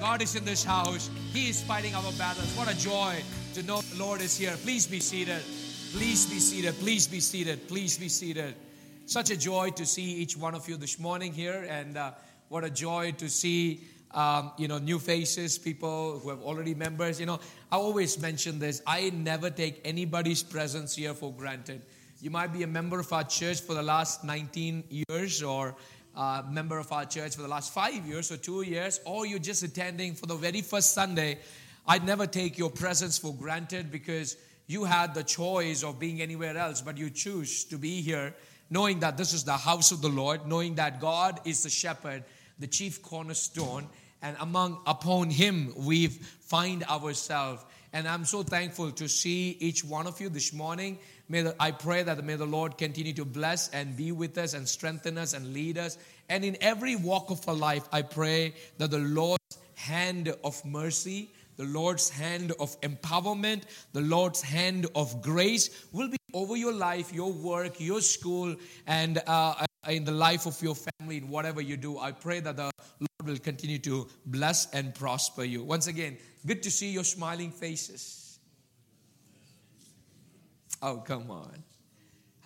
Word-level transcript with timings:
God 0.00 0.22
is 0.22 0.36
in 0.36 0.44
this 0.44 0.62
house. 0.62 1.10
He 1.32 1.48
is 1.48 1.60
fighting 1.60 1.94
our 1.94 2.12
battles. 2.12 2.56
What 2.56 2.72
a 2.72 2.78
joy 2.78 3.20
to 3.54 3.62
know 3.64 3.80
the 3.80 3.98
Lord 3.98 4.20
is 4.20 4.36
here. 4.36 4.54
Please 4.62 4.86
be 4.86 5.00
seated. 5.00 5.42
Please 5.92 6.24
be 6.26 6.38
seated. 6.38 6.78
Please 6.78 7.08
be 7.08 7.18
seated. 7.18 7.66
Please 7.66 7.98
be 7.98 8.08
seated. 8.08 8.54
Such 9.06 9.30
a 9.30 9.36
joy 9.36 9.70
to 9.70 9.84
see 9.84 10.04
each 10.04 10.36
one 10.36 10.54
of 10.54 10.68
you 10.68 10.76
this 10.76 11.00
morning 11.00 11.32
here, 11.32 11.66
and 11.68 11.96
uh, 11.96 12.12
what 12.48 12.62
a 12.62 12.70
joy 12.70 13.12
to 13.12 13.28
see 13.28 13.80
um, 14.12 14.52
you 14.56 14.68
know 14.68 14.78
new 14.78 15.00
faces, 15.00 15.58
people 15.58 16.20
who 16.20 16.28
have 16.30 16.42
already 16.42 16.74
members. 16.74 17.18
You 17.18 17.26
know, 17.26 17.40
I 17.72 17.76
always 17.76 18.20
mention 18.20 18.60
this. 18.60 18.82
I 18.86 19.10
never 19.10 19.50
take 19.50 19.80
anybody's 19.84 20.44
presence 20.44 20.94
here 20.94 21.14
for 21.14 21.32
granted. 21.32 21.82
You 22.20 22.30
might 22.30 22.52
be 22.52 22.62
a 22.62 22.66
member 22.66 23.00
of 23.00 23.12
our 23.12 23.24
church 23.24 23.62
for 23.62 23.74
the 23.74 23.82
last 23.82 24.22
19 24.22 24.84
years, 25.08 25.42
or 25.42 25.74
a 26.18 26.44
member 26.50 26.78
of 26.78 26.90
our 26.90 27.04
church 27.04 27.36
for 27.36 27.42
the 27.42 27.48
last 27.48 27.72
five 27.72 28.04
years 28.04 28.32
or 28.32 28.36
two 28.36 28.62
years, 28.62 29.00
or 29.04 29.24
you're 29.24 29.38
just 29.38 29.62
attending 29.62 30.14
for 30.14 30.26
the 30.26 30.34
very 30.34 30.62
first 30.62 30.92
Sunday. 30.92 31.38
I'd 31.86 32.04
never 32.04 32.26
take 32.26 32.58
your 32.58 32.70
presence 32.70 33.16
for 33.16 33.32
granted 33.32 33.92
because 33.92 34.36
you 34.66 34.84
had 34.84 35.14
the 35.14 35.22
choice 35.22 35.84
of 35.84 36.00
being 36.00 36.20
anywhere 36.20 36.56
else, 36.56 36.80
but 36.82 36.98
you 36.98 37.08
choose 37.08 37.64
to 37.66 37.78
be 37.78 38.02
here 38.02 38.34
knowing 38.68 38.98
that 39.00 39.16
this 39.16 39.32
is 39.32 39.44
the 39.44 39.56
house 39.56 39.92
of 39.92 40.02
the 40.02 40.08
Lord, 40.08 40.46
knowing 40.46 40.74
that 40.74 41.00
God 41.00 41.40
is 41.44 41.62
the 41.62 41.70
shepherd, 41.70 42.24
the 42.58 42.66
chief 42.66 43.00
cornerstone, 43.00 43.88
and 44.20 44.36
among 44.40 44.80
upon 44.86 45.30
him 45.30 45.72
we 45.76 46.08
find 46.08 46.82
ourselves. 46.84 47.64
And 47.92 48.06
I'm 48.06 48.24
so 48.24 48.42
thankful 48.42 48.90
to 48.92 49.08
see 49.08 49.56
each 49.60 49.84
one 49.84 50.06
of 50.06 50.20
you 50.20 50.28
this 50.28 50.52
morning. 50.52 50.98
May 51.28 51.42
the, 51.42 51.54
I 51.60 51.72
pray 51.72 52.02
that 52.02 52.24
may 52.24 52.36
the 52.36 52.46
Lord 52.46 52.78
continue 52.78 53.12
to 53.14 53.24
bless 53.24 53.68
and 53.68 53.96
be 53.96 54.12
with 54.12 54.38
us 54.38 54.54
and 54.54 54.66
strengthen 54.66 55.18
us 55.18 55.34
and 55.34 55.52
lead 55.52 55.76
us. 55.76 55.98
And 56.28 56.44
in 56.44 56.56
every 56.60 56.96
walk 56.96 57.30
of 57.30 57.46
our 57.48 57.54
life, 57.54 57.86
I 57.92 58.02
pray 58.02 58.54
that 58.78 58.90
the 58.90 58.98
Lord's 58.98 59.58
hand 59.74 60.34
of 60.42 60.64
mercy, 60.64 61.30
the 61.56 61.64
Lord's 61.64 62.08
hand 62.08 62.52
of 62.58 62.80
empowerment, 62.80 63.64
the 63.92 64.00
Lord's 64.00 64.40
hand 64.40 64.86
of 64.94 65.20
grace 65.20 65.68
will 65.92 66.08
be 66.08 66.16
over 66.32 66.56
your 66.56 66.72
life, 66.72 67.12
your 67.12 67.32
work, 67.32 67.78
your 67.78 68.00
school, 68.00 68.54
and 68.86 69.20
uh, 69.26 69.66
in 69.88 70.04
the 70.04 70.12
life 70.12 70.46
of 70.46 70.60
your 70.62 70.74
family, 70.74 71.18
in 71.18 71.28
whatever 71.28 71.60
you 71.60 71.76
do. 71.76 71.98
I 71.98 72.12
pray 72.12 72.40
that 72.40 72.56
the 72.56 72.70
Lord 73.00 73.24
will 73.24 73.38
continue 73.38 73.78
to 73.80 74.08
bless 74.26 74.70
and 74.72 74.94
prosper 74.94 75.44
you. 75.44 75.62
Once 75.62 75.88
again, 75.88 76.16
good 76.46 76.62
to 76.62 76.70
see 76.70 76.90
your 76.90 77.04
smiling 77.04 77.50
faces. 77.50 78.17
Oh, 80.82 80.98
come 80.98 81.30
on. 81.30 81.62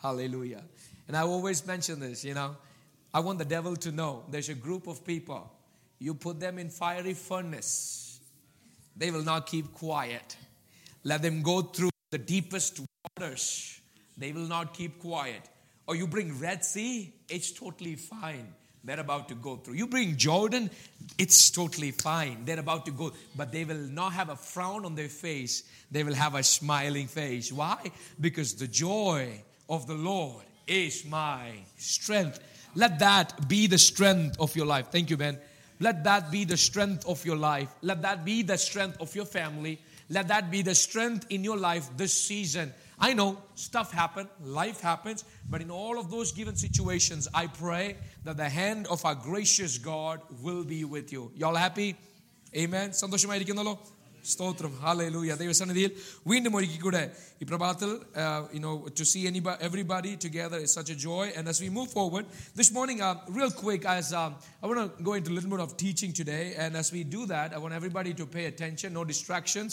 Hallelujah. 0.01 0.63
And 1.09 1.17
I 1.17 1.23
always 1.23 1.67
mention 1.67 2.01
this, 2.01 2.25
you 2.25 2.35
know. 2.35 2.57
I 3.15 3.21
want 3.21 3.39
the 3.39 3.45
devil 3.45 3.77
to 3.77 3.93
know 3.93 4.25
there's 4.31 4.49
a 4.49 4.55
group 4.55 4.87
of 4.87 5.05
people, 5.05 5.53
you 5.99 6.15
put 6.15 6.41
them 6.41 6.59
in 6.59 6.71
fiery 6.71 7.15
furnace 7.15 8.13
they 8.97 9.11
will 9.11 9.23
not 9.23 9.47
keep 9.47 9.73
quiet. 9.75 10.37
Let 11.05 11.23
them 11.23 11.43
go 11.43 11.63
through 11.63 11.91
the 12.11 12.19
deepest 12.19 12.81
waters. 13.19 13.81
They 14.17 14.33
will 14.33 14.47
not 14.47 14.75
keep 14.75 14.99
quiet. 15.01 15.49
Or 15.87 15.97
you 15.97 16.07
bring 16.07 16.39
Red 16.39 16.65
Sea, 16.65 17.13
it's 17.29 17.53
totally 17.53 17.97
fine. 17.97 18.55
They're 18.85 19.01
about 19.01 19.29
to 19.29 19.35
go 19.35 19.57
through. 19.57 19.75
You 19.75 19.87
bring 19.87 20.17
Jordan, 20.17 20.71
it's 21.17 21.51
totally 21.51 21.93
fine. 21.93 22.45
They're 22.45 22.59
about 22.59 22.85
to 22.87 22.93
go, 22.93 23.13
but 23.37 23.53
they 23.53 23.65
will 23.65 23.77
not 23.77 24.13
have 24.15 24.29
a 24.29 24.37
frown 24.37 24.85
on 24.85 24.97
their 24.97 25.09
face. 25.09 25.63
They 25.91 26.03
will 26.03 26.15
have 26.15 26.35
a 26.35 26.43
smiling 26.43 27.07
face. 27.07 27.53
Why? 27.53 27.93
Because 28.21 28.55
the 28.55 28.67
joy 28.67 29.43
of 29.69 29.87
the 29.87 29.95
Lord 29.95 30.45
is 30.67 31.05
my 31.05 31.53
strength. 31.77 32.41
Let 32.75 32.99
that 32.99 33.49
be 33.49 33.69
the 33.69 33.79
strength 33.79 34.37
of 34.41 34.57
your 34.57 34.67
life. 34.67 34.89
Thank 34.91 35.11
you, 35.11 35.17
Ben. 35.17 35.39
Let 35.79 36.05
that 36.05 36.31
be 36.31 36.45
the 36.45 36.57
strength 36.57 37.07
of 37.07 37.25
your 37.25 37.37
life. 37.37 37.69
Let 37.83 38.03
that 38.03 38.25
be 38.25 38.43
the 38.43 38.59
strength 38.59 39.01
of 39.01 39.15
your 39.15 39.27
family. 39.27 39.81
Let 40.09 40.29
that 40.29 40.51
be 40.51 40.63
the 40.63 40.75
strength 40.75 41.27
in 41.31 41.45
your 41.45 41.57
life 41.57 41.89
this 41.97 42.13
season. 42.13 42.73
I 43.02 43.14
know 43.14 43.38
stuff 43.56 43.92
happens, 43.92 44.30
life 44.42 44.82
happens, 44.82 45.24
but 45.50 45.62
in 45.62 45.70
all 45.72 46.00
of 46.00 46.10
those 46.10 46.32
given 46.32 46.56
situations, 46.56 47.28
I 47.34 47.48
pray 47.48 47.96
that 48.24 48.38
the 48.38 48.50
hand 48.50 48.88
of 48.88 49.06
our 49.06 49.16
gracious 49.16 49.78
God 49.78 50.22
will 50.42 50.64
be 50.64 50.84
with 50.84 51.12
you. 51.12 51.32
Y'all 51.36 51.56
happy? 51.56 51.96
Amen. 52.56 52.92
സന്തോഷമായിരിക്കുന്നല്ലോ 52.94 53.76
സ്തോത്രം 54.32 54.72
ഹാലൂയ 54.84 55.34
ദൈവസന്നിധിയിൽ 55.42 55.92
വീണ്ടും 56.30 56.56
ഒരിക്കൽ 56.58 56.82
കൂടെ 56.86 57.04
ഈ 57.42 57.46
പ്രഭാതത്തിൽ 57.52 57.92
you 58.56 58.62
know 58.64 58.74
to 59.00 59.04
see 59.12 59.22
anybody 59.32 59.58
everybody 59.68 60.12
together 60.26 60.60
is 60.66 60.72
such 60.80 60.90
a 60.96 60.98
joy 61.08 61.26
and 61.38 61.44
as 61.54 61.60
we 61.64 61.70
move 61.78 61.90
forward 61.98 62.26
this 62.60 62.70
morning 62.78 63.00
uh, 63.08 63.14
real 63.38 63.52
quick 63.64 63.84
as 63.98 64.08
um, 64.22 64.32
I 64.62 64.68
want 64.70 64.80
to 64.84 64.88
go 65.10 65.14
into 65.20 65.32
a 65.34 65.36
little 65.38 65.52
bit 65.56 65.64
of 65.68 65.72
teaching 65.86 66.12
today 66.22 66.46
and 66.64 66.72
as 66.82 66.90
we 66.96 67.02
do 67.18 67.22
that 67.34 67.48
I 67.56 67.60
want 67.66 67.74
everybody 67.80 68.14
to 68.22 68.26
pay 68.36 68.46
attention 68.54 68.90
no 69.00 69.04
distractions 69.14 69.72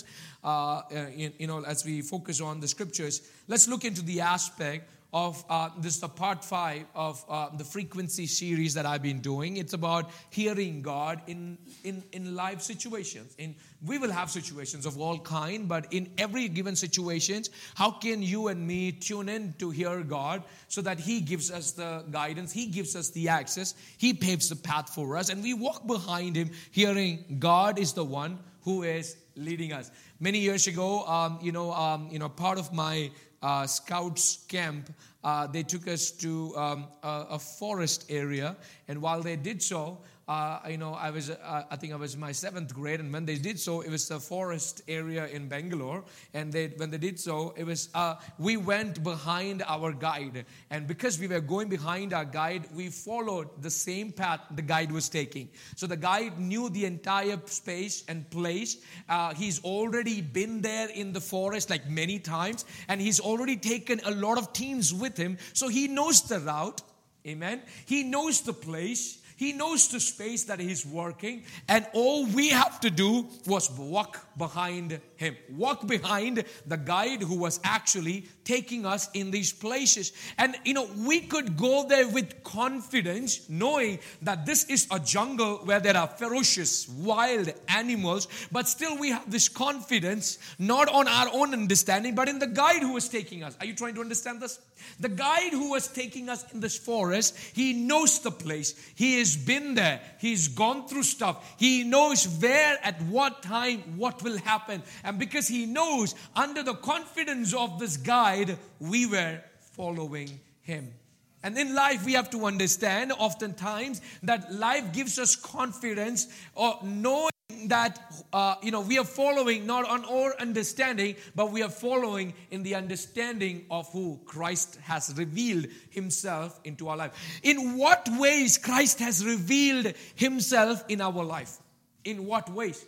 uh, 0.52 0.78
in, 1.24 1.30
you 1.42 1.48
know 1.50 1.60
as 1.74 1.80
we 1.88 1.96
focus 2.14 2.38
on 2.50 2.54
the 2.64 2.70
scriptures 2.74 3.16
let's 3.52 3.66
look 3.72 3.84
into 3.90 4.04
the 4.12 4.18
aspect 4.36 4.82
of 5.11 5.43
uh, 5.49 5.69
this 5.79 5.95
is 5.95 6.01
the 6.01 6.09
part 6.09 6.45
five 6.45 6.85
of 6.93 7.23
uh, 7.27 7.49
the 7.57 7.63
frequency 7.63 8.27
series 8.27 8.75
that 8.75 8.85
I've 8.85 9.01
been 9.01 9.21
doing. 9.21 9.57
It's 9.57 9.73
about 9.73 10.11
hearing 10.29 10.81
God 10.83 11.21
in, 11.25 11.57
in, 11.83 12.03
in 12.11 12.35
life 12.35 12.61
situations. 12.61 13.33
In, 13.39 13.55
we 13.83 13.97
will 13.97 14.11
have 14.11 14.29
situations 14.29 14.85
of 14.85 14.99
all 14.99 15.17
kind, 15.17 15.67
but 15.67 15.91
in 15.91 16.11
every 16.17 16.47
given 16.47 16.75
situations, 16.75 17.49
how 17.73 17.91
can 17.91 18.21
you 18.21 18.49
and 18.49 18.65
me 18.67 18.91
tune 18.91 19.29
in 19.29 19.53
to 19.57 19.71
hear 19.71 20.03
God 20.03 20.43
so 20.67 20.81
that 20.81 20.99
He 20.99 21.21
gives 21.21 21.49
us 21.49 21.71
the 21.71 22.05
guidance, 22.11 22.51
He 22.51 22.67
gives 22.67 22.95
us 22.95 23.09
the 23.09 23.29
access, 23.29 23.73
He 23.97 24.13
paves 24.13 24.49
the 24.49 24.55
path 24.55 24.89
for 24.89 25.17
us, 25.17 25.29
and 25.29 25.41
we 25.41 25.55
walk 25.55 25.87
behind 25.87 26.35
Him, 26.35 26.51
hearing 26.69 27.37
God 27.39 27.79
is 27.79 27.93
the 27.93 28.05
one 28.05 28.39
who 28.61 28.83
is 28.83 29.15
leading 29.35 29.73
us. 29.73 29.89
Many 30.19 30.39
years 30.39 30.67
ago, 30.67 31.05
um, 31.05 31.39
you 31.41 31.51
know, 31.51 31.71
um, 31.71 32.09
you 32.11 32.19
know, 32.19 32.29
part 32.29 32.59
of 32.59 32.73
my 32.73 33.09
uh, 33.41 33.65
scouts 33.65 34.45
camp, 34.47 34.93
uh, 35.23 35.47
they 35.47 35.63
took 35.63 35.87
us 35.87 36.11
to 36.11 36.55
um, 36.55 36.87
a, 37.03 37.25
a, 37.31 37.39
forest 37.39 38.05
area. 38.09 38.55
And 38.87 39.01
while 39.01 39.21
they 39.21 39.35
did 39.35 39.61
so, 39.61 39.99
uh, 40.29 40.59
you 40.69 40.77
know, 40.77 40.93
I 40.93 41.09
was, 41.09 41.31
uh, 41.31 41.63
I 41.71 41.75
think 41.75 41.91
I 41.91 41.95
was 41.95 42.13
in 42.13 42.19
my 42.19 42.31
seventh 42.31 42.71
grade, 42.71 42.99
and 42.99 43.11
when 43.11 43.25
they 43.25 43.37
did 43.37 43.59
so, 43.59 43.81
it 43.81 43.89
was 43.89 44.11
a 44.11 44.19
forest 44.19 44.83
area 44.87 45.25
in 45.25 45.47
Bangalore. 45.47 46.03
And 46.35 46.53
they, 46.53 46.67
when 46.77 46.91
they 46.91 46.99
did 46.99 47.19
so, 47.19 47.55
it 47.57 47.63
was, 47.63 47.89
uh, 47.95 48.13
we 48.37 48.55
went 48.55 49.03
behind 49.03 49.63
our 49.65 49.91
guide. 49.91 50.45
And 50.69 50.85
because 50.85 51.19
we 51.19 51.25
were 51.25 51.39
going 51.39 51.67
behind 51.67 52.13
our 52.13 52.25
guide, 52.25 52.67
we 52.75 52.89
followed 52.89 53.49
the 53.63 53.71
same 53.71 54.11
path 54.11 54.41
the 54.51 54.61
guide 54.61 54.91
was 54.91 55.09
taking. 55.09 55.49
So 55.75 55.87
the 55.87 55.97
guide 55.97 56.37
knew 56.37 56.69
the 56.69 56.85
entire 56.85 57.41
space 57.45 58.03
and 58.07 58.29
place. 58.29 58.77
Uh, 59.09 59.33
he's 59.33 59.63
already 59.63 60.21
been 60.21 60.61
there 60.61 60.89
in 60.89 61.11
the 61.11 61.21
forest 61.21 61.71
like 61.71 61.89
many 61.89 62.19
times, 62.19 62.65
and 62.87 63.01
he's 63.01 63.19
already 63.19 63.57
taken 63.57 63.99
a 64.05 64.11
lot 64.11 64.37
of 64.37 64.53
teams 64.53 64.93
with 64.93 65.17
him. 65.17 65.39
So 65.53 65.69
he 65.69 65.87
knows 65.87 66.21
the 66.21 66.39
route. 66.39 66.83
Amen. 67.25 67.63
He 67.85 68.03
knows 68.03 68.41
the 68.41 68.53
place. 68.53 69.18
He 69.39 69.53
knows 69.53 69.87
the 69.87 70.01
space 70.01 70.43
that 70.43 70.59
He's 70.59 70.85
working, 70.85 71.43
and 71.69 71.87
all 71.93 72.25
we 72.25 72.49
have 72.49 72.81
to 72.81 72.89
do 72.89 73.25
was 73.47 73.71
walk 73.71 74.27
behind 74.37 74.99
Him. 75.15 75.37
Walk 75.55 75.87
behind 75.87 76.43
the 76.67 76.75
guide 76.75 77.21
who 77.21 77.37
was 77.39 77.61
actually 77.63 78.27
taking 78.43 78.85
us 78.85 79.09
in 79.13 79.31
these 79.31 79.53
places. 79.53 80.11
And 80.37 80.57
you 80.65 80.73
know, 80.73 80.89
we 80.97 81.21
could 81.21 81.55
go 81.55 81.87
there 81.87 82.05
with 82.09 82.43
confidence, 82.43 83.49
knowing 83.49 83.99
that 84.23 84.45
this 84.45 84.65
is 84.65 84.87
a 84.91 84.99
jungle 84.99 85.59
where 85.63 85.79
there 85.79 85.95
are 85.95 86.07
ferocious, 86.07 86.89
wild 86.89 87.53
animals, 87.69 88.27
but 88.51 88.67
still 88.67 88.97
we 88.97 89.11
have 89.11 89.31
this 89.31 89.47
confidence, 89.47 90.37
not 90.59 90.89
on 90.89 91.07
our 91.07 91.29
own 91.31 91.53
understanding, 91.53 92.13
but 92.13 92.27
in 92.27 92.39
the 92.39 92.47
guide 92.47 92.81
who 92.81 92.91
was 92.91 93.07
taking 93.07 93.45
us. 93.45 93.55
Are 93.61 93.65
you 93.65 93.73
trying 93.73 93.95
to 93.95 94.01
understand 94.01 94.41
this? 94.41 94.59
The 94.99 95.07
guide 95.07 95.53
who 95.53 95.71
was 95.71 95.87
taking 95.87 96.27
us 96.27 96.43
in 96.51 96.59
this 96.59 96.77
forest, 96.77 97.37
he 97.53 97.71
knows 97.71 98.19
the 98.19 98.31
place. 98.31 98.75
He 98.95 99.21
has 99.35 99.45
been 99.45 99.75
there. 99.75 100.01
He's 100.19 100.47
gone 100.47 100.87
through 100.87 101.03
stuff. 101.03 101.55
He 101.57 101.83
knows 101.83 102.25
where, 102.39 102.77
at 102.83 103.01
what 103.03 103.43
time, 103.43 103.97
what 103.97 104.23
will 104.23 104.37
happen. 104.37 104.83
And 105.03 105.19
because 105.19 105.47
he 105.47 105.65
knows, 105.65 106.15
under 106.35 106.63
the 106.63 106.75
confidence 106.75 107.53
of 107.53 107.79
this 107.79 107.97
guide, 107.97 108.57
we 108.79 109.05
were 109.05 109.41
following 109.73 110.39
him. 110.61 110.93
And 111.41 111.57
in 111.57 111.73
life, 111.73 112.05
we 112.05 112.13
have 112.13 112.29
to 112.31 112.45
understand 112.45 113.13
oftentimes 113.17 114.01
that 114.23 114.53
life 114.53 114.91
gives 114.91 115.17
us 115.17 115.35
confidence 115.35 116.27
or 116.53 116.77
knowing 116.83 117.31
that 117.65 117.99
uh, 118.31 118.55
you 118.61 118.71
know 118.71 118.81
we 118.81 118.97
are 118.97 119.05
following 119.05 119.65
not 119.65 119.87
on 119.89 120.05
our 120.05 120.39
understanding 120.39 121.15
but 121.35 121.51
we 121.51 121.61
are 121.63 121.69
following 121.69 122.33
in 122.51 122.63
the 122.63 122.75
understanding 122.75 123.65
of 123.71 123.91
who 123.91 124.19
christ 124.25 124.77
has 124.83 125.13
revealed 125.17 125.65
himself 125.89 126.59
into 126.63 126.87
our 126.87 126.97
life. 126.97 127.39
In 127.43 127.77
what 127.77 128.07
ways 128.17 128.57
christ 128.57 128.99
has 128.99 129.25
revealed 129.25 129.93
himself 130.15 130.83
in 130.89 131.01
our 131.01 131.23
life? 131.23 131.57
In 132.05 132.25
what 132.25 132.49
ways? 132.49 132.85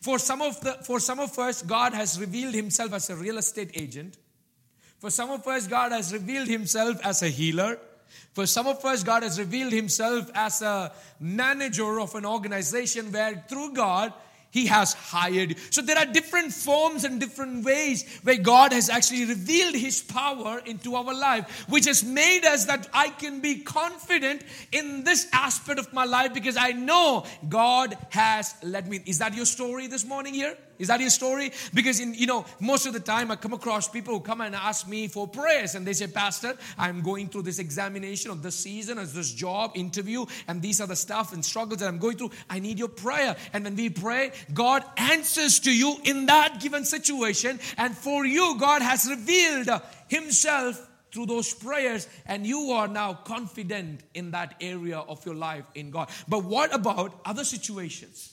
For 0.00 0.18
some 0.18 0.42
of 0.42 0.60
the 0.60 0.74
for 0.84 1.00
some 1.00 1.18
of 1.18 1.38
us 1.38 1.62
god 1.62 1.94
has 1.94 2.20
revealed 2.20 2.54
himself 2.54 2.92
as 2.92 3.08
a 3.10 3.16
real 3.16 3.38
estate 3.38 3.70
agent. 3.74 4.18
For 4.98 5.10
some 5.10 5.30
of 5.30 5.46
us 5.46 5.66
god 5.66 5.92
has 5.92 6.12
revealed 6.12 6.48
himself 6.48 7.00
as 7.04 7.22
a 7.22 7.28
healer 7.28 7.78
for 8.32 8.46
some 8.46 8.66
of 8.66 8.84
us, 8.84 9.02
God 9.02 9.22
has 9.22 9.38
revealed 9.38 9.72
Himself 9.72 10.30
as 10.34 10.62
a 10.62 10.92
manager 11.20 12.00
of 12.00 12.14
an 12.14 12.24
organization 12.24 13.12
where 13.12 13.44
through 13.48 13.74
God, 13.74 14.12
He 14.50 14.66
has 14.66 14.94
hired. 14.94 15.56
So 15.70 15.82
there 15.82 15.98
are 15.98 16.06
different 16.06 16.52
forms 16.52 17.04
and 17.04 17.20
different 17.20 17.64
ways 17.64 18.20
where 18.22 18.38
God 18.38 18.72
has 18.72 18.88
actually 18.88 19.26
revealed 19.26 19.74
His 19.74 20.02
power 20.02 20.62
into 20.64 20.94
our 20.94 21.14
life, 21.14 21.66
which 21.68 21.84
has 21.84 22.02
made 22.02 22.46
us 22.46 22.64
that 22.66 22.88
I 22.94 23.10
can 23.10 23.40
be 23.40 23.60
confident 23.60 24.44
in 24.72 25.04
this 25.04 25.28
aspect 25.32 25.78
of 25.78 25.92
my 25.92 26.04
life 26.04 26.32
because 26.32 26.56
I 26.56 26.72
know 26.72 27.26
God 27.50 27.98
has 28.10 28.54
led 28.62 28.88
me. 28.88 29.00
Is 29.04 29.18
that 29.18 29.34
your 29.34 29.46
story 29.46 29.88
this 29.88 30.06
morning 30.06 30.32
here? 30.32 30.56
Is 30.78 30.88
that 30.88 31.00
your 31.00 31.10
story? 31.10 31.52
Because 31.74 32.00
in 32.00 32.14
you 32.14 32.26
know, 32.26 32.44
most 32.60 32.86
of 32.86 32.92
the 32.92 33.00
time 33.00 33.30
I 33.30 33.36
come 33.36 33.52
across 33.52 33.88
people 33.88 34.14
who 34.14 34.20
come 34.20 34.40
and 34.40 34.54
ask 34.54 34.88
me 34.88 35.08
for 35.08 35.28
prayers 35.28 35.74
and 35.74 35.86
they 35.86 35.92
say, 35.92 36.06
Pastor, 36.06 36.56
I'm 36.78 37.02
going 37.02 37.28
through 37.28 37.42
this 37.42 37.58
examination 37.58 38.30
of 38.30 38.42
this 38.42 38.54
season, 38.54 38.98
as 38.98 39.14
this 39.14 39.32
job 39.32 39.72
interview, 39.74 40.26
and 40.48 40.60
these 40.60 40.80
are 40.80 40.86
the 40.86 40.96
stuff 40.96 41.32
and 41.32 41.44
struggles 41.44 41.80
that 41.80 41.88
I'm 41.88 41.98
going 41.98 42.16
through. 42.16 42.30
I 42.50 42.58
need 42.58 42.78
your 42.78 42.88
prayer. 42.88 43.36
And 43.52 43.64
when 43.64 43.76
we 43.76 43.90
pray, 43.90 44.32
God 44.52 44.84
answers 44.96 45.60
to 45.60 45.72
you 45.72 45.96
in 46.04 46.26
that 46.26 46.60
given 46.60 46.84
situation. 46.84 47.60
And 47.76 47.96
for 47.96 48.24
you, 48.24 48.56
God 48.58 48.82
has 48.82 49.08
revealed 49.08 49.68
Himself 50.08 50.88
through 51.12 51.26
those 51.26 51.52
prayers, 51.52 52.08
and 52.26 52.46
you 52.46 52.70
are 52.70 52.88
now 52.88 53.12
confident 53.12 54.00
in 54.14 54.30
that 54.30 54.54
area 54.60 54.98
of 54.98 55.24
your 55.26 55.34
life 55.34 55.64
in 55.74 55.90
God. 55.90 56.08
But 56.26 56.44
what 56.44 56.74
about 56.74 57.20
other 57.24 57.44
situations? 57.44 58.31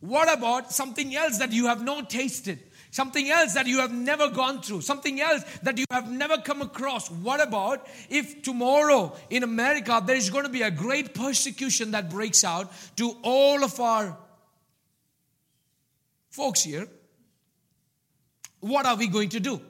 What 0.00 0.32
about 0.32 0.72
something 0.72 1.14
else 1.14 1.38
that 1.38 1.52
you 1.52 1.66
have 1.66 1.82
not 1.82 2.10
tasted? 2.10 2.58
Something 2.90 3.30
else 3.30 3.54
that 3.54 3.66
you 3.66 3.80
have 3.80 3.92
never 3.92 4.28
gone 4.30 4.62
through, 4.62 4.80
something 4.80 5.20
else 5.20 5.42
that 5.62 5.76
you 5.76 5.84
have 5.90 6.10
never 6.10 6.38
come 6.38 6.62
across. 6.62 7.10
What 7.10 7.42
about 7.42 7.86
if 8.08 8.42
tomorrow 8.42 9.14
in 9.28 9.42
America 9.42 10.02
there 10.06 10.16
is 10.16 10.30
going 10.30 10.44
to 10.44 10.50
be 10.50 10.62
a 10.62 10.70
great 10.70 11.12
persecution 11.12 11.90
that 11.90 12.08
breaks 12.08 12.42
out 12.42 12.72
to 12.96 13.16
all 13.22 13.62
of 13.62 13.78
our 13.80 14.16
folks 16.30 16.62
here? 16.62 16.88
What 18.60 18.86
are 18.86 18.96
we 18.96 19.08
going 19.08 19.28
to 19.30 19.40
do? 19.40 19.60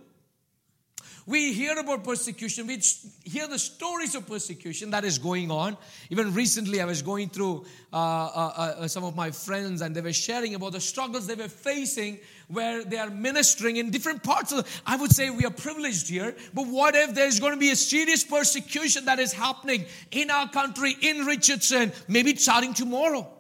We 1.28 1.52
hear 1.52 1.76
about 1.76 2.04
persecution. 2.04 2.68
We 2.68 2.80
hear 3.24 3.48
the 3.48 3.58
stories 3.58 4.14
of 4.14 4.28
persecution 4.28 4.90
that 4.92 5.04
is 5.04 5.18
going 5.18 5.50
on. 5.50 5.76
Even 6.08 6.32
recently, 6.32 6.80
I 6.80 6.84
was 6.84 7.02
going 7.02 7.30
through 7.30 7.66
uh, 7.92 7.96
uh, 7.96 8.74
uh, 8.78 8.88
some 8.88 9.02
of 9.02 9.16
my 9.16 9.32
friends, 9.32 9.82
and 9.82 9.92
they 9.94 10.02
were 10.02 10.12
sharing 10.12 10.54
about 10.54 10.70
the 10.70 10.80
struggles 10.80 11.26
they 11.26 11.34
were 11.34 11.48
facing 11.48 12.20
where 12.46 12.84
they 12.84 12.96
are 12.96 13.10
ministering 13.10 13.78
in 13.78 13.90
different 13.90 14.22
parts 14.22 14.52
of. 14.52 14.58
The, 14.58 14.70
I 14.86 14.94
would 14.96 15.10
say 15.10 15.30
we 15.30 15.44
are 15.44 15.50
privileged 15.50 16.08
here, 16.08 16.36
but 16.54 16.68
what 16.68 16.94
if 16.94 17.12
there's 17.12 17.40
going 17.40 17.54
to 17.54 17.58
be 17.58 17.70
a 17.70 17.76
serious 17.76 18.22
persecution 18.22 19.06
that 19.06 19.18
is 19.18 19.32
happening 19.32 19.84
in 20.12 20.30
our 20.30 20.48
country, 20.48 20.94
in 21.00 21.26
Richardson, 21.26 21.92
maybe 22.06 22.36
starting 22.36 22.72
tomorrow? 22.72 23.35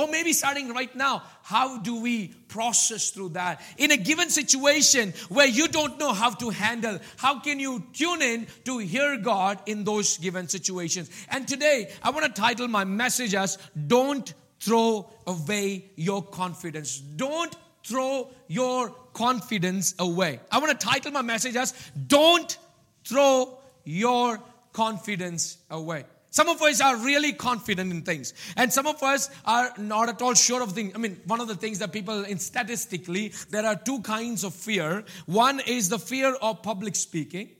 Or 0.00 0.08
maybe 0.08 0.32
starting 0.32 0.72
right 0.72 0.96
now, 0.96 1.24
how 1.42 1.76
do 1.76 2.00
we 2.00 2.28
process 2.48 3.10
through 3.10 3.30
that? 3.30 3.60
In 3.76 3.90
a 3.90 3.98
given 3.98 4.30
situation 4.30 5.12
where 5.28 5.46
you 5.46 5.68
don't 5.68 5.98
know 5.98 6.14
how 6.14 6.30
to 6.30 6.48
handle, 6.48 6.98
how 7.18 7.40
can 7.40 7.60
you 7.60 7.84
tune 7.92 8.22
in 8.22 8.46
to 8.64 8.78
hear 8.78 9.18
God 9.18 9.60
in 9.66 9.84
those 9.84 10.16
given 10.16 10.48
situations? 10.48 11.10
And 11.28 11.46
today, 11.46 11.92
I 12.02 12.10
want 12.10 12.24
to 12.24 12.40
title 12.40 12.66
my 12.66 12.84
message 12.84 13.34
as 13.34 13.58
Don't 13.88 14.32
Throw 14.58 15.10
Away 15.26 15.84
Your 15.96 16.22
Confidence. 16.22 16.98
Don't 16.98 17.54
throw 17.84 18.30
your 18.48 18.88
confidence 19.12 19.94
away. 19.98 20.40
I 20.50 20.60
want 20.60 20.80
to 20.80 20.86
title 20.86 21.12
my 21.12 21.20
message 21.20 21.56
as 21.56 21.74
Don't 22.06 22.56
Throw 23.04 23.58
Your 23.84 24.40
Confidence 24.72 25.58
Away. 25.68 26.04
Some 26.30 26.48
of 26.48 26.62
us 26.62 26.80
are 26.80 26.96
really 26.96 27.32
confident 27.32 27.90
in 27.92 28.02
things, 28.02 28.34
and 28.56 28.72
some 28.72 28.86
of 28.86 29.02
us 29.02 29.30
are 29.44 29.72
not 29.76 30.08
at 30.08 30.22
all 30.22 30.34
sure 30.34 30.62
of 30.62 30.72
things. 30.72 30.92
I 30.94 30.98
mean, 30.98 31.20
one 31.26 31.40
of 31.40 31.48
the 31.48 31.56
things 31.56 31.80
that 31.80 31.92
people, 31.92 32.24
in 32.24 32.38
statistically, 32.38 33.32
there 33.50 33.66
are 33.66 33.74
two 33.74 34.00
kinds 34.02 34.44
of 34.44 34.54
fear. 34.54 35.04
One 35.26 35.58
is 35.60 35.88
the 35.88 35.98
fear 35.98 36.34
of 36.34 36.62
public 36.62 36.94
speaking. 36.94 37.50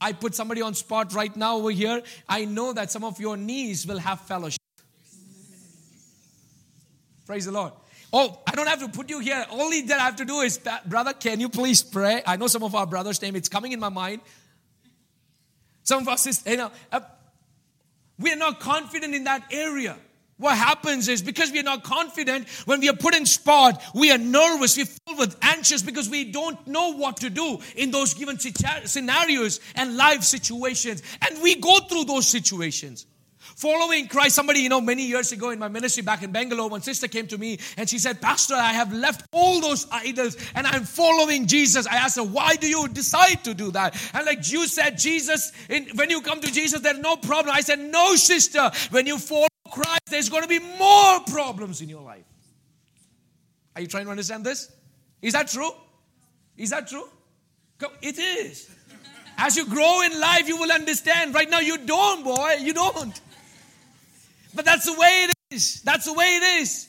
I 0.00 0.12
put 0.12 0.34
somebody 0.34 0.60
on 0.60 0.74
spot 0.74 1.14
right 1.14 1.34
now 1.36 1.58
over 1.58 1.70
here. 1.70 2.02
I 2.28 2.44
know 2.44 2.72
that 2.72 2.90
some 2.90 3.04
of 3.04 3.20
your 3.20 3.36
knees 3.36 3.86
will 3.86 3.98
have 3.98 4.20
fellowship. 4.22 4.58
Praise 7.24 7.44
the 7.44 7.52
Lord. 7.52 7.72
Oh, 8.12 8.40
I 8.46 8.56
don't 8.56 8.66
have 8.66 8.80
to 8.80 8.88
put 8.88 9.08
you 9.08 9.20
here. 9.20 9.46
Only 9.50 9.82
that 9.82 10.00
I 10.00 10.04
have 10.04 10.16
to 10.16 10.24
do 10.24 10.40
is, 10.40 10.60
brother, 10.86 11.12
can 11.12 11.38
you 11.38 11.48
please 11.48 11.84
pray? 11.84 12.22
I 12.26 12.36
know 12.36 12.48
some 12.48 12.64
of 12.64 12.74
our 12.74 12.86
brothers' 12.86 13.22
name. 13.22 13.36
It's 13.36 13.48
coming 13.48 13.70
in 13.70 13.78
my 13.78 13.88
mind. 13.88 14.20
Some 15.84 16.02
of 16.02 16.08
us, 16.08 16.26
is, 16.26 16.42
you 16.44 16.56
know, 16.56 16.72
uh, 16.90 17.00
we 18.22 18.32
are 18.32 18.36
not 18.36 18.60
confident 18.60 19.14
in 19.14 19.24
that 19.24 19.44
area. 19.52 19.96
What 20.38 20.56
happens 20.56 21.08
is 21.08 21.22
because 21.22 21.52
we 21.52 21.60
are 21.60 21.64
not 21.64 21.84
confident, 21.84 22.48
when 22.64 22.80
we 22.80 22.88
are 22.88 22.96
put 22.96 23.14
in 23.14 23.26
spot, 23.26 23.80
we 23.94 24.10
are 24.10 24.18
nervous, 24.18 24.76
we're 24.76 24.86
filled 24.86 25.18
with 25.18 25.36
anxious 25.40 25.82
because 25.82 26.08
we 26.08 26.32
don't 26.32 26.66
know 26.66 26.94
what 26.94 27.18
to 27.18 27.30
do 27.30 27.60
in 27.76 27.92
those 27.92 28.14
given 28.14 28.38
scenarios 28.38 29.60
and 29.76 29.96
life 29.96 30.22
situations. 30.24 31.02
And 31.20 31.42
we 31.42 31.54
go 31.56 31.78
through 31.80 32.04
those 32.04 32.26
situations. 32.26 33.06
Following 33.56 34.08
Christ, 34.08 34.34
somebody, 34.34 34.60
you 34.60 34.68
know, 34.68 34.80
many 34.80 35.04
years 35.04 35.32
ago 35.32 35.50
in 35.50 35.58
my 35.58 35.68
ministry 35.68 36.02
back 36.02 36.22
in 36.22 36.32
Bangalore, 36.32 36.68
one 36.68 36.82
sister 36.82 37.08
came 37.08 37.26
to 37.28 37.38
me 37.38 37.58
and 37.76 37.88
she 37.88 37.98
said, 37.98 38.20
Pastor, 38.20 38.54
I 38.54 38.72
have 38.72 38.92
left 38.92 39.26
all 39.32 39.60
those 39.60 39.86
idols 39.90 40.36
and 40.54 40.66
I'm 40.66 40.84
following 40.84 41.46
Jesus. 41.46 41.86
I 41.86 41.96
asked 41.96 42.16
her, 42.16 42.24
why 42.24 42.56
do 42.56 42.68
you 42.68 42.88
decide 42.88 43.44
to 43.44 43.54
do 43.54 43.70
that? 43.72 43.94
And 44.14 44.26
like 44.26 44.50
you 44.50 44.66
said, 44.66 44.98
Jesus, 44.98 45.52
in, 45.68 45.88
when 45.94 46.10
you 46.10 46.20
come 46.20 46.40
to 46.40 46.52
Jesus, 46.52 46.80
there's 46.80 46.98
no 46.98 47.16
problem. 47.16 47.54
I 47.54 47.60
said, 47.60 47.78
no, 47.78 48.14
sister, 48.16 48.70
when 48.90 49.06
you 49.06 49.18
follow 49.18 49.48
Christ, 49.70 50.02
there's 50.10 50.28
going 50.28 50.42
to 50.42 50.48
be 50.48 50.58
more 50.58 51.20
problems 51.26 51.80
in 51.80 51.88
your 51.88 52.02
life. 52.02 52.24
Are 53.74 53.80
you 53.80 53.86
trying 53.86 54.04
to 54.04 54.10
understand 54.10 54.44
this? 54.44 54.70
Is 55.20 55.32
that 55.32 55.48
true? 55.48 55.70
Is 56.56 56.70
that 56.70 56.88
true? 56.88 57.08
It 58.00 58.18
is. 58.18 58.70
As 59.38 59.56
you 59.56 59.66
grow 59.66 60.02
in 60.02 60.20
life, 60.20 60.46
you 60.46 60.56
will 60.56 60.70
understand. 60.70 61.34
Right 61.34 61.50
now, 61.50 61.60
you 61.60 61.78
don't, 61.78 62.22
boy. 62.22 62.56
You 62.60 62.72
don't. 62.72 63.20
But 64.54 64.64
that's 64.64 64.86
the 64.86 64.92
way 64.92 65.28
it 65.28 65.32
is. 65.50 65.82
That's 65.82 66.06
the 66.06 66.12
way 66.12 66.36
it 66.36 66.62
is. 66.62 66.88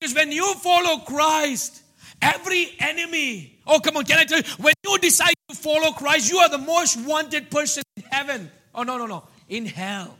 Because 0.00 0.14
when 0.14 0.32
you 0.32 0.54
follow 0.54 0.98
Christ, 0.98 1.82
every 2.22 2.68
enemy, 2.78 3.58
oh, 3.66 3.80
come 3.80 3.96
on, 3.96 4.04
can 4.04 4.18
I 4.18 4.24
tell 4.24 4.38
you? 4.38 4.44
When 4.58 4.74
you 4.84 4.98
decide 4.98 5.34
to 5.48 5.56
follow 5.56 5.92
Christ, 5.92 6.30
you 6.30 6.38
are 6.38 6.48
the 6.48 6.58
most 6.58 6.96
wanted 7.04 7.50
person 7.50 7.82
in 7.96 8.02
heaven. 8.10 8.50
Oh, 8.74 8.82
no, 8.82 8.98
no, 8.98 9.06
no. 9.06 9.24
In 9.48 9.66
hell. 9.66 10.16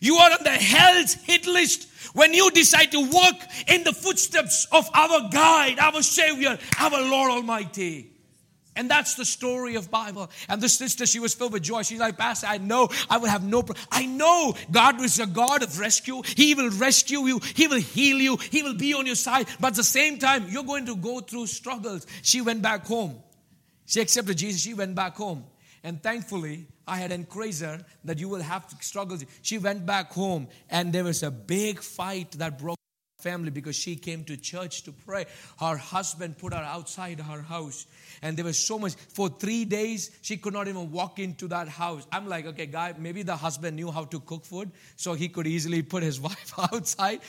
You 0.00 0.16
are 0.16 0.30
on 0.30 0.44
the 0.44 0.50
hell's 0.50 1.14
hit 1.14 1.46
list 1.46 1.88
when 2.12 2.34
you 2.34 2.50
decide 2.50 2.92
to 2.92 3.10
walk 3.10 3.40
in 3.66 3.84
the 3.84 3.92
footsteps 3.92 4.66
of 4.70 4.88
our 4.94 5.28
guide, 5.30 5.78
our 5.78 6.02
Savior, 6.02 6.58
our 6.78 7.02
Lord 7.02 7.30
Almighty. 7.30 8.10
And 8.78 8.88
that's 8.88 9.16
the 9.16 9.24
story 9.24 9.74
of 9.74 9.90
Bible. 9.90 10.30
And 10.48 10.62
the 10.62 10.68
sister, 10.68 11.04
she 11.04 11.18
was 11.18 11.34
filled 11.34 11.52
with 11.52 11.64
joy. 11.64 11.82
She's 11.82 11.98
like, 11.98 12.16
Pastor, 12.16 12.46
I 12.46 12.58
know 12.58 12.88
I 13.10 13.18
will 13.18 13.28
have 13.28 13.42
no 13.42 13.64
problem. 13.64 13.84
I 13.90 14.06
know 14.06 14.54
God 14.70 15.02
is 15.02 15.18
a 15.18 15.26
God 15.26 15.64
of 15.64 15.80
rescue. 15.80 16.22
He 16.24 16.54
will 16.54 16.70
rescue 16.70 17.26
you. 17.26 17.40
He 17.56 17.66
will 17.66 17.80
heal 17.80 18.18
you. 18.18 18.36
He 18.36 18.62
will 18.62 18.76
be 18.76 18.94
on 18.94 19.04
your 19.04 19.16
side. 19.16 19.48
But 19.58 19.68
at 19.68 19.74
the 19.74 19.82
same 19.82 20.20
time, 20.20 20.46
you're 20.48 20.62
going 20.62 20.86
to 20.86 20.94
go 20.94 21.18
through 21.18 21.48
struggles. 21.48 22.06
She 22.22 22.40
went 22.40 22.62
back 22.62 22.86
home. 22.86 23.20
She 23.84 24.00
accepted 24.00 24.38
Jesus. 24.38 24.62
She 24.62 24.74
went 24.74 24.94
back 24.94 25.16
home. 25.16 25.44
And 25.82 26.00
thankfully, 26.00 26.68
I 26.86 26.98
had 26.98 27.10
encouraged 27.10 27.62
her 27.62 27.84
that 28.04 28.20
you 28.20 28.28
will 28.28 28.42
have 28.42 28.64
struggles. 28.80 29.24
She 29.42 29.58
went 29.58 29.86
back 29.86 30.12
home 30.12 30.46
and 30.70 30.92
there 30.92 31.02
was 31.02 31.24
a 31.24 31.32
big 31.32 31.80
fight 31.80 32.30
that 32.38 32.60
broke 32.60 32.77
family 33.18 33.50
because 33.50 33.74
she 33.74 33.96
came 33.96 34.24
to 34.24 34.36
church 34.36 34.82
to 34.84 34.92
pray. 34.92 35.26
Her 35.60 35.76
husband 35.76 36.38
put 36.38 36.54
her 36.54 36.60
outside 36.60 37.20
her 37.20 37.42
house 37.42 37.86
and 38.22 38.36
there 38.36 38.44
was 38.44 38.58
so 38.58 38.78
much 38.78 38.94
for 38.94 39.28
three 39.28 39.64
days 39.64 40.10
she 40.22 40.36
could 40.36 40.52
not 40.52 40.68
even 40.68 40.90
walk 40.90 41.18
into 41.18 41.48
that 41.48 41.68
house 41.68 42.06
i'm 42.12 42.26
like 42.28 42.46
okay 42.46 42.66
guy 42.66 42.94
maybe 42.98 43.22
the 43.22 43.36
husband 43.36 43.76
knew 43.76 43.90
how 43.90 44.04
to 44.04 44.20
cook 44.20 44.44
food 44.44 44.70
so 44.96 45.14
he 45.14 45.28
could 45.28 45.46
easily 45.46 45.82
put 45.82 46.02
his 46.02 46.20
wife 46.28 46.52
outside 46.72 47.20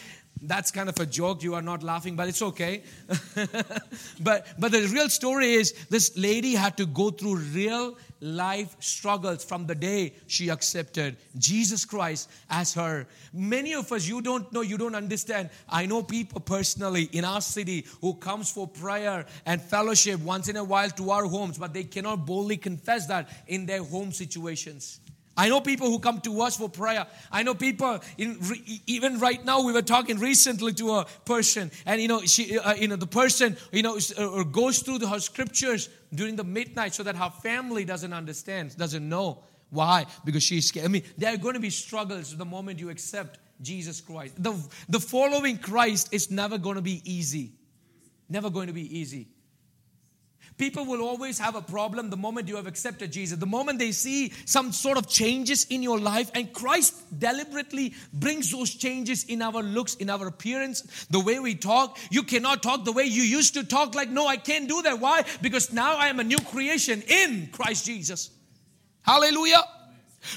that's 0.43 0.71
kind 0.71 0.89
of 0.89 0.99
a 0.99 1.05
joke 1.05 1.43
you 1.43 1.53
are 1.53 1.61
not 1.61 1.83
laughing 1.83 2.15
but 2.15 2.27
it's 2.27 2.41
okay 2.41 2.83
but 4.21 4.47
but 4.57 4.71
the 4.71 4.89
real 4.93 5.09
story 5.09 5.53
is 5.53 5.73
this 5.89 6.17
lady 6.17 6.55
had 6.55 6.77
to 6.77 6.85
go 6.85 7.09
through 7.09 7.35
real 7.35 7.95
life 8.21 8.75
struggles 8.79 9.43
from 9.43 9.65
the 9.65 9.75
day 9.75 10.13
she 10.27 10.49
accepted 10.49 11.15
Jesus 11.37 11.85
Christ 11.85 12.29
as 12.49 12.73
her. 12.73 13.07
Many 13.33 13.73
of 13.73 13.91
us, 13.91 14.07
you 14.07 14.21
don't 14.21 14.51
know, 14.51 14.61
you 14.61 14.77
don't 14.77 14.95
understand. 14.95 15.49
I 15.69 15.85
know 15.85 16.03
people 16.03 16.41
personally 16.41 17.03
in 17.11 17.25
our 17.25 17.41
city 17.41 17.85
who 18.01 18.15
comes 18.15 18.51
for 18.51 18.67
prayer 18.67 19.25
and 19.45 19.61
fellowship 19.61 20.19
once 20.19 20.47
in 20.49 20.57
a 20.57 20.63
while 20.63 20.89
to 20.91 21.11
our 21.11 21.25
homes, 21.25 21.57
but 21.57 21.73
they 21.73 21.83
cannot 21.83 22.25
boldly 22.25 22.57
confess 22.57 23.07
that 23.07 23.29
in 23.47 23.65
their 23.65 23.83
home 23.83 24.11
situations. 24.11 24.99
I 25.39 25.47
know 25.47 25.61
people 25.61 25.87
who 25.87 25.99
come 25.99 26.19
to 26.21 26.41
us 26.41 26.57
for 26.57 26.67
prayer. 26.67 27.07
I 27.31 27.43
know 27.43 27.55
people 27.55 28.01
in 28.17 28.37
even 28.87 29.19
right 29.19 29.43
now. 29.45 29.63
We 29.63 29.71
were 29.71 29.81
talking 29.81 30.19
recently 30.19 30.73
to 30.73 30.95
a 30.95 31.05
person, 31.23 31.71
and 31.85 32.01
you 32.01 32.09
know, 32.09 32.19
she, 32.23 32.59
uh, 32.59 32.73
you 32.73 32.89
know, 32.89 32.97
the 32.97 33.07
person, 33.07 33.55
you 33.71 33.81
know, 33.81 33.97
uh, 34.17 34.43
goes 34.43 34.79
through 34.79 34.97
the, 34.97 35.07
her 35.07 35.21
scriptures 35.21 35.87
during 36.13 36.35
the 36.35 36.43
midnight 36.43 36.93
so 36.93 37.03
that 37.03 37.15
her 37.15 37.29
family 37.41 37.85
doesn't 37.85 38.11
understand, 38.11 38.75
doesn't 38.75 39.07
know 39.07 39.41
why, 39.69 40.07
because 40.25 40.43
she's 40.43 40.67
scared. 40.67 40.85
I 40.85 40.89
mean, 40.89 41.03
there 41.17 41.33
are 41.33 41.37
going 41.37 41.53
to 41.53 41.61
be 41.61 41.69
struggles 41.69 42.35
the 42.35 42.43
moment 42.43 42.79
you 42.79 42.89
accept 42.89 43.39
Jesus 43.61 44.01
Christ. 44.01 44.43
The, 44.43 44.53
the 44.89 44.99
following 44.99 45.57
Christ 45.57 46.13
is 46.13 46.29
never 46.29 46.57
going 46.57 46.75
to 46.75 46.81
be 46.81 47.01
easy. 47.05 47.53
Never 48.27 48.49
going 48.49 48.67
to 48.67 48.73
be 48.73 48.99
easy. 48.99 49.29
People 50.59 50.85
will 50.85 51.01
always 51.01 51.39
have 51.39 51.55
a 51.55 51.61
problem 51.61 52.09
the 52.09 52.17
moment 52.17 52.49
you 52.49 52.57
have 52.57 52.67
accepted 52.67 53.13
Jesus. 53.13 53.39
The 53.39 53.45
moment 53.45 53.79
they 53.79 53.93
see 53.93 54.33
some 54.43 54.73
sort 54.73 54.97
of 54.97 55.07
changes 55.07 55.65
in 55.69 55.81
your 55.81 55.97
life, 55.97 56.29
and 56.35 56.51
Christ 56.51 56.93
deliberately 57.17 57.93
brings 58.11 58.51
those 58.51 58.75
changes 58.75 59.23
in 59.23 59.41
our 59.41 59.63
looks, 59.63 59.95
in 59.95 60.09
our 60.09 60.27
appearance, 60.27 61.07
the 61.09 61.21
way 61.21 61.39
we 61.39 61.55
talk. 61.55 61.97
You 62.11 62.23
cannot 62.23 62.61
talk 62.61 62.83
the 62.83 62.91
way 62.91 63.05
you 63.05 63.23
used 63.23 63.53
to 63.53 63.63
talk, 63.63 63.95
like, 63.95 64.09
no, 64.09 64.27
I 64.27 64.35
can't 64.35 64.67
do 64.67 64.81
that. 64.81 64.99
Why? 64.99 65.23
Because 65.41 65.71
now 65.71 65.95
I 65.95 66.09
am 66.09 66.19
a 66.19 66.25
new 66.25 66.39
creation 66.39 67.03
in 67.07 67.47
Christ 67.53 67.85
Jesus. 67.85 68.29
Hallelujah. 69.01 69.63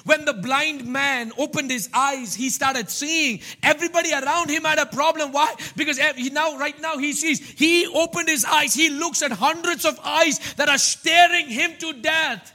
When 0.05 0.25
the 0.25 0.35
blind 0.35 0.87
man 0.87 1.33
opened 1.39 1.71
his 1.71 1.89
eyes, 1.93 2.35
he 2.35 2.51
started 2.51 2.91
seeing. 2.91 3.41
Everybody 3.63 4.13
around 4.13 4.51
him 4.51 4.65
had 4.65 4.79
a 4.79 4.87
problem. 4.87 5.33
Why? 5.33 5.55
Because 5.77 5.99
eh, 5.99 6.13
he 6.17 6.31
now, 6.31 6.59
right 6.59 6.79
now, 6.81 6.99
he 6.99 7.13
sees. 7.13 7.41
He 7.41 7.87
opened 7.87 8.29
his 8.29 8.45
eyes. 8.45 8.75
He 8.75 8.91
looks 8.91 9.23
at 9.23 9.33
hundreds 9.33 9.85
of 9.85 9.99
eyes 10.03 10.39
that 10.55 10.69
are 10.69 10.79
staring 10.79 11.49
him 11.49 11.73
to 11.79 11.93
death. 11.95 12.53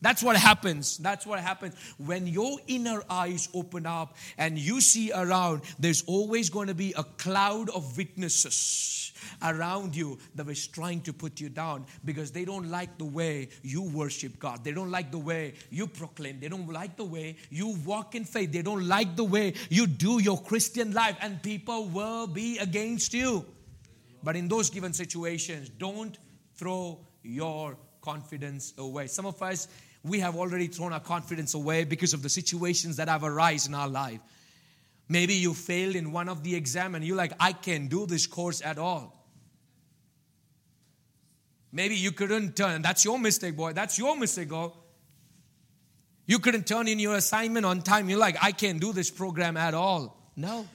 That's 0.00 0.22
what 0.22 0.36
happens. 0.36 0.98
That's 0.98 1.24
what 1.24 1.38
happens. 1.38 1.76
When 1.96 2.26
your 2.26 2.58
inner 2.66 3.02
eyes 3.08 3.48
open 3.54 3.86
up 3.86 4.16
and 4.36 4.58
you 4.58 4.80
see 4.80 5.12
around, 5.12 5.62
there's 5.78 6.02
always 6.06 6.50
going 6.50 6.66
to 6.66 6.74
be 6.74 6.92
a 6.96 7.04
cloud 7.04 7.70
of 7.70 7.96
witnesses 7.96 9.11
around 9.44 9.94
you 9.96 10.18
that 10.34 10.48
is 10.48 10.66
trying 10.66 11.00
to 11.02 11.12
put 11.12 11.40
you 11.40 11.48
down 11.48 11.86
because 12.04 12.30
they 12.30 12.44
don't 12.44 12.70
like 12.70 12.98
the 12.98 13.04
way 13.04 13.48
you 13.62 13.82
worship 13.82 14.38
God. 14.38 14.64
They 14.64 14.72
don't 14.72 14.90
like 14.90 15.10
the 15.10 15.18
way 15.18 15.54
you 15.70 15.86
proclaim. 15.86 16.40
They 16.40 16.48
don't 16.48 16.68
like 16.68 16.96
the 16.96 17.04
way 17.04 17.36
you 17.50 17.76
walk 17.84 18.14
in 18.14 18.24
faith. 18.24 18.52
They 18.52 18.62
don't 18.62 18.86
like 18.86 19.16
the 19.16 19.24
way 19.24 19.54
you 19.68 19.86
do 19.86 20.22
your 20.22 20.40
Christian 20.40 20.92
life, 20.92 21.16
and 21.20 21.42
people 21.42 21.86
will 21.86 22.26
be 22.26 22.58
against 22.58 23.14
you. 23.14 23.44
But 24.22 24.36
in 24.36 24.48
those 24.48 24.70
given 24.70 24.92
situations, 24.92 25.68
don't 25.68 26.16
throw 26.54 26.98
your 27.22 27.76
confidence 28.00 28.74
away. 28.78 29.06
Some 29.06 29.26
of 29.26 29.40
us, 29.42 29.68
we 30.04 30.20
have 30.20 30.36
already 30.36 30.66
thrown 30.66 30.92
our 30.92 31.00
confidence 31.00 31.54
away 31.54 31.84
because 31.84 32.14
of 32.14 32.22
the 32.22 32.28
situations 32.28 32.96
that 32.96 33.08
have 33.08 33.24
arisen 33.24 33.74
in 33.74 33.80
our 33.80 33.88
life. 33.88 34.20
Maybe 35.08 35.34
you 35.34 35.54
failed 35.54 35.96
in 35.96 36.12
one 36.12 36.28
of 36.28 36.42
the 36.42 36.54
exam 36.54 36.94
and 36.94 37.04
you're 37.04 37.16
like, 37.16 37.32
I 37.38 37.52
can't 37.52 37.88
do 37.88 38.06
this 38.06 38.26
course 38.26 38.62
at 38.62 38.78
all. 38.78 39.21
Maybe 41.72 41.96
you 41.96 42.12
couldn't 42.12 42.54
turn. 42.54 42.82
That's 42.82 43.04
your 43.04 43.18
mistake, 43.18 43.56
boy. 43.56 43.72
That's 43.72 43.98
your 43.98 44.16
mistake, 44.16 44.48
girl. 44.48 44.76
You 46.26 46.38
couldn't 46.38 46.66
turn 46.66 46.86
in 46.86 46.98
your 46.98 47.16
assignment 47.16 47.66
on 47.66 47.82
time. 47.82 48.08
You're 48.08 48.18
like, 48.18 48.36
I 48.40 48.52
can't 48.52 48.80
do 48.80 48.92
this 48.92 49.10
program 49.10 49.56
at 49.56 49.74
all. 49.74 50.16
No. 50.36 50.66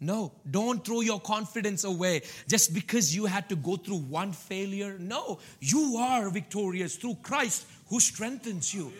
No, 0.00 0.32
don't 0.50 0.84
throw 0.84 1.00
your 1.00 1.20
confidence 1.20 1.84
away 1.84 2.22
just 2.48 2.74
because 2.74 3.14
you 3.14 3.26
had 3.26 3.48
to 3.50 3.54
go 3.54 3.76
through 3.76 3.98
one 3.98 4.32
failure. 4.32 4.96
No, 4.98 5.38
you 5.60 5.96
are 5.96 6.28
victorious 6.28 6.96
through 6.96 7.18
Christ 7.22 7.68
who 7.86 8.00
strengthens 8.00 8.74
you. 8.74 8.92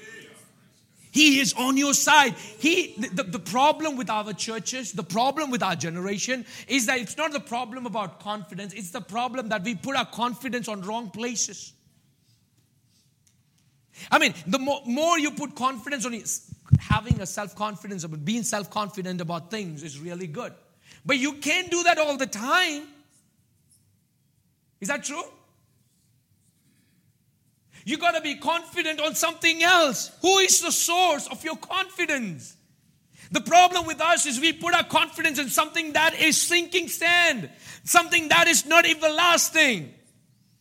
He 1.12 1.40
is 1.40 1.52
on 1.52 1.76
your 1.76 1.92
side. 1.92 2.34
He 2.58 2.94
the, 3.12 3.22
the 3.22 3.38
problem 3.38 3.96
with 3.96 4.08
our 4.08 4.32
churches, 4.32 4.92
the 4.92 5.02
problem 5.02 5.50
with 5.50 5.62
our 5.62 5.76
generation 5.76 6.46
is 6.66 6.86
that 6.86 6.98
it's 6.98 7.18
not 7.18 7.32
the 7.32 7.40
problem 7.40 7.84
about 7.84 8.18
confidence, 8.20 8.72
it's 8.72 8.90
the 8.90 9.02
problem 9.02 9.50
that 9.50 9.62
we 9.62 9.74
put 9.74 9.94
our 9.94 10.06
confidence 10.06 10.68
on 10.68 10.80
wrong 10.80 11.10
places. 11.10 11.74
I 14.10 14.18
mean, 14.18 14.32
the 14.46 14.58
more, 14.58 14.80
more 14.86 15.18
you 15.18 15.32
put 15.32 15.54
confidence 15.54 16.06
on 16.06 16.18
having 16.80 17.20
a 17.20 17.26
self 17.26 17.54
confidence 17.54 18.04
about 18.04 18.24
being 18.24 18.42
self 18.42 18.70
confident 18.70 19.20
about 19.20 19.50
things 19.50 19.82
is 19.82 19.98
really 19.98 20.26
good. 20.26 20.54
But 21.04 21.18
you 21.18 21.34
can't 21.34 21.70
do 21.70 21.82
that 21.82 21.98
all 21.98 22.16
the 22.16 22.26
time. 22.26 22.84
Is 24.80 24.88
that 24.88 25.04
true? 25.04 25.24
You 27.84 27.98
got 27.98 28.12
to 28.12 28.20
be 28.20 28.36
confident 28.36 29.00
on 29.00 29.14
something 29.14 29.62
else. 29.62 30.10
Who 30.22 30.38
is 30.38 30.60
the 30.60 30.70
source 30.70 31.26
of 31.28 31.44
your 31.44 31.56
confidence? 31.56 32.56
The 33.30 33.40
problem 33.40 33.86
with 33.86 34.00
us 34.00 34.26
is 34.26 34.38
we 34.38 34.52
put 34.52 34.74
our 34.74 34.84
confidence 34.84 35.38
in 35.38 35.48
something 35.48 35.94
that 35.94 36.14
is 36.20 36.40
sinking 36.40 36.88
sand, 36.88 37.48
something 37.82 38.28
that 38.28 38.46
is 38.46 38.66
not 38.66 38.86
everlasting. 38.86 39.92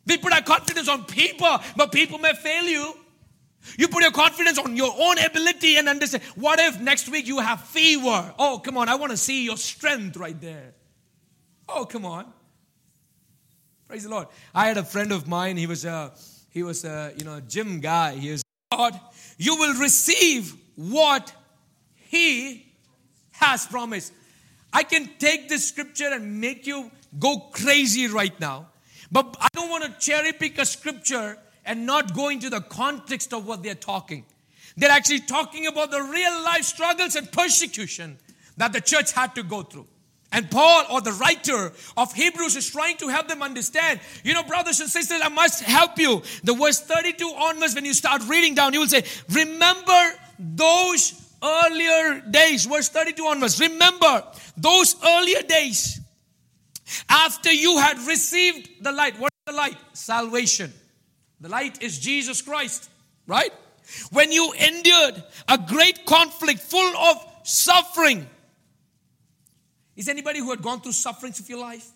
We 0.08 0.18
put 0.18 0.34
our 0.34 0.42
confidence 0.42 0.88
on 0.88 1.04
people, 1.04 1.60
but 1.76 1.92
people 1.92 2.18
may 2.18 2.34
fail 2.34 2.64
you. 2.64 2.96
You 3.78 3.88
put 3.90 4.02
your 4.02 4.12
confidence 4.12 4.58
on 4.58 4.76
your 4.76 4.92
own 4.98 5.20
ability 5.20 5.78
and 5.78 5.88
understand. 5.88 6.24
What 6.36 6.60
if 6.60 6.80
next 6.80 7.10
week 7.10 7.28
you 7.28 7.40
have 7.40 7.62
fever? 7.62 8.34
Oh, 8.40 8.60
come 8.64 8.78
on, 8.78 8.90
I 8.90 8.96
want 8.96 9.12
to 9.12 9.18
see 9.18 9.46
your 9.46 9.58
strength 9.58 10.18
right 10.18 10.40
there. 10.40 10.74
Oh, 11.70 11.86
come 11.86 12.06
on. 12.06 12.32
Praise 13.88 14.04
the 14.04 14.10
Lord. 14.10 14.28
I 14.56 14.68
had 14.68 14.78
a 14.78 14.84
friend 14.84 15.12
of 15.12 15.28
mine, 15.28 15.58
he 15.58 15.68
was 15.68 15.86
a 15.86 16.12
he 16.52 16.64
was 16.64 16.86
a 16.86 17.14
you 17.18 17.26
know 17.26 17.40
gym 17.40 17.80
guy. 17.80 18.16
He 18.16 18.32
was 18.32 18.44
God, 18.72 18.98
you 19.38 19.56
will 19.56 19.74
receive 19.80 20.56
what 20.76 21.34
he 21.96 22.74
has 23.32 23.66
promised. 23.66 24.14
I 24.72 24.84
can 24.84 25.10
take 25.20 25.50
this 25.50 25.68
scripture 25.68 26.08
and 26.08 26.40
make 26.40 26.66
you 26.66 26.90
go 27.20 27.38
crazy 27.52 28.08
right 28.08 28.38
now. 28.40 28.68
But 29.12 29.36
I 29.42 29.48
don't 29.52 29.70
want 29.70 29.84
to 29.84 29.92
cherry 30.00 30.32
pick 30.32 30.58
a 30.58 30.66
scripture 30.66 31.38
and 31.66 31.86
not 31.86 32.14
go 32.14 32.30
into 32.30 32.50
the 32.50 32.62
context 32.62 33.34
of 33.34 33.46
what 33.46 33.62
they're 33.62 33.76
talking. 33.76 34.26
They're 34.78 34.90
actually 34.90 35.20
talking 35.20 35.68
about 35.68 35.92
the 35.92 36.02
real 36.02 36.44
life 36.44 36.64
struggles 36.64 37.16
and 37.16 37.30
persecution 37.30 38.18
that 38.56 38.72
the 38.72 38.80
church 38.80 39.12
had 39.12 39.36
to 39.36 39.44
go 39.44 39.64
through. 39.64 39.88
And 40.32 40.50
Paul, 40.50 40.86
or 40.90 41.02
the 41.02 41.12
writer 41.14 41.74
of 41.98 42.14
Hebrews, 42.14 42.56
is 42.56 42.70
trying 42.70 42.98
to 42.98 43.10
help 43.10 43.28
them 43.28 43.42
understand. 43.42 44.00
You 44.24 44.34
know, 44.34 44.44
brothers 44.44 44.80
and 44.80 44.90
sisters, 44.90 45.20
I 45.22 45.30
must 45.30 45.62
help 45.62 46.00
you. 46.00 46.22
The 46.44 46.54
verse 46.54 46.80
32 46.82 47.26
onwards, 47.26 47.76
when 47.76 47.84
you 47.84 47.94
start 47.94 48.22
reading 48.28 48.56
down, 48.56 48.74
you 48.74 48.80
will 48.80 48.88
say, 48.88 49.04
Remember 49.30 50.12
those 50.40 51.22
earlier 51.44 52.22
days. 52.22 52.66
Verse 52.66 52.90
32 52.90 53.24
onwards. 53.24 53.60
Remember 53.60 54.24
those 54.56 54.96
earlier 55.04 55.42
days 55.42 56.00
after 57.10 57.52
you 57.52 57.78
had 57.78 57.98
received 58.00 58.70
the 58.82 58.92
light. 58.92 59.20
What 59.20 59.32
is 59.34 59.54
the 59.54 59.58
light? 59.58 59.78
Salvation. 59.94 60.72
The 61.40 61.50
light 61.50 61.82
is 61.82 62.00
Jesus 62.00 62.42
Christ, 62.42 62.90
right? 63.28 63.52
When 64.12 64.32
you 64.32 64.54
endured 64.54 65.24
a 65.48 65.58
great 65.58 66.06
conflict 66.06 66.60
full 66.60 66.96
of 66.96 67.18
suffering. 67.44 68.28
Is 69.96 70.08
anybody 70.08 70.40
who 70.40 70.50
had 70.50 70.62
gone 70.62 70.82
through 70.82 70.94
sufferings 70.94 71.40
of 71.40 71.50
your 71.50 71.60
life 71.60 71.88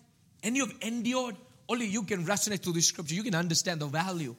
and 0.42 0.56
you 0.56 0.66
have 0.66 0.74
endured? 0.82 1.36
Only 1.68 1.86
you 1.86 2.02
can 2.04 2.24
resonate 2.24 2.62
to 2.62 2.72
this 2.72 2.86
scripture. 2.86 3.14
You 3.14 3.22
can 3.22 3.34
understand 3.34 3.80
the 3.80 3.86
value. 3.86 4.36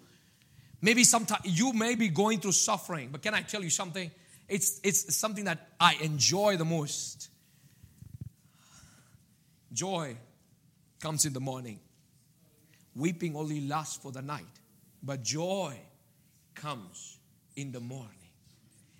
Maybe 0.82 1.04
sometimes 1.04 1.42
you 1.44 1.74
may 1.74 1.96
be 1.96 2.10
going 2.10 2.40
through 2.40 2.52
suffering, 2.54 3.10
but 3.12 3.22
can 3.22 3.34
I 3.34 3.42
tell 3.42 3.64
you 3.64 3.70
something? 3.70 4.12
It's, 4.48 4.80
it's 4.84 5.16
something 5.16 5.46
that 5.46 5.68
I 5.80 5.96
enjoy 5.96 6.58
the 6.58 6.66
most. 6.66 7.30
Joy 9.74 10.16
comes 11.02 11.26
in 11.26 11.34
the 11.34 11.40
morning, 11.40 11.80
weeping 12.96 13.36
only 13.36 13.62
lasts 13.62 13.98
for 13.98 14.12
the 14.12 14.22
night. 14.22 14.46
But 15.04 15.24
joy 15.24 15.78
comes 16.56 17.18
in 17.56 17.72
the 17.72 17.80
morning. 17.80 18.08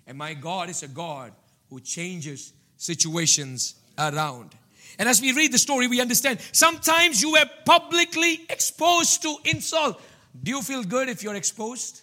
And 0.06 0.18
my 0.18 0.34
God 0.34 0.68
is 0.68 0.82
a 0.82 0.88
God 0.88 1.32
who 1.70 1.80
changes 1.80 2.52
situations 2.76 3.74
around. 3.98 4.54
And 4.98 5.08
as 5.08 5.20
we 5.20 5.32
read 5.32 5.52
the 5.52 5.58
story, 5.58 5.86
we 5.86 6.00
understand 6.00 6.40
sometimes 6.52 7.22
you 7.22 7.32
were 7.32 7.46
publicly 7.64 8.40
exposed 8.48 9.22
to 9.22 9.36
insult. 9.44 10.00
Do 10.42 10.50
you 10.50 10.62
feel 10.62 10.82
good 10.82 11.08
if 11.08 11.22
you're 11.22 11.36
exposed? 11.36 12.02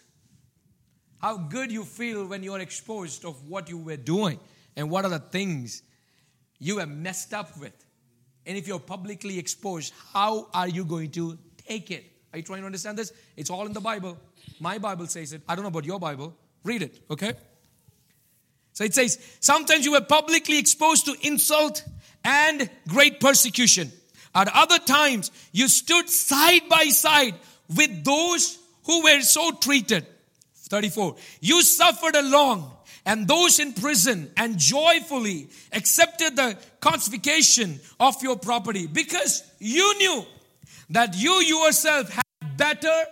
How 1.19 1.37
good 1.37 1.71
you 1.71 1.83
feel 1.83 2.25
when 2.25 2.43
you're 2.43 2.59
exposed 2.59 3.25
of 3.25 3.49
what 3.49 3.69
you 3.69 3.77
were 3.77 3.97
doing 3.97 4.39
and 4.75 4.89
what 4.89 5.05
are 5.05 5.09
the 5.09 5.19
things 5.19 5.83
you 6.59 6.77
have 6.77 6.89
messed 6.89 7.33
up 7.33 7.57
with. 7.57 7.73
And 8.45 8.57
if 8.57 8.67
you're 8.67 8.79
publicly 8.79 9.39
exposed, 9.39 9.93
how 10.13 10.47
are 10.53 10.67
you 10.67 10.85
going 10.85 11.11
to 11.11 11.37
take 11.57 11.91
it? 11.91 12.05
Are 12.31 12.37
you 12.37 12.43
trying 12.43 12.61
to 12.61 12.65
understand 12.65 12.97
this? 12.97 13.11
It's 13.35 13.49
all 13.49 13.65
in 13.65 13.73
the 13.73 13.81
Bible. 13.81 14.17
My 14.59 14.77
Bible 14.77 15.07
says 15.07 15.33
it. 15.33 15.41
I 15.47 15.55
don't 15.55 15.63
know 15.63 15.69
about 15.69 15.85
your 15.85 15.99
Bible. 15.99 16.35
Read 16.63 16.81
it, 16.81 17.01
okay? 17.09 17.33
So 18.75 18.83
it 18.83 18.93
says, 18.93 19.17
sometimes 19.39 19.85
you 19.85 19.93
were 19.93 20.01
publicly 20.01 20.59
exposed 20.59 21.05
to 21.05 21.15
insult 21.21 21.83
and 22.25 22.69
great 22.89 23.21
persecution. 23.21 23.91
At 24.35 24.49
other 24.53 24.79
times, 24.79 25.31
you 25.53 25.69
stood 25.69 26.09
side 26.09 26.67
by 26.67 26.89
side 26.89 27.35
with 27.73 28.03
those 28.03 28.59
who 28.85 29.03
were 29.03 29.21
so 29.21 29.51
treated. 29.53 30.05
34. 30.55 31.15
You 31.39 31.61
suffered 31.61 32.15
along 32.17 32.69
and 33.05 33.27
those 33.29 33.59
in 33.59 33.71
prison 33.71 34.29
and 34.35 34.57
joyfully 34.57 35.47
accepted 35.71 36.35
the 36.35 36.57
confiscation 36.81 37.79
of 37.97 38.21
your 38.21 38.35
property 38.37 38.87
because 38.87 39.41
you 39.59 39.97
knew 39.99 40.25
that 40.89 41.15
you 41.15 41.31
yourself 41.41 42.09
had 42.09 42.57
better 42.57 43.03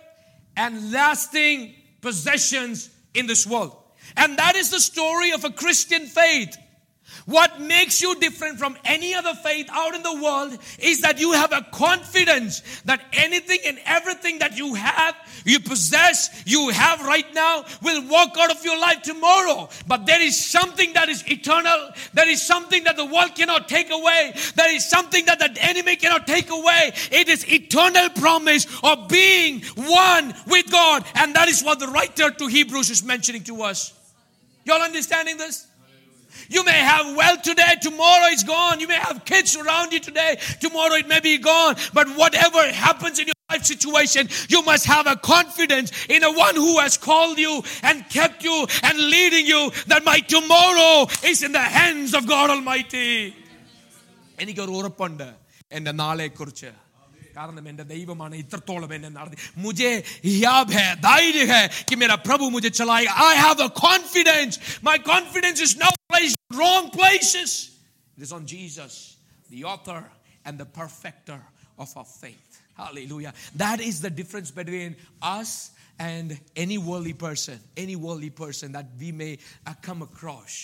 and 0.58 0.92
lasting 0.92 1.74
possessions 2.02 2.90
in 3.14 3.26
this 3.26 3.46
world. 3.46 3.74
And 4.16 4.38
that 4.38 4.56
is 4.56 4.70
the 4.70 4.80
story 4.80 5.32
of 5.32 5.44
a 5.44 5.50
Christian 5.50 6.06
faith. 6.06 6.56
What 7.26 7.58
makes 7.58 8.02
you 8.02 8.14
different 8.20 8.58
from 8.58 8.76
any 8.84 9.14
other 9.14 9.34
faith 9.34 9.68
out 9.72 9.94
in 9.94 10.02
the 10.02 10.22
world 10.22 10.58
is 10.78 11.00
that 11.00 11.18
you 11.18 11.32
have 11.32 11.52
a 11.52 11.66
confidence 11.72 12.60
that 12.82 13.00
anything 13.14 13.60
and 13.64 13.78
everything 13.86 14.40
that 14.40 14.58
you 14.58 14.74
have, 14.74 15.16
you 15.46 15.58
possess, 15.60 16.42
you 16.44 16.68
have 16.68 17.00
right 17.06 17.26
now 17.34 17.64
will 17.82 18.06
walk 18.08 18.36
out 18.38 18.50
of 18.50 18.62
your 18.62 18.78
life 18.78 19.00
tomorrow. 19.02 19.70
But 19.86 20.04
there 20.04 20.20
is 20.20 20.44
something 20.44 20.92
that 20.92 21.08
is 21.08 21.24
eternal. 21.26 21.90
There 22.12 22.28
is 22.28 22.46
something 22.46 22.84
that 22.84 22.96
the 22.96 23.06
world 23.06 23.34
cannot 23.34 23.68
take 23.68 23.90
away. 23.90 24.34
There 24.54 24.74
is 24.74 24.86
something 24.86 25.24
that 25.24 25.38
the 25.38 25.56
enemy 25.62 25.96
cannot 25.96 26.26
take 26.26 26.50
away. 26.50 26.92
It 27.10 27.30
is 27.30 27.50
eternal 27.50 28.10
promise 28.10 28.66
of 28.82 29.08
being 29.08 29.62
one 29.76 30.34
with 30.46 30.70
God. 30.70 31.04
And 31.14 31.34
that 31.36 31.48
is 31.48 31.64
what 31.64 31.78
the 31.78 31.88
writer 31.88 32.30
to 32.30 32.46
Hebrews 32.48 32.90
is 32.90 33.02
mentioning 33.02 33.44
to 33.44 33.62
us. 33.62 33.94
Y'all 34.66 34.82
understanding 34.82 35.38
this? 35.38 35.66
You 36.55 36.63
may 36.63 36.79
have 36.91 37.15
wealth 37.15 37.41
today, 37.43 37.73
tomorrow 37.81 38.27
it's 38.33 38.43
gone. 38.43 38.79
You 38.79 38.87
may 38.87 38.95
have 39.07 39.23
kids 39.25 39.55
around 39.55 39.91
you 39.93 39.99
today, 39.99 40.31
tomorrow 40.59 40.95
it 40.95 41.07
may 41.07 41.19
be 41.19 41.37
gone. 41.37 41.75
But 41.93 42.07
whatever 42.21 42.61
happens 42.71 43.19
in 43.19 43.27
your 43.27 43.35
life 43.51 43.63
situation, 43.65 44.29
you 44.53 44.61
must 44.63 44.85
have 44.85 45.05
a 45.05 45.15
confidence 45.15 45.91
in 46.07 46.21
the 46.21 46.31
one 46.31 46.55
who 46.55 46.79
has 46.79 46.97
called 46.97 47.37
you 47.37 47.53
and 47.83 48.07
kept 48.09 48.43
you 48.43 48.65
and 48.83 48.97
leading 48.97 49.45
you 49.45 49.61
that 49.87 50.03
my 50.11 50.19
tomorrow 50.35 51.07
is 51.23 51.43
in 51.43 51.51
the 51.51 51.59
hands 51.79 52.13
of 52.13 52.25
God 52.35 52.49
Almighty. 52.55 53.09
എനിക്കൊരു 54.41 54.73
ഉറപ്പുണ്ട് 54.79 55.27
എൻ്റെ 55.77 55.91
നാളെക്കുറിച്ച് 56.03 56.69
കാരണം 57.36 57.64
എൻ്റെ 57.70 57.84
ദൈവമാണ് 57.92 58.34
ഇത്രത്തോളം 58.42 58.90
എന്നെ 58.96 59.10
നടത്തി. 59.16 59.38
മുജെ 59.64 59.92
ഹിയാബ് 60.26 60.74
ഹെ 60.78 60.86
ധൈര്യ 61.08 61.44
ഹെ 61.52 61.60
കി 61.88 61.96
മേരാ 62.00 62.16
പ്രഭു 62.28 62.44
മുജെ 62.54 62.70
ചലായി 62.80 63.06
I 63.26 63.32
have 63.44 63.62
a 63.66 63.70
confidence 63.84 64.56
my 64.88 64.96
confidence 65.12 65.62
is 65.66 65.76
now 65.84 65.92
place 66.12 66.34
wrong 66.62 66.88
places 66.96 67.56
it 68.14 68.24
is 68.28 68.34
on 68.38 68.44
Jesus 68.54 68.98
the 69.52 69.62
author 69.74 69.98
and 70.48 70.56
the 70.62 70.66
perfecter 70.80 71.38
of 71.78 71.92
our 71.96 72.08
faith 72.22 72.40
Hallelujah. 72.78 73.32
That 73.56 73.80
is 73.80 74.00
the 74.00 74.10
difference 74.12 74.50
between 74.52 74.90
us 75.32 75.50
and 76.06 76.28
any 76.56 76.76
worldly 76.78 77.12
person, 77.16 77.56
any 77.76 77.94
worldly 77.96 78.30
person 78.32 78.72
that 78.72 78.86
we 79.00 79.10
may 79.14 79.28
uh, 79.34 79.74
come 79.80 80.00
across. 80.02 80.54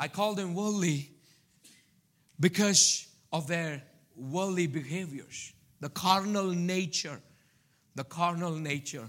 I 0.00 0.08
call 0.10 0.32
them 0.34 0.54
worldly 0.54 0.96
because 2.38 2.82
of 3.32 3.46
their 3.46 3.72
worldly 4.16 4.66
behaviors, 4.66 5.52
the 5.80 5.88
carnal 5.88 6.46
nature, 6.46 7.20
the 7.94 8.04
carnal 8.04 8.52
nature. 8.52 9.08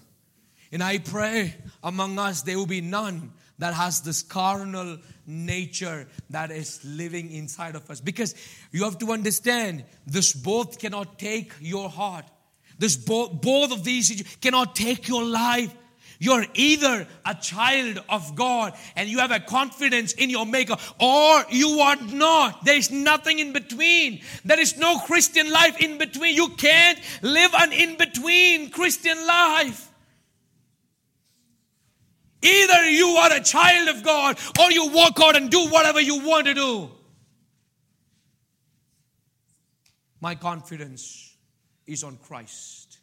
And 0.72 0.84
I 0.84 0.98
pray 0.98 1.56
among 1.84 2.20
us 2.20 2.42
there 2.42 2.58
will 2.58 2.66
be 2.66 2.82
none 2.82 3.32
that 3.60 3.74
has 3.74 4.02
this 4.02 4.22
carnal 4.22 4.98
nature 5.26 6.08
that 6.30 6.52
is 6.52 6.84
living 6.84 7.32
inside 7.32 7.76
of 7.76 7.90
us. 7.90 8.02
Because 8.02 8.36
you 8.72 8.84
have 8.84 8.98
to 9.00 9.12
understand, 9.12 9.84
this 10.06 10.34
both 10.34 10.78
cannot 10.78 11.18
take 11.18 11.54
your 11.60 11.90
heart. 11.90 12.26
This 12.78 12.96
both, 12.96 13.42
both 13.42 13.72
of 13.72 13.84
these 13.84 14.38
cannot 14.42 14.76
take 14.76 15.08
your 15.08 15.24
life. 15.24 15.74
You're 16.20 16.46
either 16.54 17.08
a 17.26 17.36
child 17.36 18.04
of 18.10 18.36
God 18.36 18.74
and 18.96 19.08
you 19.10 19.20
have 19.20 19.32
a 19.32 19.40
confidence 19.40 20.14
in 20.14 20.30
your 20.30 20.46
maker 20.46 20.76
or 21.00 21.44
you 21.50 21.80
are 21.80 21.96
not. 21.96 22.66
There 22.66 22.78
is 22.78 22.90
nothing 22.90 23.40
in 23.40 23.54
between. 23.54 24.22
There 24.44 24.60
is 24.60 24.78
no 24.78 24.98
Christian 25.00 25.52
life 25.52 25.80
in 25.80 25.98
between. 25.98 26.36
You 26.36 26.50
can't 26.50 27.00
live 27.22 27.52
an 27.54 27.72
in 27.72 27.98
between 27.98 28.72
Christian 28.72 29.18
life. 29.28 29.92
Either 32.42 32.90
you 32.90 33.08
are 33.08 33.34
a 33.34 33.42
child 33.42 33.90
of 33.90 34.04
God 34.04 34.40
or 34.60 34.72
you 34.72 34.92
walk 34.92 35.20
out 35.22 35.36
and 35.36 35.50
do 35.50 35.68
whatever 35.68 36.00
you 36.00 36.26
want 36.26 36.48
to 36.48 36.54
do. 36.54 36.90
My 40.20 40.34
confidence 40.34 41.36
is 41.86 42.04
on 42.04 42.18
Christ. 42.18 43.00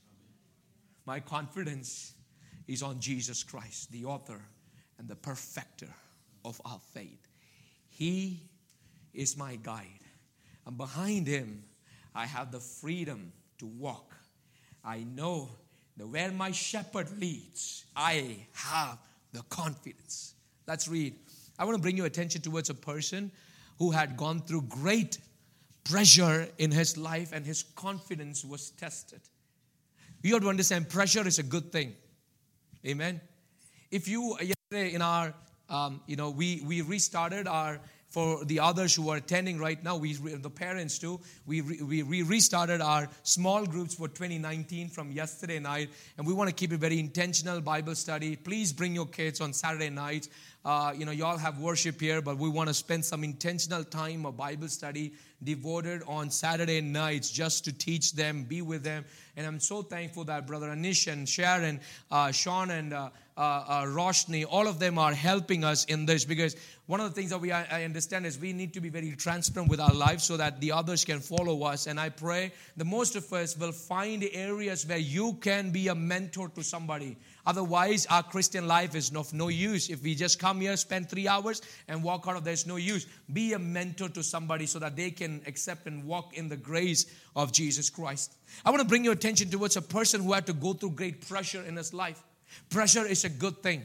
My 1.06 1.20
confidence 1.20 2.13
is 2.66 2.82
on 2.82 3.00
Jesus 3.00 3.42
Christ, 3.42 3.92
the 3.92 4.04
author 4.04 4.40
and 4.98 5.08
the 5.08 5.16
perfecter 5.16 5.88
of 6.44 6.60
our 6.64 6.80
faith. 6.92 7.28
He 7.88 8.40
is 9.12 9.36
my 9.36 9.56
guide. 9.56 9.86
And 10.66 10.76
behind 10.76 11.26
him, 11.26 11.64
I 12.14 12.26
have 12.26 12.50
the 12.50 12.60
freedom 12.60 13.32
to 13.58 13.66
walk. 13.66 14.14
I 14.84 15.04
know 15.04 15.48
that 15.96 16.06
where 16.06 16.30
my 16.30 16.50
shepherd 16.50 17.08
leads, 17.20 17.84
I 17.94 18.46
have 18.52 18.98
the 19.32 19.42
confidence. 19.50 20.34
Let's 20.66 20.88
read. 20.88 21.14
I 21.58 21.64
want 21.64 21.76
to 21.76 21.82
bring 21.82 21.96
your 21.96 22.06
attention 22.06 22.40
towards 22.40 22.70
a 22.70 22.74
person 22.74 23.30
who 23.78 23.90
had 23.90 24.16
gone 24.16 24.40
through 24.40 24.62
great 24.62 25.18
pressure 25.84 26.48
in 26.58 26.70
his 26.70 26.96
life 26.96 27.32
and 27.32 27.44
his 27.44 27.62
confidence 27.62 28.44
was 28.44 28.70
tested. 28.70 29.20
You 30.22 30.32
have 30.34 30.42
to 30.42 30.48
understand 30.48 30.88
pressure 30.88 31.26
is 31.26 31.38
a 31.38 31.42
good 31.42 31.70
thing. 31.70 31.94
Amen. 32.86 33.22
If 33.90 34.08
you 34.08 34.36
yesterday 34.40 34.94
in 34.94 35.00
our, 35.00 35.32
um, 35.70 36.02
you 36.06 36.16
know, 36.16 36.28
we 36.28 36.62
we 36.66 36.82
restarted 36.82 37.48
our 37.48 37.80
for 38.10 38.44
the 38.44 38.60
others 38.60 38.94
who 38.94 39.08
are 39.08 39.16
attending 39.16 39.58
right 39.58 39.82
now, 39.82 39.96
we 39.96 40.12
the 40.12 40.50
parents 40.50 40.98
too. 40.98 41.18
We 41.46 41.62
we, 41.62 42.02
we 42.02 42.22
restarted 42.22 42.82
our 42.82 43.08
small 43.22 43.64
groups 43.64 43.94
for 43.94 44.08
2019 44.08 44.90
from 44.90 45.12
yesterday 45.12 45.60
night, 45.60 45.88
and 46.18 46.26
we 46.26 46.34
want 46.34 46.50
to 46.50 46.54
keep 46.54 46.72
it 46.74 46.76
very 46.78 47.00
intentional 47.00 47.62
Bible 47.62 47.94
study. 47.94 48.36
Please 48.36 48.74
bring 48.74 48.94
your 48.94 49.06
kids 49.06 49.40
on 49.40 49.54
Saturday 49.54 49.88
nights. 49.88 50.28
Uh, 50.64 50.94
you 50.96 51.04
know, 51.04 51.12
y'all 51.12 51.36
have 51.36 51.58
worship 51.58 52.00
here, 52.00 52.22
but 52.22 52.38
we 52.38 52.48
want 52.48 52.68
to 52.68 52.74
spend 52.74 53.04
some 53.04 53.22
intentional 53.22 53.84
time 53.84 54.24
of 54.24 54.34
Bible 54.36 54.68
study 54.68 55.12
devoted 55.42 56.02
on 56.06 56.30
Saturday 56.30 56.80
nights 56.80 57.30
just 57.30 57.66
to 57.66 57.72
teach 57.72 58.14
them, 58.14 58.44
be 58.44 58.62
with 58.62 58.82
them. 58.82 59.04
And 59.36 59.46
I'm 59.46 59.60
so 59.60 59.82
thankful 59.82 60.24
that 60.24 60.46
Brother 60.46 60.68
Anish 60.68 61.12
and 61.12 61.28
Sharon, 61.28 61.80
uh, 62.10 62.30
Sean 62.30 62.70
and 62.70 62.94
uh, 62.94 63.10
uh, 63.36 63.40
uh, 63.40 63.84
Roshni, 63.84 64.46
all 64.48 64.66
of 64.66 64.78
them 64.78 64.96
are 64.96 65.12
helping 65.12 65.64
us 65.64 65.84
in 65.84 66.06
this 66.06 66.24
because 66.24 66.56
one 66.86 67.00
of 67.00 67.12
the 67.12 67.14
things 67.14 67.30
that 67.30 67.40
we 67.40 67.52
I 67.52 67.84
understand 67.84 68.24
is 68.24 68.38
we 68.38 68.54
need 68.54 68.72
to 68.74 68.80
be 68.80 68.88
very 68.88 69.10
transparent 69.16 69.70
with 69.70 69.80
our 69.80 69.92
lives 69.92 70.24
so 70.24 70.38
that 70.38 70.60
the 70.60 70.72
others 70.72 71.04
can 71.04 71.20
follow 71.20 71.64
us. 71.64 71.86
And 71.86 72.00
I 72.00 72.08
pray 72.08 72.52
the 72.76 72.84
most 72.84 73.16
of 73.16 73.30
us 73.32 73.58
will 73.58 73.72
find 73.72 74.24
areas 74.32 74.86
where 74.86 74.98
you 74.98 75.34
can 75.42 75.72
be 75.72 75.88
a 75.88 75.94
mentor 75.94 76.48
to 76.50 76.62
somebody. 76.62 77.18
Otherwise, 77.46 78.06
our 78.06 78.22
Christian 78.22 78.66
life 78.66 78.94
is 78.94 79.14
of 79.14 79.32
no 79.32 79.48
use. 79.48 79.90
If 79.90 80.02
we 80.02 80.14
just 80.14 80.38
come 80.38 80.60
here, 80.60 80.76
spend 80.76 81.10
three 81.10 81.28
hours, 81.28 81.60
and 81.88 82.02
walk 82.02 82.24
out 82.26 82.36
of 82.36 82.44
there's 82.44 82.66
no 82.66 82.76
use. 82.76 83.06
Be 83.32 83.52
a 83.52 83.58
mentor 83.58 84.08
to 84.10 84.22
somebody 84.22 84.66
so 84.66 84.78
that 84.78 84.96
they 84.96 85.10
can 85.10 85.42
accept 85.46 85.86
and 85.86 86.04
walk 86.04 86.36
in 86.36 86.48
the 86.48 86.56
grace 86.56 87.06
of 87.36 87.52
Jesus 87.52 87.90
Christ. 87.90 88.32
I 88.64 88.70
want 88.70 88.82
to 88.82 88.88
bring 88.88 89.04
your 89.04 89.12
attention 89.12 89.50
towards 89.50 89.76
a 89.76 89.82
person 89.82 90.22
who 90.22 90.32
had 90.32 90.46
to 90.46 90.52
go 90.52 90.72
through 90.72 90.90
great 90.90 91.26
pressure 91.26 91.62
in 91.62 91.76
his 91.76 91.92
life. 91.92 92.22
Pressure 92.70 93.06
is 93.06 93.24
a 93.24 93.28
good 93.28 93.62
thing. 93.62 93.84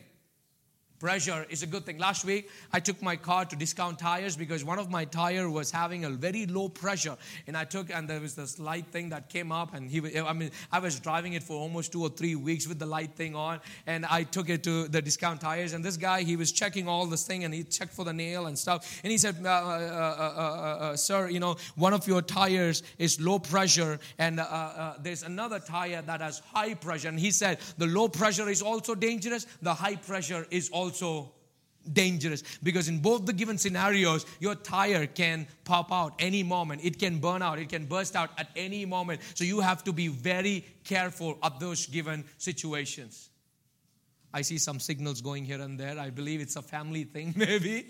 Pressure 0.99 1.45
is 1.49 1.63
a 1.63 1.65
good 1.65 1.85
thing. 1.85 1.97
Last 1.97 2.25
week, 2.25 2.49
I 2.73 2.81
took 2.81 3.01
my 3.01 3.15
car 3.15 3.45
to 3.45 3.55
discount 3.55 3.99
tires 3.99 4.35
because 4.35 4.65
one 4.65 4.79
of 4.79 4.89
my 4.91 5.05
tire 5.05 5.49
was 5.49 5.71
having 5.71 6.03
a 6.03 6.09
very 6.09 6.45
low 6.45 6.67
pressure, 6.67 7.15
and 7.47 7.55
I 7.55 7.63
took 7.63 7.89
and 7.89 8.05
there 8.05 8.19
was 8.19 8.35
this 8.35 8.59
light 8.59 8.85
thing 8.87 9.07
that 9.09 9.29
came 9.29 9.49
up, 9.49 9.73
and 9.73 9.89
he, 9.89 10.19
I 10.19 10.33
mean, 10.33 10.51
I 10.73 10.79
was 10.79 10.99
driving 10.99 11.33
it 11.33 11.43
for 11.43 11.53
almost 11.53 11.93
two 11.93 12.01
or 12.01 12.09
three 12.09 12.35
weeks 12.35 12.67
with 12.67 12.79
the 12.79 12.85
light 12.85 13.15
thing 13.15 13.33
on, 13.33 13.61
and 13.87 14.05
I 14.05 14.23
took 14.23 14.49
it 14.49 14.61
to 14.63 14.89
the 14.89 15.01
discount 15.01 15.39
tires, 15.39 15.71
and 15.71 15.85
this 15.85 15.95
guy 15.95 16.23
he 16.23 16.35
was 16.35 16.51
checking 16.51 16.89
all 16.89 17.05
this 17.05 17.25
thing, 17.25 17.45
and 17.45 17.53
he 17.53 17.63
checked 17.63 17.93
for 17.93 18.03
the 18.03 18.11
nail 18.11 18.47
and 18.47 18.59
stuff, 18.59 18.99
and 19.01 19.09
he 19.09 19.17
said, 19.17 19.37
uh, 19.41 19.47
uh, 19.47 19.51
uh, 19.51 20.95
"Sir, 20.97 21.29
you 21.29 21.39
know, 21.39 21.55
one 21.75 21.93
of 21.93 22.09
your 22.09 22.21
tires 22.21 22.83
is 22.97 23.21
low 23.21 23.39
pressure, 23.39 24.01
and 24.17 24.41
there's 25.01 25.23
another 25.23 25.59
tire 25.59 26.01
that 26.01 26.19
has 26.19 26.39
high 26.53 26.73
pressure," 26.73 27.07
and 27.07 27.17
he 27.17 27.31
said, 27.31 27.59
"The 27.77 27.87
low 27.87 28.09
pressure 28.09 28.49
is 28.49 28.61
also 28.61 28.95
dangerous. 28.95 29.47
The 29.61 29.73
high 29.73 29.95
pressure 29.95 30.45
is 30.51 30.69
also." 30.69 30.88
Also 30.89 31.31
dangerous 31.93 32.43
because 32.61 32.87
in 32.87 32.99
both 32.99 33.25
the 33.25 33.33
given 33.33 33.57
scenarios 33.57 34.25
your 34.39 34.55
tire 34.55 35.05
can 35.07 35.47
pop 35.63 35.91
out 35.91 36.13
any 36.19 36.43
moment. 36.43 36.83
It 36.83 36.99
can 36.99 37.19
burn 37.19 37.41
out. 37.41 37.59
It 37.59 37.69
can 37.69 37.85
burst 37.85 38.15
out 38.15 38.31
at 38.37 38.49
any 38.55 38.85
moment. 38.85 39.21
So 39.33 39.43
you 39.43 39.59
have 39.59 39.83
to 39.85 39.93
be 39.93 40.07
very 40.07 40.65
careful 40.83 41.37
of 41.41 41.59
those 41.59 41.85
given 41.85 42.25
situations 42.37 43.29
I 44.31 44.43
see 44.43 44.59
some 44.59 44.79
signals 44.79 45.21
going 45.21 45.43
here 45.43 45.59
and 45.59 45.79
there. 45.79 45.97
I 45.97 46.11
believe 46.11 46.39
it's 46.39 46.55
a 46.55 46.61
family 46.61 47.03
thing, 47.03 47.33
maybe. 47.37 47.87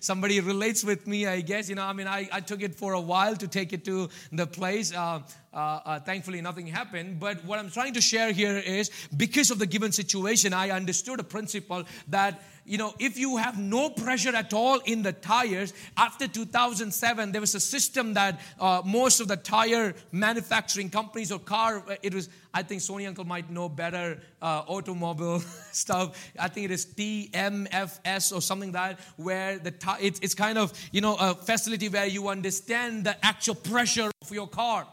Somebody 0.00 0.40
relates 0.40 0.82
with 0.82 1.06
me, 1.06 1.26
I 1.26 1.42
guess. 1.42 1.68
You 1.68 1.76
know, 1.76 1.84
I 1.84 1.92
mean, 1.92 2.08
I, 2.08 2.28
I 2.32 2.40
took 2.40 2.62
it 2.62 2.74
for 2.74 2.94
a 2.94 3.00
while 3.00 3.36
to 3.36 3.46
take 3.46 3.72
it 3.72 3.84
to 3.84 4.08
the 4.32 4.46
place. 4.46 4.92
Uh, 4.92 5.20
uh, 5.52 5.56
uh, 5.56 6.00
thankfully, 6.00 6.40
nothing 6.40 6.66
happened. 6.66 7.20
But 7.20 7.44
what 7.44 7.60
I'm 7.60 7.70
trying 7.70 7.94
to 7.94 8.00
share 8.00 8.32
here 8.32 8.58
is 8.58 8.90
because 9.16 9.52
of 9.52 9.60
the 9.60 9.66
given 9.66 9.92
situation, 9.92 10.52
I 10.52 10.70
understood 10.70 11.20
a 11.20 11.24
principle 11.24 11.84
that 12.08 12.42
you 12.64 12.78
know, 12.78 12.94
if 12.98 13.18
you 13.18 13.36
have 13.36 13.58
no 13.58 13.90
pressure 13.90 14.34
at 14.34 14.52
all 14.52 14.78
in 14.80 15.02
the 15.02 15.12
tires, 15.12 15.72
after 15.96 16.28
2007, 16.28 17.32
there 17.32 17.40
was 17.40 17.54
a 17.54 17.60
system 17.60 18.14
that 18.14 18.40
uh, 18.58 18.82
most 18.84 19.20
of 19.20 19.28
the 19.28 19.36
tire 19.36 19.94
manufacturing 20.12 20.90
companies 20.90 21.32
or 21.32 21.38
car, 21.38 21.82
uh, 21.88 21.96
it 22.02 22.14
was, 22.14 22.28
I 22.54 22.62
think 22.62 22.82
Sony 22.82 23.08
Uncle 23.08 23.24
might 23.24 23.50
know 23.50 23.68
better 23.68 24.20
uh, 24.40 24.62
automobile 24.66 25.40
stuff. 25.72 26.32
I 26.38 26.48
think 26.48 26.66
it 26.66 26.70
is 26.70 26.86
TMFS 26.86 28.34
or 28.34 28.40
something 28.40 28.72
like 28.72 28.98
that, 28.98 29.06
where 29.16 29.58
the 29.58 29.70
t- 29.70 29.88
it's, 30.00 30.20
it's 30.20 30.34
kind 30.34 30.58
of, 30.58 30.72
you 30.92 31.00
know, 31.00 31.16
a 31.16 31.34
facility 31.34 31.88
where 31.88 32.06
you 32.06 32.28
understand 32.28 33.04
the 33.04 33.24
actual 33.24 33.54
pressure 33.54 34.10
of 34.22 34.30
your 34.30 34.48
car. 34.48 34.86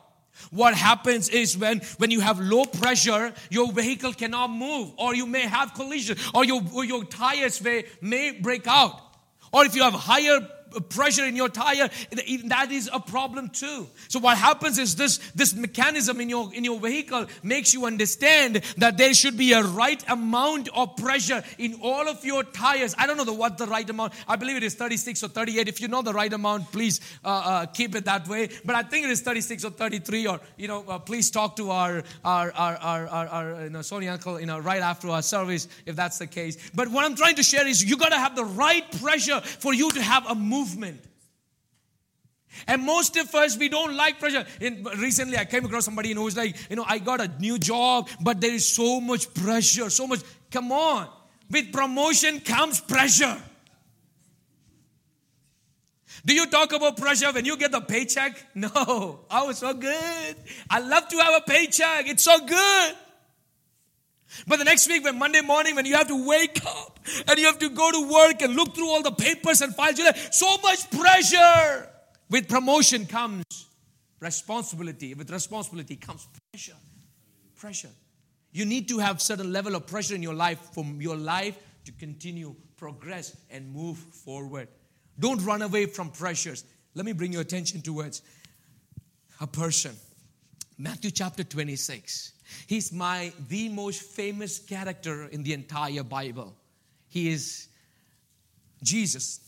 What 0.51 0.73
happens 0.73 1.29
is 1.29 1.57
when, 1.57 1.81
when 1.97 2.11
you 2.11 2.19
have 2.21 2.39
low 2.39 2.65
pressure, 2.65 3.33
your 3.49 3.71
vehicle 3.71 4.13
cannot 4.13 4.47
move, 4.47 4.93
or 4.97 5.15
you 5.15 5.25
may 5.25 5.41
have 5.41 5.73
collision, 5.73 6.17
or 6.33 6.45
your, 6.45 6.61
or 6.73 6.85
your 6.85 7.03
tires 7.05 7.61
may, 7.61 7.85
may 8.01 8.31
break 8.31 8.67
out. 8.67 9.01
Or 9.51 9.65
if 9.65 9.75
you 9.75 9.83
have 9.83 9.93
higher 9.93 10.47
pressure 10.89 11.25
in 11.25 11.35
your 11.35 11.49
tire 11.49 11.89
that 12.45 12.71
is 12.71 12.89
a 12.93 12.99
problem 12.99 13.49
too. 13.49 13.87
So 14.07 14.19
what 14.19 14.37
happens 14.37 14.77
is 14.77 14.95
this 14.95 15.17
this 15.35 15.55
mechanism 15.55 16.19
in 16.21 16.29
your 16.29 16.53
in 16.53 16.63
your 16.63 16.79
vehicle 16.79 17.25
makes 17.43 17.73
you 17.73 17.85
understand 17.85 18.61
that 18.77 18.97
there 18.97 19.13
should 19.13 19.37
be 19.37 19.53
a 19.53 19.63
right 19.63 20.03
amount 20.09 20.69
of 20.73 20.95
pressure 20.97 21.43
in 21.57 21.79
all 21.81 22.07
of 22.07 22.23
your 22.25 22.43
tires. 22.43 22.95
I 22.97 23.07
don't 23.07 23.17
know 23.17 23.25
the, 23.25 23.33
what 23.33 23.57
the 23.57 23.67
right 23.67 23.89
amount 23.89 24.13
i 24.27 24.35
believe 24.35 24.57
it 24.57 24.63
is 24.63 24.75
36 24.75 25.23
or 25.23 25.27
38 25.29 25.67
if 25.67 25.81
you 25.81 25.87
know 25.87 26.01
the 26.01 26.13
right 26.13 26.31
amount 26.31 26.71
please 26.71 26.99
uh, 27.23 27.27
uh, 27.27 27.65
keep 27.67 27.95
it 27.95 28.05
that 28.05 28.27
way. 28.27 28.49
But 28.65 28.75
i 28.75 28.83
think 28.83 29.05
it 29.05 29.11
is 29.11 29.21
36 29.21 29.65
or 29.65 29.71
33 29.71 30.27
or 30.27 30.39
you 30.57 30.67
know 30.67 30.83
uh, 30.87 30.99
please 30.99 31.31
talk 31.31 31.55
to 31.57 31.71
our 31.71 32.03
our 32.23 32.51
our 32.53 32.77
our, 32.77 33.07
our, 33.07 33.27
our 33.27 33.63
you 33.63 33.69
know, 33.69 33.79
Sony 33.79 34.11
uncle 34.11 34.39
you 34.39 34.45
know 34.45 34.59
right 34.59 34.81
after 34.81 35.09
our 35.09 35.21
service 35.21 35.67
if 35.85 35.95
that's 35.95 36.17
the 36.17 36.27
case. 36.27 36.57
But 36.73 36.89
what 36.89 37.05
i'm 37.05 37.15
trying 37.15 37.35
to 37.35 37.43
share 37.43 37.67
is 37.67 37.83
you 37.83 37.97
got 37.97 38.09
to 38.09 38.19
have 38.19 38.35
the 38.35 38.45
right 38.45 38.85
pressure 39.01 39.41
for 39.41 39.73
you 39.73 39.89
to 39.91 40.01
have 40.01 40.25
a 40.27 40.35
move 40.35 40.56
movement. 40.57 41.01
And 42.67 42.83
most 42.83 43.15
of 43.17 43.33
us, 43.35 43.57
we 43.57 43.69
don't 43.69 43.95
like 43.95 44.19
pressure. 44.19 44.45
In, 44.61 44.83
recently, 44.97 45.37
I 45.37 45.45
came 45.45 45.65
across 45.65 45.85
somebody 45.85 46.13
who 46.13 46.23
was 46.23 46.35
like, 46.35 46.55
you 46.69 46.75
know, 46.75 46.85
I 46.87 46.97
got 46.97 47.21
a 47.21 47.27
new 47.39 47.59
job, 47.59 48.09
but 48.21 48.41
there 48.41 48.53
is 48.53 48.67
so 48.67 48.99
much 48.99 49.31
pressure, 49.33 49.89
so 49.89 50.07
much. 50.07 50.21
Come 50.49 50.71
on. 50.71 51.07
With 51.51 51.71
promotion 51.71 52.39
comes 52.39 52.81
pressure. 52.81 53.37
Do 56.25 56.33
you 56.33 56.47
talk 56.47 56.73
about 56.73 56.97
pressure 56.97 57.31
when 57.31 57.45
you 57.45 57.57
get 57.57 57.71
the 57.71 57.81
paycheck? 57.81 58.43
No. 58.55 58.69
Oh, 59.29 59.49
it's 59.49 59.59
so 59.59 59.73
good. 59.73 60.35
I 60.69 60.79
love 60.79 61.07
to 61.09 61.17
have 61.17 61.41
a 61.41 61.45
paycheck. 61.45 62.07
It's 62.07 62.23
so 62.23 62.39
good. 62.39 62.95
But 64.47 64.59
the 64.59 64.65
next 64.65 64.87
week, 64.87 65.03
when 65.03 65.17
Monday 65.17 65.41
morning, 65.41 65.75
when 65.75 65.85
you 65.85 65.95
have 65.95 66.07
to 66.07 66.27
wake 66.27 66.63
up 66.65 66.99
and 67.27 67.39
you 67.39 67.45
have 67.45 67.59
to 67.59 67.69
go 67.69 67.91
to 67.91 68.11
work 68.11 68.41
and 68.41 68.55
look 68.55 68.75
through 68.75 68.89
all 68.89 69.01
the 69.01 69.11
papers 69.11 69.61
and 69.61 69.73
files, 69.75 69.99
so 70.31 70.57
much 70.63 70.89
pressure. 70.91 71.89
With 72.29 72.49
promotion 72.49 73.05
comes 73.05 73.45
responsibility. 74.19 75.13
With 75.13 75.29
responsibility 75.29 75.95
comes 75.95 76.27
pressure. 76.51 76.75
Pressure. 77.55 77.89
You 78.51 78.65
need 78.65 78.89
to 78.89 78.99
have 78.99 79.21
certain 79.21 79.51
level 79.51 79.75
of 79.75 79.87
pressure 79.87 80.15
in 80.15 80.23
your 80.23 80.33
life 80.33 80.59
for 80.73 80.83
your 80.83 81.15
life 81.15 81.57
to 81.85 81.91
continue, 81.93 82.55
progress, 82.75 83.35
and 83.49 83.71
move 83.71 83.97
forward. 83.97 84.67
Don't 85.19 85.43
run 85.45 85.61
away 85.61 85.85
from 85.85 86.09
pressures. 86.09 86.63
Let 86.95 87.05
me 87.05 87.13
bring 87.13 87.31
your 87.31 87.41
attention 87.41 87.81
towards 87.81 88.21
a 89.39 89.47
person. 89.47 89.95
Matthew 90.77 91.11
chapter 91.11 91.43
26. 91.43 92.33
He's 92.67 92.91
my 92.91 93.31
the 93.47 93.69
most 93.69 94.01
famous 94.01 94.59
character 94.59 95.25
in 95.25 95.43
the 95.43 95.53
entire 95.53 96.03
Bible. 96.03 96.55
He 97.09 97.29
is 97.29 97.67
Jesus. 98.83 99.39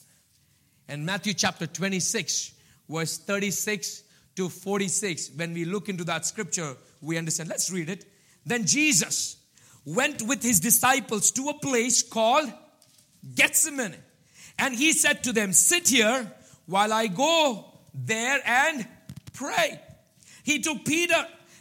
And 0.87 1.05
Matthew 1.05 1.33
chapter 1.33 1.67
26, 1.67 2.53
verse 2.89 3.17
36 3.17 4.03
to 4.35 4.49
46, 4.49 5.31
when 5.35 5.53
we 5.53 5.65
look 5.65 5.89
into 5.89 6.03
that 6.05 6.25
scripture, 6.25 6.75
we 7.01 7.17
understand. 7.17 7.49
Let's 7.49 7.71
read 7.71 7.89
it. 7.89 8.05
Then 8.45 8.65
Jesus 8.65 9.37
went 9.85 10.21
with 10.23 10.43
his 10.43 10.59
disciples 10.59 11.31
to 11.31 11.49
a 11.49 11.59
place 11.59 12.03
called 12.03 12.51
Gethsemane. 13.35 13.95
And 14.57 14.75
he 14.75 14.93
said 14.93 15.23
to 15.23 15.33
them, 15.33 15.53
Sit 15.53 15.89
here 15.89 16.31
while 16.65 16.91
I 16.91 17.07
go 17.07 17.65
there 17.93 18.39
and 18.45 18.87
pray. 19.33 19.79
He 20.43 20.59
took 20.59 20.85
Peter 20.85 21.25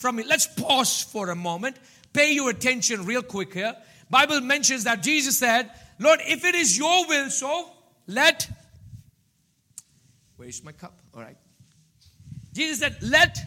from 0.00 0.16
me. 0.16 0.24
Let's 0.26 0.46
pause 0.46 1.02
for 1.02 1.28
a 1.28 1.36
moment. 1.36 1.76
Pay 2.14 2.32
your 2.32 2.50
attention 2.50 3.04
real 3.04 3.22
quick 3.22 3.52
here. 3.52 3.76
Bible 4.08 4.40
mentions 4.40 4.84
that 4.84 5.02
Jesus 5.02 5.38
said, 5.38 5.70
Lord, 5.98 6.20
if 6.26 6.44
it 6.44 6.54
is 6.54 6.76
your 6.76 7.06
will, 7.06 7.28
so 7.28 7.70
let. 8.06 8.48
Where's 10.36 10.64
my 10.64 10.72
cup? 10.72 10.98
All 11.14 11.20
right. 11.20 11.36
Jesus 12.54 12.80
said, 12.80 12.96
Let 13.02 13.38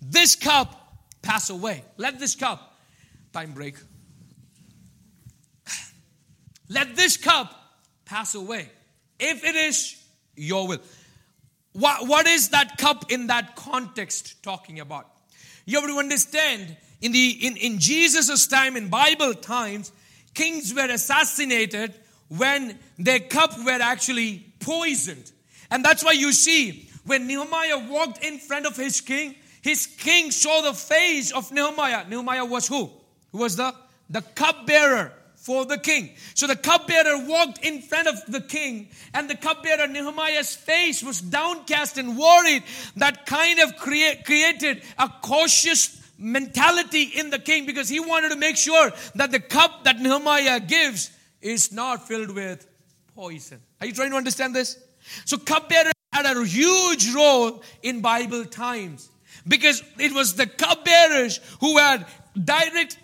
this 0.00 0.36
cup 0.36 0.96
pass 1.22 1.50
away. 1.50 1.82
Let 1.96 2.20
this 2.20 2.36
cup. 2.36 2.78
Time 3.32 3.52
break. 3.52 3.74
Let 6.68 6.94
this 6.94 7.16
cup 7.16 7.52
pass 8.04 8.36
away. 8.36 8.70
If 9.18 9.44
it 9.44 9.56
is 9.56 10.00
your 10.36 10.68
will. 10.68 10.80
What, 11.72 12.06
what 12.06 12.26
is 12.28 12.50
that 12.50 12.78
cup 12.78 13.10
in 13.10 13.26
that 13.26 13.56
context 13.56 14.42
talking 14.42 14.78
about? 14.80 15.09
You 15.70 15.80
have 15.80 15.88
to 15.88 15.98
understand, 16.00 16.76
in, 17.00 17.12
the, 17.12 17.30
in, 17.46 17.56
in 17.56 17.78
Jesus' 17.78 18.48
time, 18.48 18.76
in 18.76 18.88
Bible 18.88 19.34
times, 19.34 19.92
kings 20.34 20.74
were 20.74 20.90
assassinated 20.90 21.94
when 22.26 22.76
their 22.98 23.20
cup 23.20 23.56
were 23.64 23.78
actually 23.80 24.46
poisoned. 24.58 25.30
And 25.70 25.84
that's 25.84 26.04
why 26.04 26.10
you 26.10 26.32
see, 26.32 26.88
when 27.06 27.28
Nehemiah 27.28 27.86
walked 27.88 28.24
in 28.24 28.38
front 28.38 28.66
of 28.66 28.76
his 28.76 29.00
king, 29.00 29.36
his 29.62 29.86
king 29.86 30.32
saw 30.32 30.60
the 30.60 30.74
face 30.74 31.30
of 31.30 31.52
Nehemiah. 31.52 32.04
Nehemiah 32.08 32.44
was 32.44 32.66
who? 32.66 32.90
Who 33.30 33.38
was 33.38 33.54
the, 33.54 33.72
the 34.08 34.22
cupbearer 34.22 35.12
for 35.40 35.64
the 35.64 35.78
king. 35.78 36.10
So 36.34 36.46
the 36.46 36.54
cupbearer 36.54 37.24
walked 37.26 37.64
in 37.64 37.80
front 37.80 38.08
of 38.08 38.16
the 38.28 38.42
king, 38.42 38.88
and 39.14 39.28
the 39.28 39.34
cupbearer 39.34 39.86
Nehemiah's 39.86 40.54
face 40.54 41.02
was 41.02 41.20
downcast 41.20 41.96
and 41.96 42.18
worried. 42.18 42.62
That 42.96 43.24
kind 43.24 43.58
of 43.60 43.76
create, 43.76 44.24
created 44.26 44.82
a 44.98 45.08
cautious 45.22 45.96
mentality 46.18 47.04
in 47.04 47.30
the 47.30 47.38
king 47.38 47.64
because 47.64 47.88
he 47.88 48.00
wanted 48.00 48.28
to 48.28 48.36
make 48.36 48.58
sure 48.58 48.92
that 49.14 49.30
the 49.30 49.40
cup 49.40 49.84
that 49.84 49.98
Nehemiah 49.98 50.60
gives 50.60 51.10
is 51.40 51.72
not 51.72 52.06
filled 52.06 52.34
with 52.34 52.66
poison. 53.14 53.60
Are 53.80 53.86
you 53.86 53.94
trying 53.94 54.10
to 54.10 54.16
understand 54.16 54.54
this? 54.54 54.78
So 55.24 55.38
cupbearer 55.38 55.90
had 56.12 56.26
a 56.26 56.44
huge 56.44 57.14
role 57.14 57.62
in 57.82 58.02
Bible 58.02 58.44
times 58.44 59.08
because 59.48 59.82
it 59.98 60.12
was 60.12 60.34
the 60.34 60.46
cupbearers 60.46 61.40
who 61.60 61.78
had 61.78 62.04
direct 62.44 62.98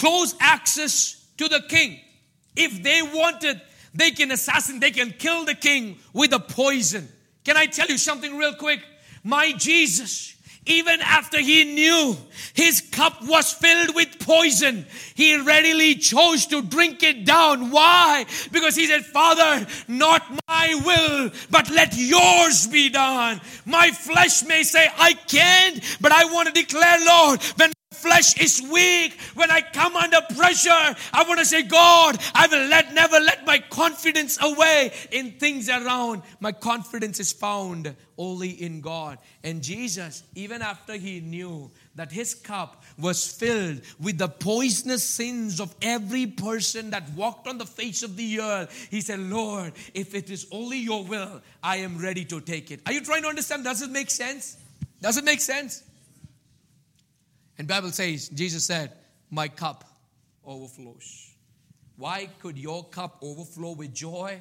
close 0.00 0.34
access 0.40 1.22
to 1.36 1.46
the 1.46 1.60
king. 1.68 2.00
If 2.56 2.82
they 2.82 3.02
wanted, 3.02 3.60
they 3.94 4.12
can 4.12 4.30
assassinate, 4.30 4.80
they 4.80 4.90
can 4.90 5.10
kill 5.10 5.44
the 5.44 5.54
king 5.54 5.98
with 6.14 6.32
a 6.32 6.40
poison. 6.40 7.06
Can 7.44 7.58
I 7.58 7.66
tell 7.66 7.86
you 7.86 7.98
something 7.98 8.38
real 8.38 8.54
quick? 8.54 8.80
My 9.22 9.52
Jesus, 9.52 10.34
even 10.64 11.02
after 11.02 11.38
he 11.38 11.64
knew 11.64 12.16
his 12.54 12.80
cup 12.80 13.22
was 13.26 13.52
filled 13.52 13.94
with 13.94 14.18
poison, 14.20 14.86
he 15.14 15.36
readily 15.36 15.96
chose 15.96 16.46
to 16.46 16.62
drink 16.62 17.02
it 17.02 17.26
down. 17.26 17.70
Why? 17.70 18.24
Because 18.52 18.76
he 18.76 18.86
said, 18.86 19.04
Father, 19.04 19.66
not 19.86 20.22
my 20.48 20.80
will, 20.82 21.30
but 21.50 21.68
let 21.68 21.94
yours 21.94 22.66
be 22.66 22.88
done. 22.88 23.38
My 23.66 23.90
flesh 23.90 24.44
may 24.44 24.62
say, 24.62 24.88
I 24.96 25.12
can't, 25.12 25.98
but 26.00 26.10
I 26.10 26.24
want 26.32 26.48
to 26.48 26.54
declare, 26.54 27.04
Lord, 27.04 27.42
when 27.56 27.72
flesh 28.00 28.40
is 28.40 28.62
weak, 28.62 29.18
when 29.34 29.50
I 29.50 29.60
come 29.60 29.96
under 29.96 30.20
pressure, 30.36 30.70
I 31.12 31.24
want 31.26 31.40
to 31.40 31.44
say, 31.44 31.62
God, 31.62 32.18
I 32.34 32.46
will 32.46 32.66
let 32.68 32.94
never 32.94 33.18
let 33.18 33.46
my 33.46 33.58
confidence 33.58 34.38
away 34.40 34.92
in 35.10 35.32
things 35.32 35.68
around. 35.68 36.22
My 36.40 36.52
confidence 36.52 37.20
is 37.20 37.32
found 37.32 37.94
only 38.16 38.50
in 38.50 38.80
God. 38.80 39.18
And 39.42 39.62
Jesus, 39.62 40.22
even 40.34 40.62
after 40.62 40.94
he 40.94 41.20
knew 41.20 41.70
that 41.94 42.12
his 42.12 42.34
cup 42.34 42.84
was 42.98 43.26
filled 43.26 43.80
with 43.98 44.18
the 44.18 44.28
poisonous 44.28 45.02
sins 45.02 45.60
of 45.60 45.74
every 45.82 46.26
person 46.26 46.90
that 46.90 47.10
walked 47.10 47.48
on 47.48 47.58
the 47.58 47.66
face 47.66 48.02
of 48.02 48.16
the 48.16 48.40
earth, 48.40 48.88
he 48.90 49.00
said, 49.00 49.20
Lord, 49.20 49.72
if 49.94 50.14
it 50.14 50.30
is 50.30 50.46
only 50.52 50.78
your 50.78 51.04
will, 51.04 51.42
I 51.62 51.78
am 51.78 51.98
ready 51.98 52.24
to 52.26 52.40
take 52.40 52.70
it. 52.70 52.80
Are 52.86 52.92
you 52.92 53.00
trying 53.00 53.22
to 53.22 53.28
understand? 53.28 53.64
Does 53.64 53.82
it 53.82 53.90
make 53.90 54.10
sense? 54.10 54.56
Does 55.00 55.16
it 55.16 55.24
make 55.24 55.40
sense? 55.40 55.82
And 57.60 57.68
Bible 57.68 57.90
says, 57.90 58.30
Jesus 58.30 58.64
said, 58.64 58.90
My 59.30 59.46
cup 59.46 59.84
overflows. 60.46 61.34
Why 61.98 62.30
could 62.38 62.56
your 62.56 62.84
cup 62.84 63.18
overflow 63.20 63.72
with 63.72 63.92
joy? 63.92 64.40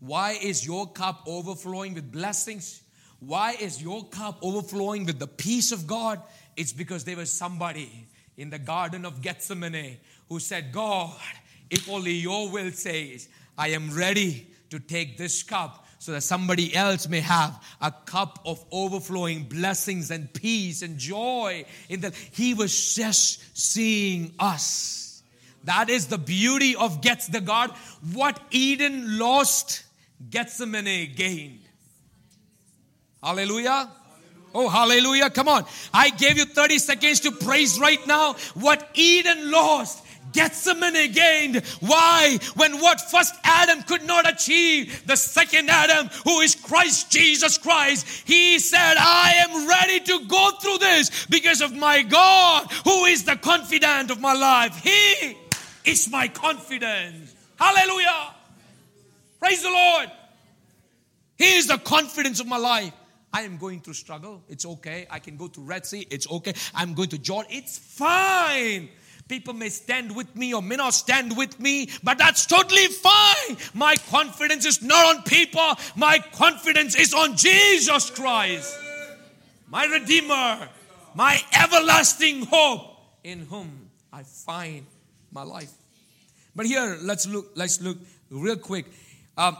Why 0.00 0.32
is 0.32 0.66
your 0.66 0.88
cup 0.88 1.22
overflowing 1.28 1.94
with 1.94 2.10
blessings? 2.10 2.82
Why 3.20 3.52
is 3.60 3.80
your 3.80 4.08
cup 4.08 4.40
overflowing 4.42 5.06
with 5.06 5.20
the 5.20 5.28
peace 5.28 5.70
of 5.70 5.86
God? 5.86 6.20
It's 6.56 6.72
because 6.72 7.04
there 7.04 7.16
was 7.16 7.32
somebody 7.32 8.08
in 8.36 8.50
the 8.50 8.58
Garden 8.58 9.04
of 9.04 9.22
Gethsemane 9.22 9.98
who 10.28 10.40
said, 10.40 10.72
God, 10.72 11.14
if 11.70 11.88
only 11.88 12.14
your 12.14 12.50
will 12.50 12.72
says, 12.72 13.28
I 13.56 13.68
am 13.68 13.96
ready 13.96 14.48
to 14.70 14.80
take 14.80 15.16
this 15.16 15.44
cup 15.44 15.85
so 15.98 16.12
that 16.12 16.20
somebody 16.20 16.74
else 16.74 17.08
may 17.08 17.20
have 17.20 17.62
a 17.80 17.90
cup 17.90 18.40
of 18.44 18.64
overflowing 18.70 19.44
blessings 19.44 20.10
and 20.10 20.32
peace 20.32 20.82
and 20.82 20.98
joy 20.98 21.64
in 21.88 22.00
that 22.00 22.14
he 22.14 22.54
was 22.54 22.94
just 22.94 23.42
seeing 23.56 24.32
us 24.38 25.22
that 25.64 25.88
is 25.90 26.06
the 26.06 26.18
beauty 26.18 26.76
of 26.76 27.00
gets 27.00 27.26
the 27.28 27.40
god 27.40 27.70
what 28.12 28.40
eden 28.50 29.18
lost 29.18 29.84
gethsemane 30.30 31.12
gained 31.14 31.60
hallelujah 33.22 33.90
Oh, 34.58 34.70
hallelujah. 34.70 35.28
Come 35.28 35.48
on. 35.48 35.66
I 35.92 36.08
gave 36.08 36.38
you 36.38 36.46
30 36.46 36.78
seconds 36.78 37.20
to 37.20 37.30
praise 37.30 37.78
right 37.78 38.04
now. 38.06 38.36
What 38.54 38.88
Eden 38.94 39.50
lost, 39.50 40.02
Gethsemane 40.32 41.12
gained. 41.12 41.64
Why? 41.80 42.38
When 42.54 42.80
what 42.80 43.00
first 43.10 43.34
Adam 43.44 43.82
could 43.82 44.04
not 44.04 44.30
achieve, 44.30 45.06
the 45.06 45.16
second 45.16 45.70
Adam, 45.70 46.08
who 46.24 46.40
is 46.40 46.54
Christ 46.54 47.10
Jesus 47.10 47.58
Christ, 47.58 48.06
he 48.26 48.58
said, 48.58 48.94
I 48.98 49.34
am 49.48 49.68
ready 49.68 50.00
to 50.00 50.26
go 50.26 50.50
through 50.60 50.78
this 50.78 51.26
because 51.26 51.60
of 51.60 51.74
my 51.74 52.02
God, 52.02 52.70
who 52.84 53.04
is 53.04 53.24
the 53.24 53.36
confidant 53.36 54.10
of 54.10 54.20
my 54.20 54.34
life. 54.34 54.76
He 54.82 55.36
is 55.84 56.10
my 56.10 56.28
confidence. 56.28 57.34
Hallelujah. 57.58 58.34
Praise 59.38 59.62
the 59.62 59.70
Lord. 59.70 60.10
He 61.36 61.54
is 61.56 61.66
the 61.66 61.78
confidence 61.78 62.40
of 62.40 62.46
my 62.46 62.56
life. 62.56 62.92
I 63.32 63.42
am 63.42 63.58
going 63.58 63.80
through 63.80 63.94
struggle. 63.94 64.42
It's 64.48 64.64
okay. 64.64 65.06
I 65.10 65.18
can 65.18 65.36
go 65.36 65.46
to 65.48 65.60
Red 65.60 65.84
Sea. 65.84 66.06
It's 66.10 66.30
okay. 66.30 66.54
I'm 66.74 66.94
going 66.94 67.10
to 67.10 67.18
Jordan. 67.18 67.52
It's 67.52 67.76
fine. 67.78 68.88
People 69.28 69.54
may 69.54 69.70
stand 69.70 70.14
with 70.14 70.34
me 70.36 70.54
or 70.54 70.62
may 70.62 70.76
not 70.76 70.94
stand 70.94 71.36
with 71.36 71.58
me, 71.58 71.90
but 72.04 72.16
that's 72.16 72.46
totally 72.46 72.86
fine. 72.86 73.56
My 73.74 73.96
confidence 74.08 74.64
is 74.64 74.82
not 74.82 75.16
on 75.16 75.22
people, 75.24 75.74
my 75.96 76.18
confidence 76.32 76.94
is 76.94 77.12
on 77.12 77.36
Jesus 77.36 78.10
Christ, 78.10 78.78
my 79.68 79.84
Redeemer, 79.86 80.68
my 81.14 81.40
everlasting 81.60 82.46
hope, 82.46 82.98
in 83.24 83.40
whom 83.40 83.90
I 84.12 84.22
find 84.22 84.86
my 85.32 85.42
life. 85.42 85.72
But 86.54 86.66
here, 86.66 86.96
let's 87.02 87.26
look, 87.26 87.50
let's 87.56 87.80
look 87.80 87.98
real 88.30 88.56
quick. 88.56 88.86
Um, 89.36 89.56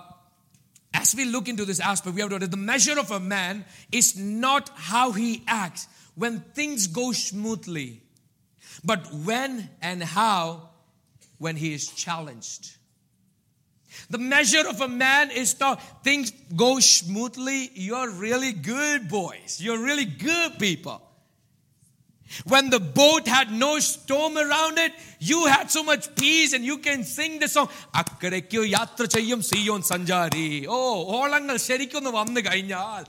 as 0.95 1.15
we 1.15 1.25
look 1.25 1.49
into 1.49 1.65
this 1.65 1.81
aspect, 1.81 2.15
we 2.15 2.23
have 2.23 2.31
to 2.31 2.47
the 2.47 2.57
measure 2.57 2.99
of 2.99 3.11
a 3.11 3.19
man 3.19 3.65
is 3.91 4.17
not 4.17 4.71
how 4.75 5.11
he 5.11 5.43
acts 5.49 5.89
when 6.15 6.41
things 6.55 6.87
go 6.87 7.11
smoothly 7.11 8.01
but 8.86 9.02
when 9.14 9.70
and 9.82 10.04
how 10.04 10.70
when 11.38 11.56
he 11.56 11.74
is 11.74 11.88
challenged. 11.88 12.64
The 14.10 14.18
measure 14.18 14.66
of 14.68 14.80
a 14.82 14.88
man 14.88 15.32
is 15.32 15.60
not 15.60 16.04
things 16.04 16.32
go 16.56 16.80
smoothly, 16.80 17.72
you're 17.74 18.10
really 18.10 18.54
good 18.54 19.10
boys, 19.10 19.60
you're 19.60 19.82
really 19.84 20.06
good 20.06 20.58
people. 20.60 21.02
When 22.46 22.70
the 22.70 22.80
boat 22.80 23.28
had 23.28 23.52
no 23.52 23.80
storm 23.80 24.38
around 24.38 24.78
it, 24.78 24.94
you 25.20 25.48
had 25.48 25.70
so 25.70 25.84
much 25.84 26.16
peace 26.16 26.54
and 26.54 26.64
you 26.64 26.78
can 26.78 27.04
sing 27.04 27.40
the 27.40 27.50
song. 27.56 27.68
അക്കരയ്ക്കോ 28.02 28.62
യാത്ര 28.78 29.06
ചെയ്യും 29.16 29.42
സിയോൻ 29.50 29.82
സഞ്ചാരി 29.92 30.48
ഓ 30.76 30.78
ഓളങ്ങൾ 31.18 31.58
ശരിക്കൊന്ന് 31.68 32.12
വന്നു 32.20 32.42
കഴിഞ്ഞാൽ 32.48 33.04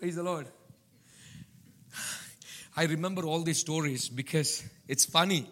Praise 0.00 0.16
the 0.16 0.22
Lord. 0.22 0.46
I 2.74 2.84
remember 2.84 3.26
all 3.26 3.42
these 3.42 3.58
stories 3.58 4.08
because 4.08 4.64
it's 4.88 5.04
funny. 5.04 5.46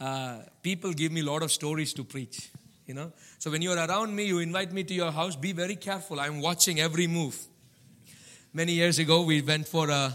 Uh, 0.00 0.38
people 0.64 0.92
give 0.92 1.12
me 1.12 1.20
a 1.20 1.24
lot 1.24 1.44
of 1.44 1.52
stories 1.52 1.92
to 1.92 2.02
preach, 2.02 2.50
you 2.86 2.94
know. 2.94 3.12
So 3.38 3.52
when 3.52 3.62
you're 3.62 3.76
around 3.76 4.16
me, 4.16 4.24
you 4.24 4.40
invite 4.40 4.72
me 4.72 4.82
to 4.82 4.92
your 4.92 5.12
house, 5.12 5.36
be 5.36 5.52
very 5.52 5.76
careful. 5.76 6.18
I'm 6.18 6.40
watching 6.40 6.80
every 6.80 7.06
move. 7.06 7.38
Many 8.52 8.72
years 8.72 8.98
ago, 8.98 9.22
we 9.22 9.42
went 9.42 9.68
for 9.68 9.88
a 9.88 10.12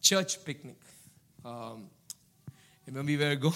church 0.00 0.44
picnic. 0.44 0.76
Um, 1.44 1.90
when 2.88 3.06
we 3.06 3.16
were 3.16 3.34
going, 3.34 3.54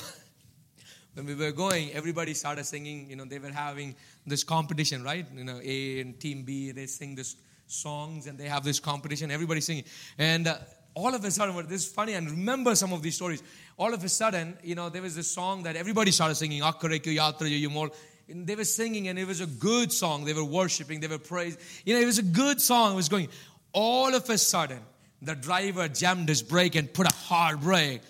when 1.15 1.27
we 1.27 1.37
were 1.37 1.53
going, 1.53 1.93
everybody 1.93 2.35
started 2.35 2.65
singing. 2.67 3.09
You 3.09 3.15
know, 3.15 3.25
they 3.25 3.39
were 3.39 3.53
having 3.53 3.95
this 4.27 4.43
competition, 4.43 5.05
right? 5.05 5.25
You 5.33 5.45
know, 5.45 5.61
A 5.63 6.01
and 6.01 6.19
Team 6.19 6.43
B, 6.43 6.73
they 6.73 6.87
sing 6.87 7.15
this 7.15 7.37
songs 7.67 8.27
and 8.27 8.39
they 8.39 8.49
have 8.49 8.65
this 8.65 8.81
competition, 8.81 9.31
everybody 9.31 9.61
singing. 9.61 9.85
And 10.19 10.47
uh, 10.47 10.59
all 10.95 11.15
of 11.15 11.25
a 11.25 11.31
sudden, 11.31 11.57
this 11.69 11.87
is 11.87 11.93
funny, 11.93 12.13
and 12.15 12.31
remember 12.31 12.75
some 12.75 12.93
of 12.93 13.03
these 13.03 13.17
stories. 13.17 13.43
All 13.77 13.93
of 13.93 14.05
a 14.05 14.09
sudden, 14.09 14.57
you 14.63 14.75
know, 14.75 14.89
there 14.89 15.03
was 15.03 15.17
this 15.17 15.31
song 15.31 15.65
that 15.65 15.77
everybody 15.77 16.11
started 16.13 16.37
singing, 16.37 16.63
Yatra 16.63 17.91
and 18.29 18.47
they 18.47 18.55
were 18.55 18.65
singing, 18.65 19.09
and 19.09 19.19
it 19.19 19.27
was 19.27 19.41
a 19.41 19.47
good 19.47 19.93
song. 19.93 20.25
They 20.25 20.33
were 20.33 20.45
worshiping, 20.45 21.01
they 21.01 21.09
were 21.09 21.19
praising. 21.19 21.61
You 21.85 21.95
know, 21.95 22.01
it 22.01 22.07
was 22.07 22.19
a 22.19 22.23
good 22.23 22.61
song. 22.61 22.93
It 22.93 22.97
was 22.97 23.09
going. 23.09 23.29
All 23.73 24.15
of 24.15 24.31
a 24.31 24.39
sudden, 24.39 24.81
the 25.21 25.35
driver 25.35 25.89
jammed 25.89 26.29
his 26.29 26.43
brake 26.43 26.75
and 26.75 26.93
put 26.93 27.07
a 27.07 27.15
hard 27.15 27.61
brake. 27.61 28.03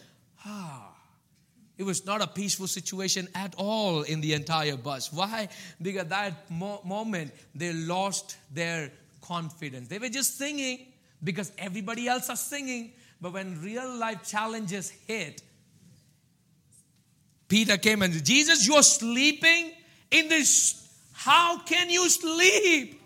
Ah. 0.44 0.84
It 1.76 1.82
was 1.82 2.06
not 2.06 2.22
a 2.22 2.26
peaceful 2.28 2.68
situation 2.68 3.26
at 3.34 3.54
all 3.56 4.02
in 4.02 4.20
the 4.20 4.34
entire 4.34 4.76
bus. 4.76 5.12
Why? 5.12 5.48
Because 5.82 6.06
that 6.06 6.48
mo- 6.48 6.80
moment 6.84 7.32
they 7.54 7.72
lost 7.72 8.36
their 8.52 8.92
confidence. 9.24 9.88
They 9.88 9.98
were 9.98 10.08
just 10.08 10.38
singing 10.38 10.86
because 11.22 11.50
everybody 11.58 12.06
else 12.08 12.28
are 12.28 12.36
singing. 12.36 12.92
But 13.20 13.32
when 13.32 13.60
real 13.62 13.96
life 13.96 14.26
challenges 14.28 14.90
hit, 15.06 15.42
Peter 17.48 17.76
came 17.76 18.02
and 18.02 18.12
said, 18.12 18.24
Jesus, 18.24 18.66
you're 18.66 18.82
sleeping 18.82 19.72
in 20.10 20.28
this. 20.28 20.80
How 21.12 21.58
can 21.58 21.88
you 21.88 22.08
sleep? 22.08 23.00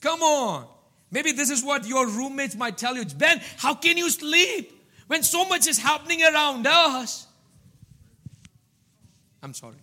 Come 0.00 0.22
on. 0.22 0.66
Maybe 1.10 1.32
this 1.32 1.50
is 1.50 1.62
what 1.62 1.86
your 1.86 2.06
roommates 2.06 2.54
might 2.54 2.78
tell 2.78 2.96
you. 2.96 3.04
Ben, 3.04 3.40
how 3.56 3.74
can 3.74 3.98
you 3.98 4.08
sleep 4.10 4.72
when 5.06 5.22
so 5.22 5.44
much 5.44 5.66
is 5.66 5.78
happening 5.78 6.22
around 6.22 6.66
us? 6.66 7.26
I'm 9.42 9.54
sorry. 9.54 9.76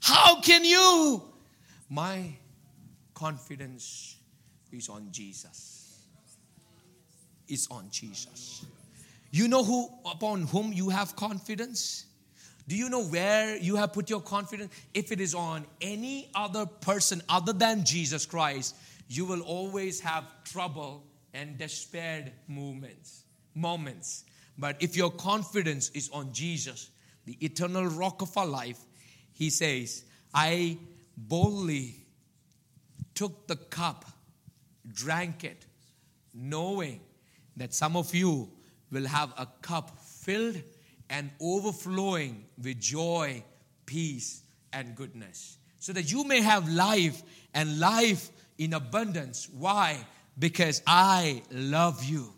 How 0.00 0.40
can 0.40 0.64
you? 0.64 1.22
My 1.88 2.34
confidence 3.22 4.16
is 4.72 4.88
on 4.88 5.06
Jesus. 5.12 6.08
It's 7.46 7.68
on 7.70 7.86
Jesus. 7.88 8.66
You 9.30 9.46
know 9.46 9.62
who 9.62 9.88
upon 10.04 10.42
whom 10.42 10.72
you 10.72 10.88
have 10.88 11.14
confidence? 11.14 12.06
Do 12.66 12.74
you 12.74 12.88
know 12.88 13.04
where 13.04 13.56
you 13.56 13.76
have 13.76 13.92
put 13.92 14.10
your 14.10 14.20
confidence? 14.20 14.74
If 14.92 15.12
it 15.12 15.20
is 15.20 15.36
on 15.36 15.66
any 15.80 16.30
other 16.34 16.66
person 16.66 17.22
other 17.28 17.52
than 17.52 17.84
Jesus 17.84 18.26
Christ, 18.26 18.74
you 19.08 19.24
will 19.24 19.42
always 19.42 20.00
have 20.00 20.24
trouble 20.42 21.04
and 21.32 21.56
despaired 21.56 22.32
moments. 22.48 23.22
Moments. 23.54 24.24
But 24.58 24.82
if 24.82 24.96
your 24.96 25.12
confidence 25.12 25.90
is 25.90 26.10
on 26.12 26.32
Jesus, 26.32 26.90
the 27.24 27.36
eternal 27.40 27.86
rock 27.86 28.20
of 28.20 28.36
our 28.36 28.46
life, 28.46 28.80
he 29.32 29.48
says, 29.48 30.02
I 30.34 30.76
boldly 31.16 32.01
took 33.14 33.46
the 33.46 33.56
cup, 33.56 34.04
drank 34.92 35.44
it, 35.44 35.66
knowing 36.34 37.00
that 37.56 37.74
some 37.74 37.96
of 37.96 38.14
you 38.14 38.50
will 38.90 39.06
have 39.06 39.32
a 39.38 39.46
cup 39.62 39.98
filled 39.98 40.60
and 41.10 41.30
overflowing 41.40 42.44
with 42.62 42.80
joy, 42.80 43.42
peace, 43.86 44.42
and 44.72 44.94
goodness. 44.96 45.58
So 45.78 45.92
that 45.92 46.10
you 46.10 46.24
may 46.24 46.40
have 46.40 46.68
life 46.68 47.22
and 47.54 47.78
life 47.78 48.30
in 48.58 48.72
abundance. 48.72 49.48
Why? 49.50 50.06
Because 50.38 50.80
I 50.86 51.42
love 51.50 52.04
you. 52.04 52.32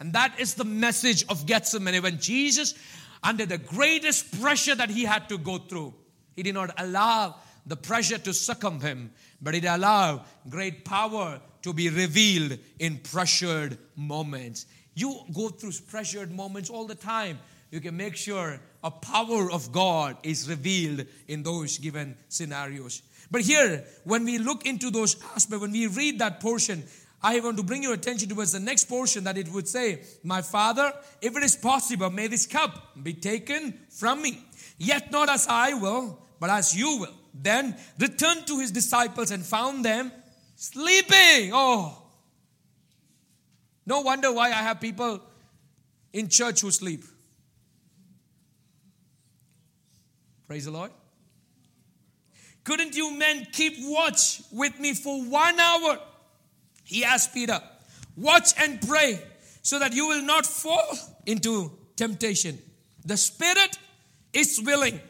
And 0.00 0.12
that 0.14 0.40
is 0.40 0.54
the 0.54 0.64
message 0.64 1.24
of 1.28 1.46
Gethsemane. 1.46 2.02
When 2.02 2.18
Jesus, 2.18 2.74
under 3.22 3.46
the 3.46 3.58
greatest 3.58 4.40
pressure 4.40 4.74
that 4.74 4.90
he 4.90 5.04
had 5.04 5.28
to 5.28 5.38
go 5.38 5.58
through, 5.58 5.94
he 6.34 6.42
did 6.42 6.54
not 6.54 6.70
allow 6.78 7.36
the 7.66 7.76
pressure 7.76 8.18
to 8.18 8.32
succumb 8.32 8.80
him, 8.80 9.10
but 9.40 9.54
it 9.54 9.64
allowed 9.64 10.24
great 10.48 10.84
power 10.84 11.40
to 11.62 11.72
be 11.72 11.88
revealed 11.88 12.58
in 12.78 12.98
pressured 12.98 13.78
moments. 13.96 14.66
You 14.94 15.20
go 15.32 15.48
through 15.48 15.72
pressured 15.88 16.30
moments 16.30 16.70
all 16.70 16.86
the 16.86 16.94
time. 16.94 17.38
You 17.70 17.80
can 17.80 17.96
make 17.96 18.16
sure 18.16 18.60
a 18.84 18.90
power 18.90 19.50
of 19.50 19.72
God 19.72 20.16
is 20.22 20.48
revealed 20.48 21.06
in 21.26 21.42
those 21.42 21.78
given 21.78 22.16
scenarios. 22.28 23.02
But 23.30 23.40
here, 23.40 23.84
when 24.04 24.24
we 24.24 24.38
look 24.38 24.66
into 24.66 24.90
those 24.90 25.16
aspects, 25.34 25.60
when 25.60 25.72
we 25.72 25.86
read 25.86 26.18
that 26.18 26.40
portion, 26.40 26.84
I 27.22 27.40
want 27.40 27.56
to 27.56 27.62
bring 27.62 27.82
your 27.82 27.94
attention 27.94 28.28
towards 28.28 28.52
the 28.52 28.60
next 28.60 28.84
portion 28.84 29.24
that 29.24 29.38
it 29.38 29.48
would 29.48 29.66
say, 29.66 30.02
My 30.22 30.42
Father, 30.42 30.92
if 31.22 31.34
it 31.34 31.42
is 31.42 31.56
possible, 31.56 32.10
may 32.10 32.26
this 32.26 32.46
cup 32.46 33.02
be 33.02 33.14
taken 33.14 33.80
from 33.88 34.20
me. 34.20 34.44
Yet 34.76 35.10
not 35.10 35.30
as 35.30 35.46
I 35.48 35.72
will, 35.72 36.18
but 36.38 36.50
as 36.50 36.76
you 36.76 36.98
will. 36.98 37.14
Then 37.34 37.76
returned 37.98 38.46
to 38.46 38.60
his 38.60 38.70
disciples 38.70 39.32
and 39.32 39.44
found 39.44 39.84
them 39.84 40.12
sleeping. 40.54 41.50
Oh, 41.52 42.00
no 43.84 44.00
wonder 44.00 44.32
why 44.32 44.48
I 44.48 44.62
have 44.62 44.80
people 44.80 45.20
in 46.12 46.28
church 46.28 46.60
who 46.60 46.70
sleep. 46.70 47.04
Praise 50.46 50.64
the 50.64 50.70
Lord. 50.70 50.92
Couldn't 52.62 52.96
you 52.96 53.12
men 53.12 53.46
keep 53.52 53.74
watch 53.78 54.40
with 54.52 54.78
me 54.78 54.94
for 54.94 55.22
one 55.22 55.58
hour? 55.58 55.98
He 56.84 57.04
asked 57.04 57.34
Peter, 57.34 57.60
Watch 58.16 58.52
and 58.58 58.80
pray 58.80 59.20
so 59.62 59.78
that 59.78 59.92
you 59.92 60.06
will 60.06 60.22
not 60.22 60.46
fall 60.46 60.96
into 61.26 61.72
temptation. 61.96 62.58
The 63.04 63.16
spirit 63.16 63.78
is 64.32 64.62
willing, 64.64 65.00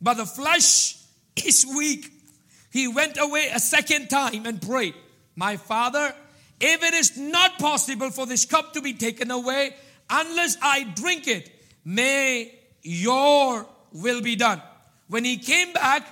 but 0.00 0.14
the 0.14 0.26
flesh 0.26 0.96
is 1.36 1.66
weak. 1.66 2.10
He 2.70 2.88
went 2.88 3.18
away 3.18 3.50
a 3.52 3.58
second 3.58 4.10
time 4.10 4.46
and 4.46 4.60
prayed, 4.60 4.94
My 5.36 5.56
father, 5.56 6.14
if 6.60 6.82
it 6.82 6.94
is 6.94 7.16
not 7.16 7.58
possible 7.58 8.10
for 8.10 8.26
this 8.26 8.44
cup 8.44 8.72
to 8.74 8.80
be 8.80 8.94
taken 8.94 9.30
away 9.30 9.74
unless 10.10 10.56
I 10.60 10.84
drink 10.84 11.28
it, 11.28 11.50
may 11.84 12.52
your 12.82 13.66
will 13.92 14.20
be 14.20 14.36
done. 14.36 14.60
When 15.08 15.24
he 15.24 15.36
came 15.36 15.72
back, 15.72 16.06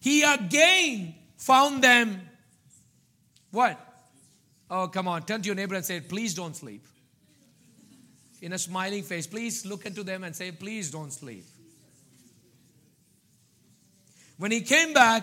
he 0.00 0.22
again 0.22 1.14
found 1.36 1.82
them 1.82 2.20
what? 3.52 3.78
Oh, 4.70 4.88
come 4.88 5.06
on. 5.06 5.22
Turn 5.22 5.42
to 5.42 5.46
your 5.46 5.54
neighbor 5.54 5.74
and 5.74 5.84
say, 5.84 6.00
Please 6.00 6.34
don't 6.34 6.56
sleep. 6.56 6.86
In 8.40 8.54
a 8.54 8.58
smiling 8.58 9.02
face, 9.02 9.26
please 9.26 9.64
look 9.64 9.86
into 9.86 10.02
them 10.02 10.24
and 10.24 10.34
say, 10.34 10.50
Please 10.50 10.90
don't 10.90 11.12
sleep. 11.12 11.44
When 14.42 14.50
he 14.50 14.62
came 14.62 14.92
back, 14.92 15.22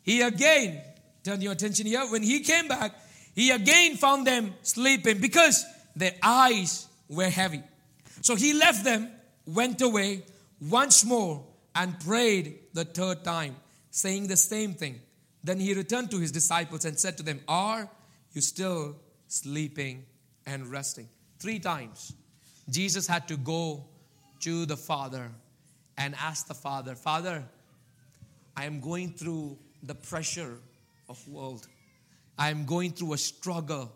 he 0.00 0.22
again, 0.22 0.80
turn 1.22 1.42
your 1.42 1.52
attention 1.52 1.84
here, 1.84 2.00
when 2.06 2.22
he 2.22 2.40
came 2.40 2.66
back, 2.66 2.94
he 3.34 3.50
again 3.50 3.96
found 3.96 4.26
them 4.26 4.54
sleeping 4.62 5.20
because 5.20 5.66
their 5.94 6.14
eyes 6.22 6.88
were 7.06 7.28
heavy. 7.28 7.62
So 8.22 8.36
he 8.36 8.54
left 8.54 8.82
them, 8.82 9.10
went 9.44 9.82
away 9.82 10.22
once 10.62 11.04
more, 11.04 11.44
and 11.74 12.00
prayed 12.00 12.58
the 12.72 12.86
third 12.86 13.22
time, 13.22 13.56
saying 13.90 14.28
the 14.28 14.36
same 14.38 14.72
thing. 14.72 14.98
Then 15.42 15.60
he 15.60 15.74
returned 15.74 16.10
to 16.12 16.18
his 16.18 16.32
disciples 16.32 16.86
and 16.86 16.98
said 16.98 17.18
to 17.18 17.22
them, 17.22 17.40
Are 17.46 17.86
you 18.32 18.40
still 18.40 18.96
sleeping 19.28 20.06
and 20.46 20.68
resting? 20.68 21.10
Three 21.38 21.58
times. 21.58 22.14
Jesus 22.70 23.06
had 23.06 23.28
to 23.28 23.36
go 23.36 23.84
to 24.40 24.64
the 24.64 24.78
Father 24.78 25.32
and 25.98 26.14
ask 26.14 26.46
the 26.46 26.54
Father, 26.54 26.94
Father, 26.94 27.44
I 28.56 28.66
am 28.66 28.80
going 28.80 29.12
through 29.12 29.58
the 29.82 29.94
pressure 29.94 30.58
of 31.08 31.26
world. 31.28 31.66
I 32.38 32.50
am 32.50 32.64
going 32.64 32.92
through 32.92 33.14
a 33.14 33.18
struggle. 33.18 33.92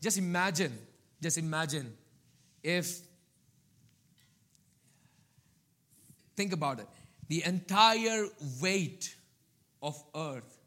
Just 0.00 0.18
imagine, 0.18 0.78
just 1.22 1.38
imagine 1.38 1.92
if 2.62 3.00
think 6.36 6.52
about 6.52 6.80
it. 6.80 6.86
The 7.28 7.42
entire 7.44 8.26
weight 8.60 9.14
of 9.82 10.02
earth 10.14 10.58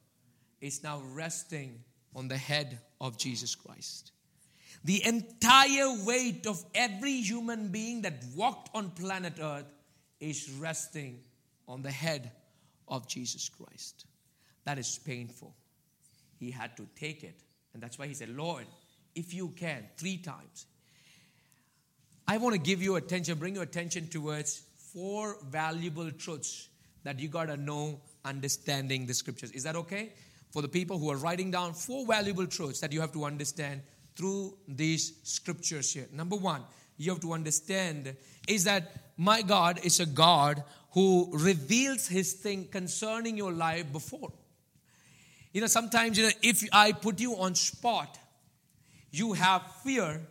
is 0.60 0.84
now 0.84 1.02
resting 1.14 1.80
on 2.16 2.28
the 2.28 2.38
head 2.38 2.80
of 3.00 3.18
Jesus 3.18 3.56
Christ. 3.56 4.12
The 4.84 5.06
entire 5.06 6.04
weight 6.06 6.48
of 6.48 6.64
every 6.74 7.22
human 7.22 7.70
being 7.70 8.02
that 8.04 8.24
walked 8.36 8.70
on 8.74 8.92
planet 8.92 9.34
earth 9.42 9.66
is 10.20 10.50
resting 10.52 11.20
on 11.68 11.82
the 11.82 11.92
head 11.92 12.32
of 12.90 13.08
Jesus 13.08 13.50
Christ. 13.50 14.06
That 14.66 14.78
is 14.78 15.00
painful. 15.00 15.56
He 16.40 16.52
had 16.52 16.76
to 16.78 16.88
take 16.96 17.24
it. 17.24 17.40
And 17.74 17.82
that's 17.82 18.00
why 18.00 18.08
he 18.08 18.14
said, 18.14 18.30
Lord, 18.30 18.66
if 19.16 19.34
you 19.34 19.50
can, 19.50 19.86
three 19.98 20.18
times. 20.18 20.66
I 22.28 22.38
want 22.38 22.54
to 22.54 22.62
give 22.62 22.82
you 22.82 22.96
attention, 22.96 23.38
bring 23.38 23.56
your 23.56 23.64
attention 23.64 24.08
towards 24.08 24.62
four 24.94 25.38
valuable 25.50 26.12
truths 26.12 26.70
that 27.04 27.20
you 27.20 27.28
got 27.28 27.46
to 27.46 27.58
know 27.58 28.02
understanding 28.26 29.06
the 29.06 29.14
scriptures. 29.14 29.52
Is 29.52 29.64
that 29.64 29.76
okay? 29.76 30.14
For 30.52 30.62
the 30.62 30.68
people 30.68 30.98
who 30.98 31.10
are 31.12 31.18
writing 31.18 31.52
down 31.52 31.74
four 31.74 32.06
valuable 32.06 32.48
truths 32.48 32.80
that 32.82 32.92
you 32.92 33.02
have 33.02 33.12
to 33.14 33.26
understand 33.26 33.82
through 34.16 34.58
these 34.68 35.14
scriptures 35.24 35.94
here. 35.94 36.08
Number 36.12 36.36
one, 36.36 36.64
you 36.98 37.12
have 37.12 37.22
to 37.22 37.34
understand 37.34 38.16
is 38.48 38.66
that 38.66 38.92
my 39.18 39.42
God 39.42 39.80
is 39.84 40.00
a 40.00 40.06
God 40.06 40.64
who 40.92 41.30
reveals 41.34 42.08
his 42.08 42.34
thing 42.34 42.68
concerning 42.72 43.38
your 43.38 43.52
life 43.52 43.92
before. 43.92 44.32
You 45.54 45.62
know, 45.62 45.68
sometimes, 45.68 46.18
you 46.18 46.26
know, 46.26 46.32
if 46.42 46.64
I 46.72 46.92
put 46.92 47.20
you 47.20 47.36
on 47.36 47.56
spot, 47.56 48.18
you 49.12 49.34
have 49.34 49.64
fear 49.84 50.22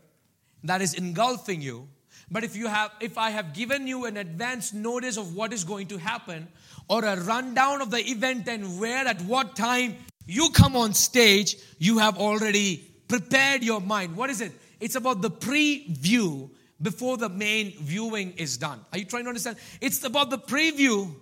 that 0.64 0.81
is 0.81 0.94
engulfing 0.94 1.61
you. 1.61 1.88
But 2.31 2.44
if 2.44 2.57
you 2.57 2.66
have, 2.66 2.90
if 3.01 3.16
I 3.16 3.31
have 3.31 3.55
given 3.55 3.87
you 3.87 4.05
an 4.05 4.16
advance 4.16 4.73
notice 4.73 5.16
of 5.16 5.35
what 5.35 5.53
is 5.53 5.64
going 5.64 5.88
to 5.88 5.97
happen, 5.97 6.49
or 6.88 7.05
a 7.05 7.21
rundown 7.21 7.83
of 7.83 7.90
the 7.90 7.99
event 7.99 8.49
and 8.49 8.79
where 8.81 9.07
at 9.07 9.21
what 9.23 9.57
time 9.57 9.97
you 10.27 10.51
come 10.51 10.77
on 10.77 10.92
stage, 10.94 11.57
you 11.79 11.99
have 11.99 12.18
already 12.18 12.85
prepared 13.09 13.62
your 13.62 13.81
mind. 13.81 14.16
What 14.16 14.31
is 14.31 14.40
it? 14.40 14.53
It's 14.81 14.94
about 14.94 15.23
the 15.23 15.31
preview 15.31 16.51
before 16.81 17.17
the 17.17 17.29
main 17.29 17.73
viewing 17.81 18.33
is 18.37 18.57
done. 18.57 18.81
Are 18.93 18.99
you 18.99 19.05
trying 19.05 19.25
to 19.25 19.29
understand? 19.29 19.57
It's 19.81 20.03
about 20.05 20.31
the 20.31 20.38
preview 20.38 21.12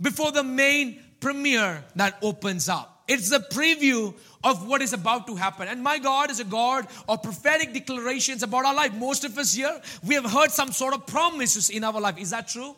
before 0.00 0.32
the 0.32 0.42
main 0.42 1.00
premiere 1.20 1.84
that 1.96 2.16
opens 2.22 2.68
up. 2.68 3.04
It's 3.06 3.30
the 3.30 3.38
preview 3.38 4.14
of 4.44 4.66
what 4.66 4.82
is 4.82 4.92
about 4.92 5.26
to 5.26 5.34
happen. 5.34 5.68
And 5.68 5.82
my 5.82 5.98
God 5.98 6.30
is 6.30 6.38
a 6.38 6.44
God 6.44 6.86
of 7.08 7.22
prophetic 7.22 7.72
declarations 7.72 8.42
about 8.42 8.64
our 8.64 8.74
life. 8.74 8.94
Most 8.94 9.24
of 9.24 9.36
us 9.36 9.52
here, 9.52 9.80
we 10.04 10.14
have 10.14 10.24
heard 10.24 10.50
some 10.50 10.72
sort 10.72 10.94
of 10.94 11.06
promises 11.06 11.70
in 11.70 11.82
our 11.82 12.00
life. 12.00 12.18
Is 12.18 12.30
that 12.30 12.48
true? 12.48 12.76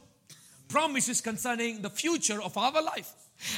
Promises 0.69 1.21
concerning 1.21 1.83
the 1.83 1.91
future 1.91 2.41
of 2.43 2.57
our 2.57 2.83
life. 2.83 3.13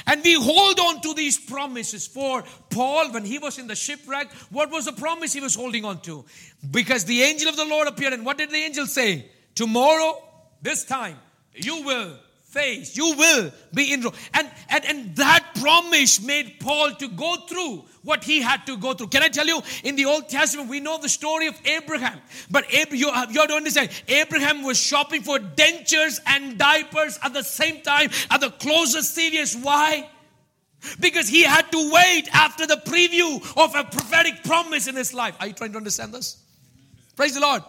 And 0.07 0.23
we 0.23 0.33
hold 0.33 0.79
on 0.79 1.01
to 1.01 1.13
these 1.13 1.37
promises. 1.37 2.07
For 2.07 2.43
Paul, 2.69 3.11
when 3.11 3.25
he 3.25 3.39
was 3.39 3.57
in 3.57 3.67
the 3.67 3.75
shipwreck, 3.75 4.31
what 4.51 4.71
was 4.71 4.85
the 4.85 4.93
promise 4.93 5.33
he 5.33 5.41
was 5.41 5.55
holding 5.55 5.85
on 5.85 6.01
to? 6.01 6.25
Because 6.71 7.05
the 7.05 7.21
angel 7.23 7.49
of 7.49 7.55
the 7.55 7.65
Lord 7.65 7.87
appeared, 7.87 8.13
and 8.13 8.25
what 8.25 8.37
did 8.37 8.49
the 8.49 8.57
angel 8.57 8.87
say? 8.87 9.29
Tomorrow, 9.53 10.21
this 10.61 10.83
time, 10.83 11.17
you 11.53 11.83
will 11.83 12.17
face, 12.43 12.95
you 12.95 13.15
will 13.17 13.51
be 13.73 13.93
in 13.93 14.05
And, 14.33 14.49
and, 14.69 14.85
and 14.85 15.15
that 15.17 15.44
promise 15.59 16.21
made 16.21 16.59
Paul 16.59 16.91
to 16.95 17.07
go 17.07 17.35
through 17.47 17.85
what 18.03 18.23
he 18.23 18.41
had 18.41 18.65
to 18.67 18.77
go 18.77 18.93
through. 18.93 19.07
Can 19.07 19.23
I 19.23 19.29
tell 19.29 19.47
you, 19.47 19.61
in 19.83 19.95
the 19.95 20.05
Old 20.05 20.29
Testament, 20.29 20.69
we 20.69 20.79
know 20.79 20.99
the 20.99 21.09
story 21.09 21.47
of 21.47 21.55
Abraham. 21.65 22.19
But 22.51 22.71
you, 22.71 23.09
uh, 23.09 23.25
you 23.29 23.39
have 23.39 23.49
to 23.49 23.55
understand, 23.55 23.89
Abraham 24.07 24.63
was 24.63 24.79
shopping 24.79 25.23
for 25.23 25.39
dentures 25.39 26.19
and 26.27 26.57
diapers 26.57 27.19
at 27.23 27.33
the 27.33 27.43
same 27.43 27.81
time 27.81 28.09
at 28.29 28.41
the 28.41 28.51
closest 28.51 29.17
CVS. 29.17 29.61
Why? 29.63 30.07
Because 30.99 31.27
he 31.27 31.43
had 31.43 31.71
to 31.71 31.91
wait 31.91 32.29
after 32.31 32.67
the 32.67 32.77
preview 32.85 33.41
of 33.57 33.73
a 33.75 33.83
prophetic 33.83 34.43
promise 34.43 34.87
in 34.87 34.95
his 34.95 35.13
life. 35.13 35.35
Are 35.39 35.47
you 35.47 35.53
trying 35.53 35.71
to 35.71 35.77
understand 35.77 36.13
this? 36.13 36.37
Praise 37.15 37.33
the 37.33 37.39
Lord. 37.39 37.63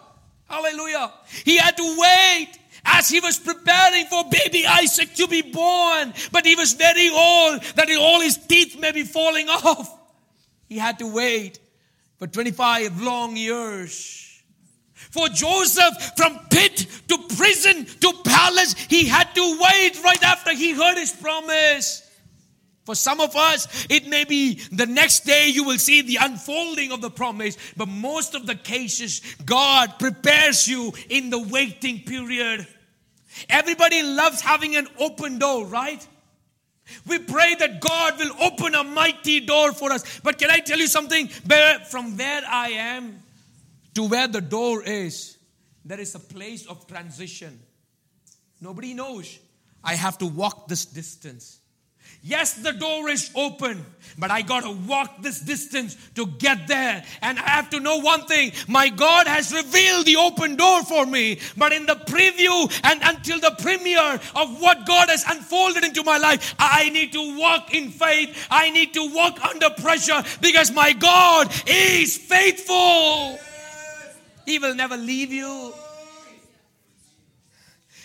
Hallelujah. 0.48 1.12
He 1.44 1.56
had 1.56 1.76
to 1.76 1.96
wait 1.98 2.58
as 2.86 3.08
he 3.08 3.20
was 3.20 3.38
preparing 3.38 4.06
for 4.06 4.24
baby 4.30 4.64
Isaac 4.66 5.14
to 5.14 5.26
be 5.26 5.42
born, 5.42 6.14
but 6.32 6.46
he 6.46 6.54
was 6.54 6.72
very 6.72 7.08
old 7.10 7.62
that 7.74 7.88
all 7.98 8.20
his 8.20 8.36
teeth 8.36 8.78
may 8.78 8.92
be 8.92 9.02
falling 9.02 9.48
off. 9.48 9.92
He 10.68 10.78
had 10.78 10.98
to 11.00 11.12
wait 11.12 11.58
for 12.18 12.26
25 12.26 13.02
long 13.02 13.36
years. 13.36 14.22
For 15.10 15.28
Joseph, 15.28 16.12
from 16.16 16.38
pit 16.50 16.86
to 17.08 17.18
prison 17.36 17.86
to 18.00 18.12
palace, 18.24 18.74
he 18.88 19.06
had 19.06 19.34
to 19.34 19.58
wait 19.60 20.02
right 20.02 20.22
after 20.22 20.54
he 20.54 20.72
heard 20.72 20.96
his 20.96 21.12
promise. 21.12 22.02
For 22.84 22.94
some 22.94 23.20
of 23.20 23.34
us, 23.34 23.86
it 23.90 24.06
may 24.06 24.24
be 24.24 24.60
the 24.70 24.86
next 24.86 25.24
day 25.24 25.48
you 25.48 25.64
will 25.64 25.78
see 25.78 26.02
the 26.02 26.18
unfolding 26.20 26.92
of 26.92 27.00
the 27.00 27.10
promise, 27.10 27.58
but 27.76 27.88
most 27.88 28.34
of 28.34 28.46
the 28.46 28.54
cases, 28.54 29.20
God 29.44 29.98
prepares 29.98 30.68
you 30.68 30.92
in 31.08 31.30
the 31.30 31.42
waiting 31.42 32.00
period. 32.00 32.66
Everybody 33.48 34.02
loves 34.02 34.40
having 34.40 34.76
an 34.76 34.88
open 34.98 35.38
door, 35.38 35.66
right? 35.66 36.06
We 37.06 37.18
pray 37.18 37.56
that 37.56 37.80
God 37.80 38.18
will 38.18 38.32
open 38.40 38.74
a 38.74 38.84
mighty 38.84 39.40
door 39.40 39.72
for 39.72 39.92
us. 39.92 40.20
But 40.20 40.38
can 40.38 40.50
I 40.50 40.60
tell 40.60 40.78
you 40.78 40.86
something? 40.86 41.28
From 41.28 42.16
where 42.16 42.42
I 42.48 42.68
am 42.68 43.22
to 43.94 44.08
where 44.08 44.28
the 44.28 44.40
door 44.40 44.84
is, 44.84 45.36
there 45.84 46.00
is 46.00 46.14
a 46.14 46.20
place 46.20 46.66
of 46.66 46.86
transition. 46.86 47.60
Nobody 48.60 48.94
knows. 48.94 49.38
I 49.82 49.94
have 49.94 50.18
to 50.18 50.26
walk 50.26 50.68
this 50.68 50.84
distance. 50.84 51.60
Yes, 52.26 52.54
the 52.54 52.72
door 52.72 53.08
is 53.08 53.30
open, 53.36 53.86
but 54.18 54.32
I 54.32 54.42
got 54.42 54.64
to 54.64 54.72
walk 54.72 55.22
this 55.22 55.38
distance 55.38 55.96
to 56.16 56.26
get 56.26 56.66
there. 56.66 57.04
And 57.22 57.38
I 57.38 57.50
have 57.50 57.70
to 57.70 57.78
know 57.78 57.98
one 57.98 58.26
thing 58.26 58.50
my 58.66 58.88
God 58.88 59.28
has 59.28 59.54
revealed 59.54 60.06
the 60.06 60.16
open 60.16 60.56
door 60.56 60.82
for 60.82 61.06
me, 61.06 61.38
but 61.56 61.72
in 61.72 61.86
the 61.86 61.94
preview 61.94 62.68
and 62.82 63.00
until 63.04 63.38
the 63.38 63.54
premiere 63.62 64.20
of 64.34 64.60
what 64.60 64.84
God 64.86 65.08
has 65.08 65.24
unfolded 65.28 65.84
into 65.84 66.02
my 66.02 66.18
life, 66.18 66.56
I 66.58 66.90
need 66.90 67.12
to 67.12 67.38
walk 67.38 67.72
in 67.72 67.90
faith. 67.90 68.48
I 68.50 68.70
need 68.70 68.92
to 68.94 69.08
walk 69.14 69.40
under 69.44 69.70
pressure 69.70 70.24
because 70.40 70.72
my 70.72 70.94
God 70.94 71.52
is 71.64 72.16
faithful. 72.16 73.38
He 74.46 74.58
will 74.58 74.74
never 74.74 74.96
leave 74.96 75.32
you. 75.32 75.72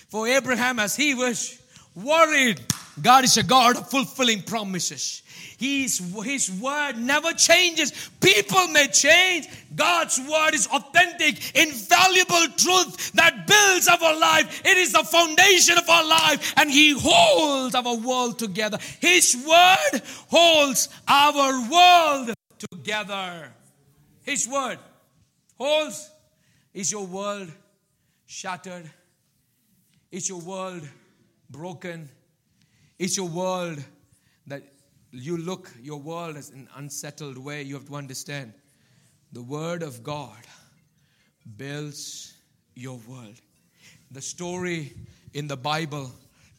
For 0.09 0.28
Abraham, 0.28 0.78
as 0.78 0.95
he 0.95 1.15
was 1.15 1.59
worried, 1.95 2.61
God 3.00 3.24
is 3.24 3.38
a 3.38 3.44
God 3.44 3.78
of 3.78 3.89
fulfilling 3.89 4.42
promises. 4.42 5.24
His, 5.58 6.00
his 6.24 6.52
word 6.52 6.98
never 6.98 7.34
changes. 7.34 7.92
People 8.20 8.68
may 8.70 8.88
change. 8.88 9.48
God's 9.76 10.20
word 10.20 10.56
is 10.56 10.68
authentic, 10.68 11.56
invaluable 11.56 12.48
truth 12.58 13.12
that 13.14 13.46
builds 13.46 13.88
our 13.88 14.20
life. 14.20 14.62
It 14.66 14.78
is 14.78 14.92
the 14.92 15.04
foundation 15.04 15.78
of 15.78 15.88
our 15.88 16.04
life, 16.04 16.54
and 16.58 16.70
He 16.70 17.00
holds 17.00 17.76
our 17.76 17.96
world 17.96 18.39
together. 18.39 18.80
His 19.00 19.38
word 19.48 20.02
holds 20.30 20.89
our 21.08 21.70
world 21.70 22.34
together. 22.72 23.54
His 24.24 24.48
word 24.48 24.80
holds. 25.60 26.10
Is 26.74 26.92
your 26.92 27.06
world 27.06 27.52
shattered? 28.26 28.89
Is 30.12 30.28
your 30.28 30.39
world 30.39 30.88
broken? 31.50 32.10
Is 33.02 33.18
your 33.18 33.30
world 33.30 33.84
that 34.45 34.62
you 35.12 35.36
look, 35.36 35.72
your 35.82 35.99
world 35.99 36.38
is 36.38 36.52
an 36.52 36.70
unsettled 36.76 37.36
way? 37.36 37.64
You 37.64 37.74
have 37.74 37.88
to 37.88 37.95
understand 37.95 38.54
the 39.34 39.41
Word 39.41 39.82
of 39.82 40.04
God 40.04 40.38
builds 41.58 42.36
your 42.76 42.99
world. 43.08 43.41
The 44.12 44.22
story 44.22 44.93
in 45.34 45.47
the 45.47 45.58
Bible 45.58 46.12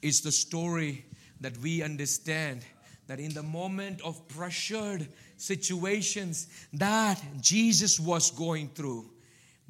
is 0.03 0.21
the 0.23 0.33
story 0.33 1.05
that 1.43 1.57
we 1.59 1.81
understand 1.81 2.65
that 3.07 3.21
in 3.21 3.33
the 3.35 3.45
moment 3.45 4.01
of 4.01 4.27
pressured 4.27 5.07
situations 5.37 6.49
that 6.73 7.23
Jesus 7.41 8.01
was 8.01 8.33
going 8.33 8.71
through, 8.71 9.09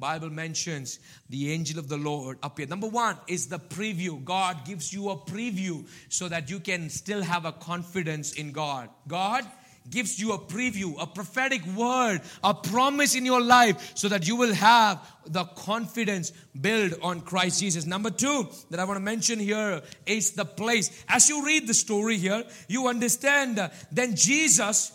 Bible 0.03 0.31
mentions 0.31 0.99
the 1.29 1.53
angel 1.53 1.79
of 1.79 1.87
the 1.87 1.95
Lord 1.95 2.37
appeared. 2.43 2.69
Number 2.69 2.89
one 2.89 3.17
is 3.25 3.47
the 3.47 3.57
preview. 3.57 4.21
God 4.21 4.65
gives 4.65 4.91
you 4.91 5.09
a 5.09 5.15
preview 5.15 5.87
so 6.09 6.27
that 6.27 6.49
you 6.49 6.59
can 6.59 6.89
still 6.89 7.23
have 7.23 7.45
a 7.45 7.53
confidence 7.53 8.33
in 8.33 8.51
God. 8.51 8.89
God 9.07 9.45
gives 9.89 10.19
you 10.19 10.33
a 10.33 10.37
preview, 10.37 11.01
a 11.01 11.07
prophetic 11.07 11.65
word, 11.67 12.19
a 12.43 12.53
promise 12.53 13.15
in 13.15 13.25
your 13.25 13.41
life 13.41 13.93
so 13.95 14.09
that 14.09 14.27
you 14.27 14.35
will 14.35 14.53
have 14.53 14.99
the 15.25 15.45
confidence 15.45 16.33
built 16.59 16.91
on 17.01 17.21
Christ 17.21 17.61
Jesus. 17.61 17.85
Number 17.85 18.09
two 18.09 18.49
that 18.71 18.81
I 18.81 18.83
want 18.83 18.97
to 18.97 19.01
mention 19.01 19.39
here 19.39 19.81
is 20.05 20.31
the 20.31 20.43
place. 20.43 20.91
As 21.07 21.29
you 21.29 21.45
read 21.45 21.65
the 21.65 21.73
story 21.73 22.17
here, 22.17 22.43
you 22.67 22.89
understand 22.89 23.57
uh, 23.57 23.69
then 23.89 24.17
Jesus 24.17 24.91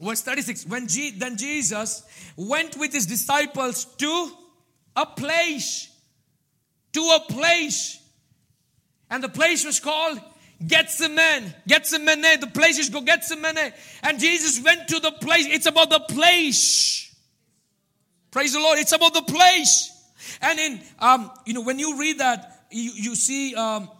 Verse 0.00 0.22
36 0.22 0.66
When 0.66 0.86
then 1.18 1.36
Jesus 1.36 2.02
went 2.36 2.76
with 2.76 2.92
his 2.92 3.06
disciples 3.06 3.84
to 3.84 4.30
a 4.96 5.06
place, 5.06 5.88
to 6.92 7.00
a 7.00 7.32
place, 7.32 8.00
and 9.10 9.22
the 9.22 9.28
place 9.28 9.64
was 9.64 9.80
called 9.80 10.20
Gethsemane. 10.66 11.54
Gethsemane. 11.66 12.40
The 12.40 12.50
place 12.52 12.78
is 12.78 12.88
called 12.88 13.06
Gethsemane. 13.06 13.72
And 14.02 14.20
Jesus 14.20 14.62
went 14.62 14.88
to 14.88 15.00
the 15.00 15.12
place. 15.12 15.46
It's 15.48 15.66
about 15.66 15.90
the 15.90 16.00
place. 16.00 17.14
Praise 18.30 18.52
the 18.52 18.60
Lord. 18.60 18.78
It's 18.78 18.92
about 18.92 19.14
the 19.14 19.22
place. 19.22 19.90
And 20.40 20.58
in, 20.58 20.80
um, 20.98 21.30
you 21.44 21.54
know, 21.54 21.62
when 21.62 21.78
you 21.78 21.98
read 21.98 22.18
that, 22.18 22.66
you, 22.70 22.92
you 22.94 23.14
see 23.14 23.54
um, 23.54 23.90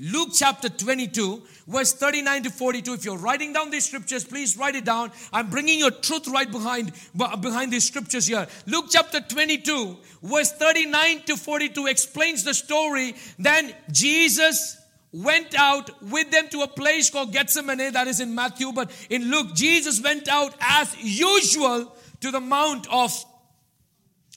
Luke 0.00 0.30
chapter 0.32 0.70
22, 0.70 1.42
verse 1.68 1.92
39 1.92 2.44
to 2.44 2.50
42. 2.50 2.94
If 2.94 3.04
you're 3.04 3.18
writing 3.18 3.52
down 3.52 3.70
these 3.70 3.86
scriptures, 3.86 4.24
please 4.24 4.56
write 4.56 4.74
it 4.74 4.86
down. 4.86 5.12
I'm 5.30 5.50
bringing 5.50 5.78
your 5.78 5.90
truth 5.90 6.26
right 6.28 6.50
behind, 6.50 6.92
behind 7.14 7.70
these 7.70 7.86
scriptures 7.86 8.26
here. 8.26 8.46
Luke 8.66 8.86
chapter 8.88 9.20
22, 9.20 9.98
verse 10.22 10.52
39 10.52 11.22
to 11.24 11.36
42 11.36 11.86
explains 11.86 12.44
the 12.44 12.54
story. 12.54 13.14
Then 13.38 13.74
Jesus 13.92 14.78
went 15.12 15.54
out 15.54 16.02
with 16.02 16.30
them 16.30 16.48
to 16.48 16.62
a 16.62 16.68
place 16.68 17.10
called 17.10 17.32
Gethsemane, 17.32 17.92
that 17.92 18.06
is 18.06 18.20
in 18.20 18.34
Matthew, 18.34 18.72
but 18.72 18.90
in 19.10 19.30
Luke, 19.30 19.54
Jesus 19.54 20.00
went 20.02 20.28
out 20.28 20.54
as 20.60 20.96
usual 20.98 21.94
to 22.20 22.30
the 22.30 22.40
Mount 22.40 22.86
of 22.90 23.12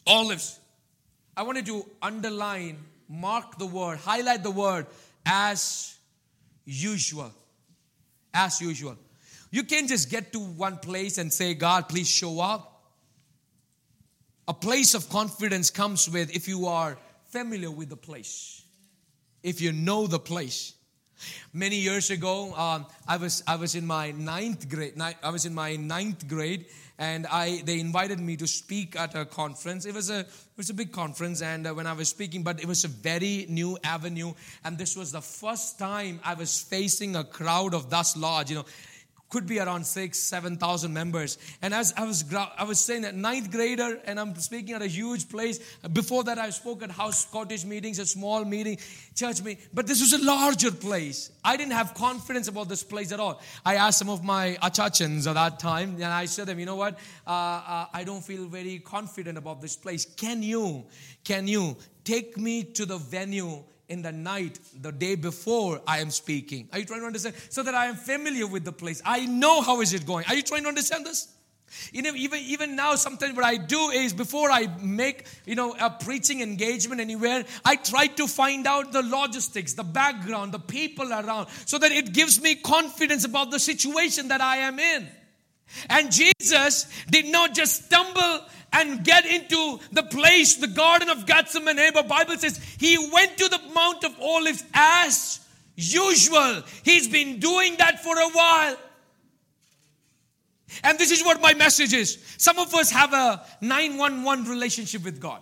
Olives. 0.06 0.60
I 1.38 1.44
wanted 1.44 1.66
to 1.68 1.86
underline, 2.02 2.80
mark 3.08 3.58
the 3.58 3.66
word, 3.66 4.00
highlight 4.00 4.44
the 4.44 4.52
word 4.52 4.88
as 5.26 5.96
usual. 6.66 7.32
As 8.34 8.62
usual. 8.62 8.98
You 9.52 9.64
can't 9.64 9.88
just 9.88 10.10
get 10.10 10.34
to 10.34 10.40
one 10.40 10.78
place 10.78 11.18
and 11.18 11.32
say, 11.32 11.54
God, 11.54 11.88
please 11.88 12.10
show 12.10 12.40
up. 12.40 12.70
A 14.48 14.54
place 14.54 14.94
of 14.94 15.08
confidence 15.10 15.70
comes 15.70 16.10
with 16.10 16.36
if 16.36 16.48
you 16.48 16.68
are 16.68 16.98
familiar 17.30 17.72
with 17.72 17.90
the 17.90 17.96
place, 17.96 18.64
if 19.42 19.62
you 19.62 19.72
know 19.72 20.08
the 20.08 20.20
place. 20.20 20.74
Many 21.54 21.78
years 21.78 22.10
ago, 22.10 22.54
um, 22.56 22.86
I 23.08 23.18
was 23.18 23.44
I 23.48 23.56
was 23.56 23.76
in 23.76 23.86
my 23.86 24.12
ninth 24.12 24.68
grade. 24.70 25.00
I 25.00 25.30
was 25.30 25.46
in 25.46 25.54
my 25.54 25.76
ninth 25.78 26.28
grade, 26.28 26.66
and 27.04 27.28
I 27.28 27.62
they 27.66 27.80
invited 27.80 28.20
me 28.20 28.38
to 28.38 28.48
speak 28.48 28.96
at 28.96 29.14
a 29.14 29.26
conference. 29.26 29.86
It 29.86 29.94
was 29.94 30.10
a 30.10 30.20
it 30.20 30.58
was 30.58 30.70
a 30.70 30.74
big 30.74 30.94
conference, 30.94 31.42
and 31.42 31.68
uh, 31.68 31.74
when 31.74 31.86
I 31.86 31.94
was 31.94 32.08
speaking, 32.08 32.44
but 32.44 32.62
it 32.62 32.68
was 32.68 32.86
a 32.86 32.88
very 32.88 33.46
new 33.50 33.78
avenue, 33.84 34.34
and 34.64 34.78
this 34.78 34.96
was 34.96 35.12
the 35.12 35.22
first 35.22 35.78
time 35.78 36.22
I 36.24 36.34
was 36.36 36.62
facing 36.62 37.18
a 37.18 37.26
crowd 37.26 37.74
of 37.74 37.90
thus 37.90 38.16
large. 38.16 38.50
You 38.52 38.58
know, 38.58 38.66
could 39.34 39.48
be 39.48 39.60
around 39.60 39.84
six, 39.86 40.20
seven 40.20 40.58
thousand 40.58 40.94
members. 40.94 41.40
And 41.64 41.74
as 41.74 41.92
I 41.98 42.06
was, 42.06 42.24
I 42.34 42.64
was 42.64 42.80
saying 42.80 43.02
that 43.02 43.16
ninth 43.16 43.50
grader, 43.52 44.00
and 44.06 44.20
I'm 44.20 44.36
speaking 44.36 44.76
at 44.76 44.84
a 44.84 44.88
huge 44.88 45.28
place. 45.28 45.60
Before 45.92 46.24
that, 46.26 46.38
I 46.38 46.52
spoke 46.52 46.84
at 46.84 46.92
house 46.92 47.26
cottage 47.26 47.66
meetings, 47.66 47.98
a 47.98 48.06
small 48.06 48.46
meeting, 48.46 48.78
church 49.16 49.42
meeting. 49.42 49.64
But 49.74 49.88
this 49.88 50.00
was 50.02 50.14
a 50.14 50.24
larger 50.24 50.72
place. 50.72 51.32
I 51.44 51.58
didn't 51.58 51.74
have 51.74 51.96
confidence 51.96 52.48
about 52.48 52.70
this 52.70 52.84
place 52.84 53.12
at 53.12 53.20
all. 53.20 53.42
I 53.66 53.76
asked 53.76 53.98
some 53.98 54.10
of 54.10 54.24
my 54.24 54.58
achachans 54.62 55.28
at 55.28 55.34
that 55.34 55.60
time, 55.60 55.96
and 55.96 56.06
I 56.06 56.26
said 56.26 56.46
them, 56.48 56.60
you 56.60 56.68
know 56.68 56.76
what? 56.76 56.94
Uh, 57.26 57.32
uh, 57.32 57.86
I 57.92 58.04
don't 58.04 58.24
feel 58.24 58.46
very 58.46 58.80
confident 58.80 59.38
about 59.38 59.62
this 59.62 59.76
place. 59.76 60.06
Can 60.06 60.44
you, 60.44 60.86
can 61.24 61.48
you 61.48 61.76
take 62.04 62.38
me 62.38 62.64
to 62.78 62.86
the 62.86 62.98
venue? 62.98 63.64
In 63.94 64.02
the 64.02 64.12
night, 64.12 64.60
the 64.82 64.92
day 64.92 65.16
before 65.16 65.80
I 65.88 66.00
am 66.00 66.10
speaking. 66.10 66.68
Are 66.74 66.80
you 66.80 66.86
trying 66.86 67.02
to 67.02 67.06
understand? 67.06 67.36
So 67.50 67.64
that 67.64 67.76
I 67.76 67.86
am 67.86 67.96
familiar 67.96 68.48
with 68.48 68.66
the 68.66 68.74
place. 68.74 69.02
I 69.06 69.26
know 69.26 69.62
how 69.62 69.82
is 69.82 69.94
it 69.94 70.06
going. 70.06 70.26
Are 70.28 70.36
you 70.36 70.42
trying 70.42 70.64
to 70.64 70.70
understand 70.70 71.06
this? 71.06 71.30
You 71.92 72.02
know, 72.02 72.14
even 72.14 72.40
even 72.40 72.76
now, 72.76 72.96
sometimes 72.96 73.36
what 73.36 73.46
I 73.46 73.58
do 73.58 73.90
is 73.90 74.14
before 74.14 74.52
I 74.52 74.68
make 74.82 75.26
you 75.46 75.56
know 75.56 75.76
a 75.80 75.90
preaching 75.90 76.42
engagement 76.42 77.02
anywhere, 77.02 77.46
I 77.66 77.76
try 77.78 78.08
to 78.08 78.28
find 78.28 78.68
out 78.68 78.92
the 78.92 79.02
logistics, 79.02 79.74
the 79.74 79.84
background, 79.84 80.52
the 80.52 80.60
people 80.60 81.12
around, 81.12 81.48
so 81.66 81.78
that 81.80 81.92
it 81.92 82.14
gives 82.14 82.42
me 82.42 82.56
confidence 82.56 83.26
about 83.26 83.50
the 83.50 83.60
situation 83.60 84.28
that 84.28 84.42
I 84.42 84.58
am 84.58 84.80
in. 84.80 85.08
And 85.90 86.12
Jesus 86.12 86.88
did 87.10 87.26
not 87.26 87.56
just 87.56 87.86
stumble 87.86 88.46
and 88.74 89.04
get 89.04 89.26
into 89.26 89.80
the 89.92 90.04
place, 90.04 90.56
the 90.56 90.68
Garden 90.68 91.10
of 91.10 91.26
Gethsemane. 91.26 91.94
But 91.94 92.08
Bible 92.08 92.38
says 92.38 92.58
he 92.80 92.98
went 93.14 93.38
to 93.38 93.48
the 93.48 93.60
Mount 93.74 94.04
of 94.04 94.20
Olives 94.20 94.64
as 94.74 95.40
usual. 95.76 96.64
He's 96.84 97.08
been 97.08 97.40
doing 97.40 97.78
that 97.78 98.04
for 98.04 98.18
a 98.18 98.30
while. 98.30 98.78
And 100.84 100.98
this 100.98 101.12
is 101.12 101.24
what 101.24 101.40
my 101.40 101.54
message 101.54 101.94
is. 101.94 102.18
Some 102.38 102.58
of 102.58 102.74
us 102.74 102.90
have 102.92 103.14
a 103.14 103.46
911 103.62 104.46
relationship 104.46 105.04
with 105.06 105.20
God. 105.20 105.42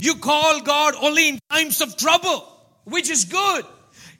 You 0.00 0.16
call 0.16 0.60
God 0.60 0.94
only 1.00 1.30
in 1.30 1.38
times 1.50 1.80
of 1.80 1.96
trouble, 1.96 2.46
which 2.84 3.08
is 3.08 3.24
good. 3.24 3.64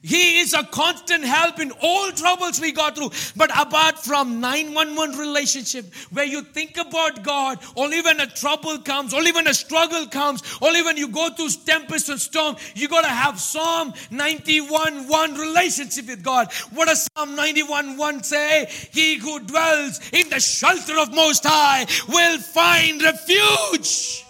He 0.00 0.38
is 0.38 0.54
a 0.54 0.62
constant 0.62 1.24
help 1.24 1.58
in 1.58 1.72
all 1.82 2.12
troubles 2.12 2.60
we 2.60 2.70
go 2.70 2.88
through. 2.90 3.10
But 3.34 3.50
apart 3.50 3.98
from 3.98 4.40
911 4.40 5.18
relationship, 5.18 5.92
where 6.12 6.24
you 6.24 6.42
think 6.42 6.76
about 6.76 7.24
God, 7.24 7.58
only 7.74 8.00
when 8.00 8.20
a 8.20 8.26
trouble 8.26 8.78
comes, 8.78 9.12
only 9.12 9.32
when 9.32 9.48
a 9.48 9.54
struggle 9.54 10.06
comes, 10.06 10.42
only 10.62 10.82
when 10.82 10.96
you 10.96 11.08
go 11.08 11.30
through 11.30 11.48
tempest 11.66 12.10
and 12.10 12.20
storm, 12.20 12.56
you 12.76 12.88
gotta 12.88 13.08
have 13.08 13.40
Psalm 13.40 13.92
91 14.12 15.08
1 15.08 15.34
relationship 15.34 16.06
with 16.06 16.22
God. 16.22 16.52
What 16.72 16.86
does 16.86 17.08
Psalm 17.16 17.34
91 17.34 17.96
1 17.96 18.22
say? 18.22 18.68
He 18.92 19.16
who 19.16 19.40
dwells 19.40 20.00
in 20.12 20.28
the 20.30 20.38
shelter 20.38 20.96
of 20.96 21.12
Most 21.12 21.44
High 21.44 21.86
will 22.08 22.38
find 22.38 23.02
refuge. 23.02 24.27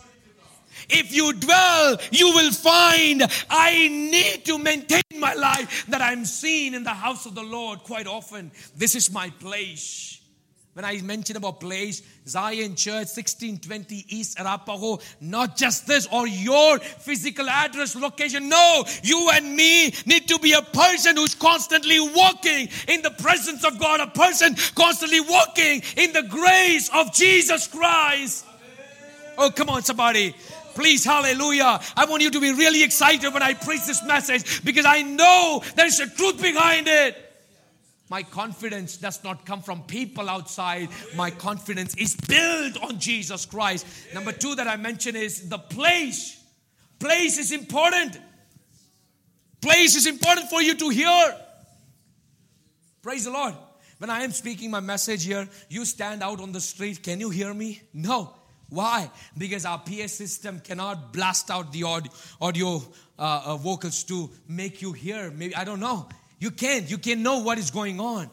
If 0.88 1.14
you 1.14 1.32
dwell, 1.32 1.98
you 2.10 2.32
will 2.34 2.52
find 2.52 3.22
I 3.50 3.88
need 3.88 4.44
to 4.46 4.58
maintain 4.58 5.02
my 5.18 5.34
life 5.34 5.86
that 5.88 6.00
I'm 6.00 6.24
seen 6.24 6.74
in 6.74 6.84
the 6.84 6.94
house 6.94 7.26
of 7.26 7.34
the 7.34 7.42
Lord 7.42 7.80
quite 7.80 8.06
often. 8.06 8.50
This 8.76 8.94
is 8.94 9.12
my 9.12 9.30
place. 9.30 10.18
When 10.78 10.84
I 10.84 11.00
mention 11.02 11.36
about 11.36 11.58
place, 11.58 12.02
Zion 12.24 12.76
Church, 12.76 13.10
1620 13.10 14.04
East 14.10 14.38
Arapaho, 14.38 15.00
not 15.20 15.56
just 15.56 15.88
this 15.88 16.06
or 16.12 16.28
your 16.28 16.78
physical 16.78 17.48
address, 17.48 17.96
location. 17.96 18.48
No, 18.48 18.84
you 19.02 19.28
and 19.32 19.56
me 19.56 19.92
need 20.06 20.28
to 20.28 20.38
be 20.38 20.52
a 20.52 20.62
person 20.62 21.16
who's 21.16 21.34
constantly 21.34 21.98
walking 21.98 22.68
in 22.86 23.02
the 23.02 23.10
presence 23.10 23.64
of 23.64 23.80
God, 23.80 23.98
a 23.98 24.06
person 24.06 24.54
constantly 24.76 25.20
walking 25.20 25.82
in 25.96 26.12
the 26.12 26.22
grace 26.22 26.88
of 26.94 27.12
Jesus 27.12 27.66
Christ. 27.66 28.44
Oh, 29.36 29.50
come 29.50 29.70
on, 29.70 29.82
somebody. 29.82 30.32
Please, 30.78 31.04
hallelujah. 31.04 31.80
I 31.96 32.04
want 32.04 32.22
you 32.22 32.30
to 32.30 32.40
be 32.40 32.52
really 32.52 32.84
excited 32.84 33.34
when 33.34 33.42
I 33.42 33.54
preach 33.54 33.84
this 33.84 34.04
message 34.04 34.64
because 34.64 34.84
I 34.86 35.02
know 35.02 35.60
there's 35.74 35.98
a 35.98 36.08
truth 36.08 36.40
behind 36.40 36.86
it. 36.86 37.16
My 38.08 38.22
confidence 38.22 38.96
does 38.96 39.24
not 39.24 39.44
come 39.44 39.60
from 39.60 39.82
people 39.82 40.30
outside. 40.30 40.88
My 41.16 41.32
confidence 41.32 41.96
is 41.96 42.14
built 42.14 42.80
on 42.80 43.00
Jesus 43.00 43.44
Christ. 43.44 43.86
Number 44.14 44.30
two 44.30 44.54
that 44.54 44.68
I 44.68 44.76
mentioned 44.76 45.16
is 45.16 45.48
the 45.48 45.58
place. 45.58 46.40
Place 47.00 47.38
is 47.38 47.50
important. 47.50 48.16
Place 49.60 49.96
is 49.96 50.06
important 50.06 50.48
for 50.48 50.62
you 50.62 50.76
to 50.76 50.90
hear. 50.90 51.36
Praise 53.02 53.24
the 53.24 53.32
Lord. 53.32 53.54
When 53.98 54.10
I 54.10 54.22
am 54.22 54.30
speaking 54.30 54.70
my 54.70 54.78
message 54.78 55.24
here, 55.24 55.48
you 55.68 55.84
stand 55.84 56.22
out 56.22 56.40
on 56.40 56.52
the 56.52 56.60
street. 56.60 57.02
Can 57.02 57.18
you 57.18 57.30
hear 57.30 57.52
me? 57.52 57.82
No. 57.92 58.37
Why? 58.70 59.10
Because 59.36 59.64
our 59.64 59.78
PA 59.78 60.06
system 60.06 60.60
cannot 60.60 61.12
blast 61.12 61.50
out 61.50 61.72
the 61.72 61.84
audio, 61.84 62.12
audio 62.40 62.82
uh, 63.18 63.42
uh, 63.46 63.56
vocals 63.56 64.04
to 64.04 64.30
make 64.46 64.82
you 64.82 64.92
hear. 64.92 65.30
Maybe, 65.30 65.56
I 65.56 65.64
don't 65.64 65.80
know. 65.80 66.08
You 66.38 66.50
can't. 66.50 66.90
You 66.90 66.98
can't 66.98 67.20
know 67.20 67.38
what 67.38 67.58
is 67.58 67.70
going 67.70 67.98
on. 67.98 68.30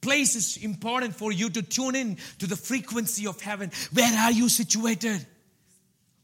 Place 0.00 0.36
is 0.36 0.56
important 0.58 1.14
for 1.14 1.32
you 1.32 1.50
to 1.50 1.62
tune 1.62 1.94
in 1.96 2.18
to 2.38 2.46
the 2.46 2.56
frequency 2.56 3.26
of 3.26 3.40
heaven. 3.40 3.70
Where 3.92 4.18
are 4.18 4.32
you 4.32 4.48
situated? 4.48 5.26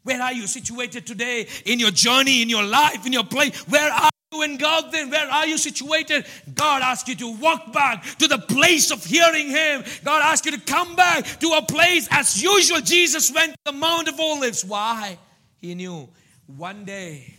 Where 0.05 0.21
are 0.23 0.33
you 0.33 0.47
situated 0.47 1.07
today 1.07 1.49
in 1.65 1.81
your 1.81 1.91
journey, 1.91 2.43
in 2.43 2.49
your 2.49 2.63
life, 2.63 3.07
in 3.07 3.13
your 3.13 3.25
place? 3.25 3.57
Where 3.69 3.91
are 3.91 4.11
in 4.43 4.57
God 4.57 4.93
then 4.93 5.11
where 5.11 5.29
are 5.31 5.47
you 5.47 5.59
situated? 5.59 6.27
God 6.55 6.83
asks 6.83 7.09
you 7.09 7.15
to 7.17 7.37
walk 7.37 7.73
back 7.73 8.05
to 8.19 8.29
the 8.29 8.39
place 8.39 8.91
of 8.91 9.05
hearing 9.05 9.49
him. 9.49 9.85
God 10.05 10.23
asks 10.23 10.47
you 10.47 10.53
to 10.53 10.61
come 10.61 10.97
back 10.97 11.25
to 11.41 11.49
a 11.53 11.63
place 11.63 12.09
as 12.11 12.43
usual. 12.43 12.81
Jesus 12.81 13.33
went 13.33 13.53
to 13.53 13.73
the 13.73 13.73
Mount 13.73 14.09
of 14.09 14.19
Olives. 14.19 14.65
Why? 14.65 15.19
He 15.61 15.75
knew 15.75 16.09
one 16.47 16.85
day 16.85 17.35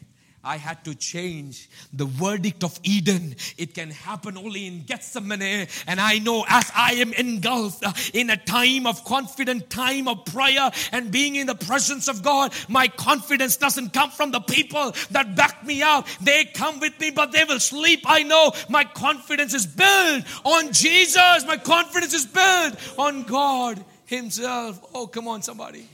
I 0.45 0.57
had 0.57 0.85
to 0.85 0.93
change 0.93 1.67
the 1.91 2.05
verdict 2.05 2.63
of 2.63 2.79
Eden. 2.83 3.35
It 3.57 3.73
can 3.73 3.89
happen 3.89 4.37
only 4.37 4.67
in 4.67 4.83
Gethsemane. 4.83 5.67
And 5.87 5.99
I 5.99 6.19
know 6.19 6.45
as 6.47 6.71
I 6.75 6.93
am 6.93 7.13
engulfed 7.13 7.83
in 8.13 8.29
a 8.29 8.37
time 8.37 8.85
of 8.85 9.03
confident 9.03 9.71
time 9.71 10.07
of 10.07 10.23
prayer 10.25 10.69
and 10.91 11.11
being 11.11 11.35
in 11.35 11.47
the 11.47 11.55
presence 11.55 12.07
of 12.07 12.21
God, 12.21 12.53
my 12.69 12.87
confidence 12.87 13.57
doesn't 13.57 13.91
come 13.91 14.11
from 14.11 14.31
the 14.31 14.39
people 14.39 14.93
that 15.11 15.35
back 15.35 15.65
me 15.65 15.81
up. 15.81 16.07
They 16.21 16.45
come 16.45 16.79
with 16.79 16.99
me, 16.99 17.09
but 17.09 17.31
they 17.31 17.43
will 17.43 17.59
sleep. 17.59 18.03
I 18.05 18.21
know 18.21 18.51
my 18.69 18.83
confidence 18.83 19.55
is 19.55 19.65
built 19.65 20.23
on 20.43 20.71
Jesus. 20.71 21.43
My 21.47 21.57
confidence 21.57 22.13
is 22.13 22.27
built 22.27 22.99
on 22.99 23.23
God 23.23 23.83
Himself. 24.05 24.79
Oh, 24.93 25.07
come 25.07 25.27
on, 25.27 25.41
somebody. 25.41 25.89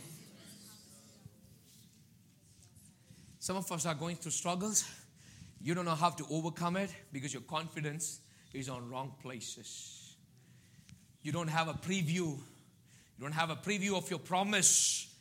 Some 3.41 3.55
of 3.55 3.71
us 3.71 3.87
are 3.87 3.95
going 3.95 4.17
through 4.17 4.33
struggles. 4.33 4.85
You 5.59 5.73
don't 5.73 5.85
know 5.85 5.95
how 5.95 6.11
to 6.11 6.25
overcome 6.29 6.77
it 6.77 6.91
because 7.11 7.33
your 7.33 7.41
confidence 7.41 8.19
is 8.53 8.69
on 8.69 8.87
wrong 8.87 9.13
places. 9.19 10.15
You 11.23 11.31
don't 11.31 11.47
have 11.47 11.67
a 11.67 11.73
preview. 11.73 12.37
You 12.37 13.19
don't 13.19 13.31
have 13.31 13.49
a 13.49 13.55
preview 13.55 13.97
of 13.97 14.07
your 14.11 14.19
promise. 14.19 15.11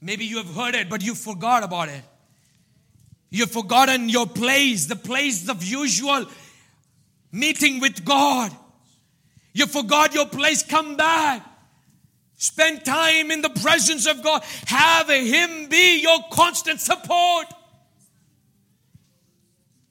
Maybe 0.00 0.24
you 0.24 0.38
have 0.38 0.52
heard 0.52 0.74
it, 0.74 0.90
but 0.90 1.04
you 1.04 1.14
forgot 1.14 1.62
about 1.62 1.88
it. 1.88 2.02
You've 3.30 3.52
forgotten 3.52 4.08
your 4.08 4.26
place, 4.26 4.86
the 4.86 4.96
place 4.96 5.48
of 5.48 5.62
usual 5.62 6.26
meeting 7.30 7.78
with 7.78 8.04
God. 8.04 8.50
You 9.52 9.66
forgot 9.66 10.14
your 10.14 10.26
place. 10.26 10.64
Come 10.64 10.96
back. 10.96 11.46
Spend 12.42 12.84
time 12.84 13.30
in 13.30 13.40
the 13.40 13.50
presence 13.50 14.04
of 14.08 14.20
God. 14.20 14.42
Have 14.66 15.08
Him 15.08 15.68
be 15.68 16.02
your 16.02 16.18
constant 16.32 16.80
support. 16.80 17.46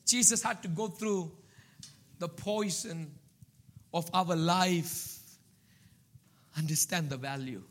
Jesus 0.06 0.44
had 0.44 0.62
to 0.64 0.68
go 0.68 0.90
through 0.90 1.32
the 2.20 2.28
poison 2.28 3.10
of 3.94 4.10
our 4.14 4.36
life. 4.36 5.18
Understand 6.58 7.10
the 7.10 7.16
value. 7.16 7.64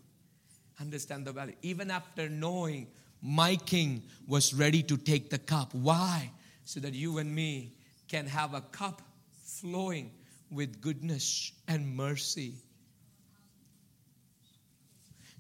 Understand 0.81 1.27
the 1.27 1.33
value. 1.33 1.57
Even 1.61 1.91
after 1.91 2.31
knowing 2.31 2.87
my 3.21 3.57
king 3.57 4.03
was 4.27 4.55
ready 4.55 4.83
to 4.85 4.97
take 4.97 5.29
the 5.29 5.39
cup. 5.39 5.75
Why? 5.75 6.31
So 6.65 6.81
that 6.81 6.95
you 6.95 7.19
and 7.19 7.35
me 7.35 7.75
can 8.09 8.27
have 8.27 8.55
a 8.55 8.63
cup 8.63 9.03
flowing 9.45 10.11
with 10.51 10.81
goodness 10.81 11.53
and 11.69 11.95
mercy 11.95 12.55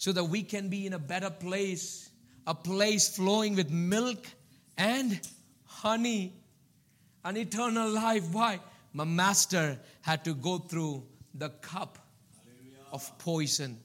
so 0.00 0.12
that 0.12 0.24
we 0.24 0.42
can 0.42 0.70
be 0.70 0.86
in 0.86 0.94
a 0.94 0.98
better 0.98 1.28
place, 1.28 2.08
a 2.46 2.54
place 2.54 3.14
flowing 3.14 3.54
with 3.54 3.70
milk 3.70 4.24
and 4.78 5.20
honey, 5.66 6.32
an 7.22 7.36
eternal 7.36 7.86
life. 7.86 8.24
Why? 8.32 8.60
My 8.94 9.04
master 9.04 9.78
had 10.00 10.24
to 10.24 10.32
go 10.32 10.56
through 10.56 11.02
the 11.34 11.50
cup 11.50 11.98
of 12.90 13.18
poison. 13.18 13.78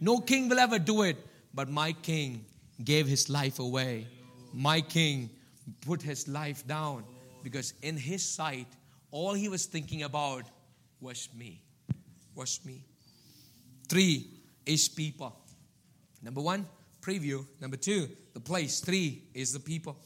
No 0.00 0.18
king 0.18 0.48
will 0.48 0.58
ever 0.58 0.80
do 0.80 1.02
it, 1.02 1.16
but 1.54 1.68
my 1.68 1.92
king 1.92 2.44
gave 2.82 3.06
his 3.06 3.30
life 3.30 3.60
away. 3.60 4.08
My 4.52 4.80
king 4.80 5.30
put 5.82 6.02
his 6.02 6.26
life 6.26 6.66
down 6.66 7.04
because 7.44 7.74
in 7.80 7.96
his 7.96 8.24
sight, 8.24 8.66
all 9.12 9.34
he 9.34 9.48
was 9.48 9.66
thinking 9.66 10.02
about 10.02 10.46
was 11.00 11.28
me. 11.32 11.62
Was 12.34 12.58
me. 12.64 12.82
Three 13.88 14.30
is 14.66 14.88
people. 14.88 15.36
Number 16.22 16.40
one, 16.40 16.66
preview. 17.00 17.46
Number 17.60 17.76
two, 17.76 18.08
the 18.34 18.40
place. 18.40 18.80
Three 18.80 19.24
is 19.34 19.52
the 19.52 19.60
people. 19.60 19.96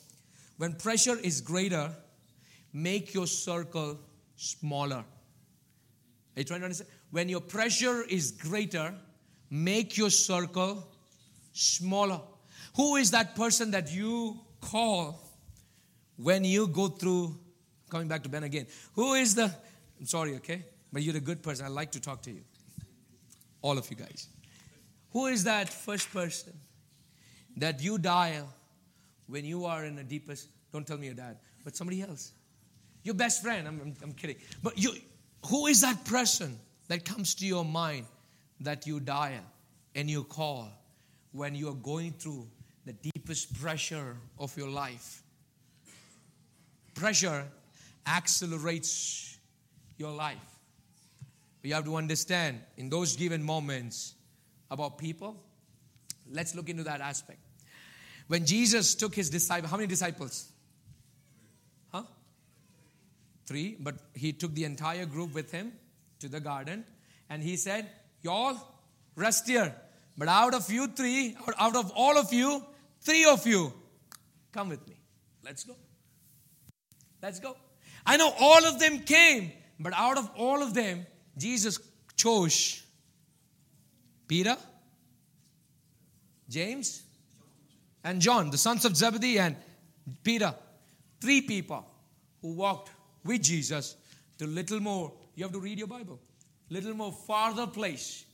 When 0.57 0.75
pressure 0.75 1.19
is 1.19 1.41
greater, 1.41 1.91
make 2.73 3.15
your 3.15 3.27
circle 3.27 3.99
smaller. 4.37 5.05
Are 6.37 6.41
you 6.41 6.45
trying 6.45 6.61
to 6.61 6.65
understand? 6.65 6.91
When 7.11 7.29
your 7.29 7.41
pressure 7.41 8.03
is 8.03 8.33
greater, 8.33 8.95
make 9.51 9.97
your 9.97 10.11
circle 10.11 10.87
smaller. 11.53 12.21
Who 12.77 12.97
is 12.97 13.13
that 13.13 13.37
person 13.37 13.71
that 13.71 13.93
you 13.93 14.41
call 14.61 15.21
when 16.17 16.45
you 16.45 16.67
go 16.67 16.89
through? 16.89 17.39
Coming 17.89 18.09
back 18.09 18.25
to 18.25 18.29
Ben 18.29 18.43
again. 18.43 18.67
Who 18.95 19.15
is 19.15 19.37
the, 19.37 19.45
I'm 20.01 20.07
sorry, 20.07 20.35
okay? 20.37 20.65
But 20.93 21.03
you're 21.03 21.17
a 21.17 21.21
good 21.21 21.43
person. 21.43 21.67
I 21.67 21.69
like 21.69 21.93
to 21.93 22.01
talk 22.01 22.23
to 22.23 22.33
you. 22.33 22.43
All 23.63 23.79
of 23.79 23.89
you 23.89 23.97
guys. 23.97 24.29
Who 25.15 25.27
is 25.27 25.45
that 25.45 25.69
first 25.69 26.13
person 26.13 26.53
that 27.57 27.81
you 27.81 27.99
dial 27.99 28.53
when 29.29 29.45
you 29.45 29.65
are 29.65 29.85
in 29.85 29.95
the 29.95 30.03
deepest? 30.03 30.49
Don't 30.73 30.85
tell 30.85 30.99
me 30.99 31.07
your 31.07 31.15
dad, 31.15 31.39
but 31.63 31.77
somebody 31.77 32.03
else. 32.03 32.33
Your 33.05 33.15
best 33.15 33.41
friend. 33.41 33.69
I'm, 33.69 33.81
I'm, 33.81 33.95
I'm 34.03 34.13
kidding. 34.13 34.37
But 34.61 34.77
you, 34.77 34.93
who 35.47 35.69
is 35.69 35.83
that 35.83 36.05
person 36.05 36.59
that 36.89 37.05
comes 37.05 37.37
to 37.37 37.47
your 37.47 37.65
mind 37.65 38.07
that 38.61 38.89
you 38.89 38.99
dial 38.99 39.45
and 39.95 40.11
you 40.11 40.25
call 40.25 40.69
when 41.31 41.55
you 41.55 41.69
are 41.69 41.75
going 41.75 42.13
through 42.13 42.49
the 42.85 42.95
deepest 42.95 43.55
pressure 43.61 44.17
of 44.37 44.57
your 44.57 44.69
life? 44.69 45.23
Pressure 46.95 47.45
accelerates 48.05 49.39
your 49.97 50.11
life. 50.11 50.39
But 51.63 51.69
you 51.69 51.75
have 51.75 51.85
to 51.85 51.95
understand 51.95 52.61
in 52.77 52.91
those 52.91 53.17
given 53.17 53.45
moments, 53.45 54.15
about 54.75 54.99
people? 54.99 55.37
Let's 56.31 56.55
look 56.55 56.69
into 56.69 56.85
that 56.85 57.01
aspect. 57.01 57.41
When 58.29 58.45
Jesus 58.45 58.95
took 58.95 59.15
his 59.15 59.31
disciples, 59.31 59.71
how 59.71 59.77
many 59.77 59.87
disciples? 59.87 60.51
Huh? 61.93 62.03
three, 63.47 63.77
but 63.79 63.97
he 64.15 64.33
took 64.33 64.55
the 64.55 64.65
entire 64.65 65.07
group 65.07 65.35
with 65.35 65.51
him 65.51 65.73
to 66.21 66.29
the 66.29 66.41
garden 66.41 66.85
and 67.31 67.43
he 67.43 67.57
said, 67.57 67.89
Y'all 68.23 68.57
rest 69.17 69.49
here. 69.49 69.75
But 70.17 70.29
out 70.29 70.55
of 70.55 70.71
you 70.71 70.87
three, 70.87 71.37
out 71.59 71.77
of 71.77 71.93
all 71.95 72.17
of 72.17 72.33
you, 72.33 72.65
three 73.01 73.25
of 73.25 73.47
you, 73.47 73.73
come 74.53 74.69
with 74.69 74.87
me. 74.89 74.97
Let's 75.45 75.65
go. 75.65 75.75
Let's 77.23 77.41
go. 77.41 77.57
I 78.07 78.17
know 78.17 78.33
all 78.39 78.65
of 78.65 78.79
them 78.79 79.01
came, 79.01 79.53
but 79.79 79.93
out 79.95 80.17
of 80.17 80.31
all 80.37 80.63
of 80.63 80.73
them, 80.73 81.07
Jesus 81.37 81.79
chose 82.17 82.84
Peter, 84.35 84.57
James, 86.49 87.05
and 88.03 88.21
John, 88.21 88.51
the 88.51 88.59
sons 88.59 88.85
of 88.85 88.97
Zebedee 88.97 89.39
and 89.39 89.55
Peter. 90.25 90.53
Three 91.21 91.41
people 91.41 91.87
who 92.43 92.55
walked 92.55 92.91
with 93.25 93.43
Jesus 93.43 93.95
to 94.39 94.49
little 94.49 94.81
more. 94.81 95.13
You 95.37 95.45
have 95.45 95.53
to 95.53 95.61
read 95.61 95.79
your 95.79 95.87
Bible. 95.87 96.19
Little 96.69 96.95
more 96.95 97.13
farther 97.13 97.69
place. 97.69 98.25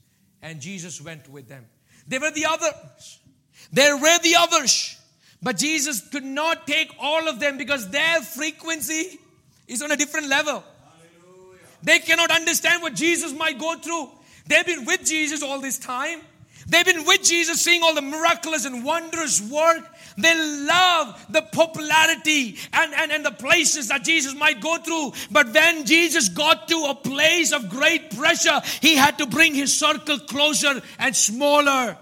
And 0.41 0.59
Jesus 0.59 1.03
went 1.03 1.29
with 1.29 1.49
them. 1.49 1.67
They 2.09 2.19
were 2.19 2.31
the 2.31 2.47
others. 2.47 3.21
There 3.71 3.95
were 3.95 4.19
the 4.21 4.37
others. 4.39 4.97
But 5.43 5.59
Jesus 5.59 6.09
could 6.09 6.25
not 6.25 6.67
take 6.67 6.91
all 6.99 7.29
of 7.29 7.41
them 7.41 7.59
because 7.59 7.91
their 7.91 8.23
frequency 8.23 9.21
is 9.69 9.83
on 9.83 9.93
a 9.93 9.99
different 9.99 10.29
level. 10.29 10.65
Hallelujah. 10.65 11.59
They 11.83 11.99
cannot 11.99 12.31
understand 12.31 12.81
what 12.81 12.95
Jesus 12.95 13.35
might 13.35 13.59
go 13.59 13.77
through. 13.77 14.09
They've 14.51 14.67
been 14.67 14.85
with 14.85 15.05
Jesus 15.05 15.45
all 15.45 15.61
this 15.61 15.79
time. 15.79 16.23
They've 16.67 16.85
been 16.85 17.05
with 17.05 17.23
Jesus, 17.23 17.61
seeing 17.61 17.85
all 17.85 17.95
the 17.95 18.03
miraculous 18.03 18.65
and 18.65 18.85
wondrous 18.85 19.41
work. 19.41 19.85
They 20.19 20.35
love 20.35 21.25
the 21.31 21.43
popularity 21.43 22.57
and, 22.73 22.93
and, 22.93 23.13
and 23.13 23.25
the 23.25 23.31
places 23.31 23.89
that 23.89 24.03
Jesus 24.03 24.35
might 24.35 24.61
go 24.61 24.79
through. 24.79 25.13
But 25.31 25.55
when 25.55 25.87
Jesus 25.87 26.29
got 26.29 26.67
to 26.67 26.87
a 26.91 26.97
place 26.97 27.53
of 27.53 27.71
great 27.71 28.17
pressure, 28.17 28.61
he 28.81 28.97
had 28.97 29.19
to 29.19 29.27
bring 29.27 29.55
his 29.55 29.73
circle 29.73 30.19
closer 30.19 30.83
and 30.99 31.15
smaller. 31.15 31.97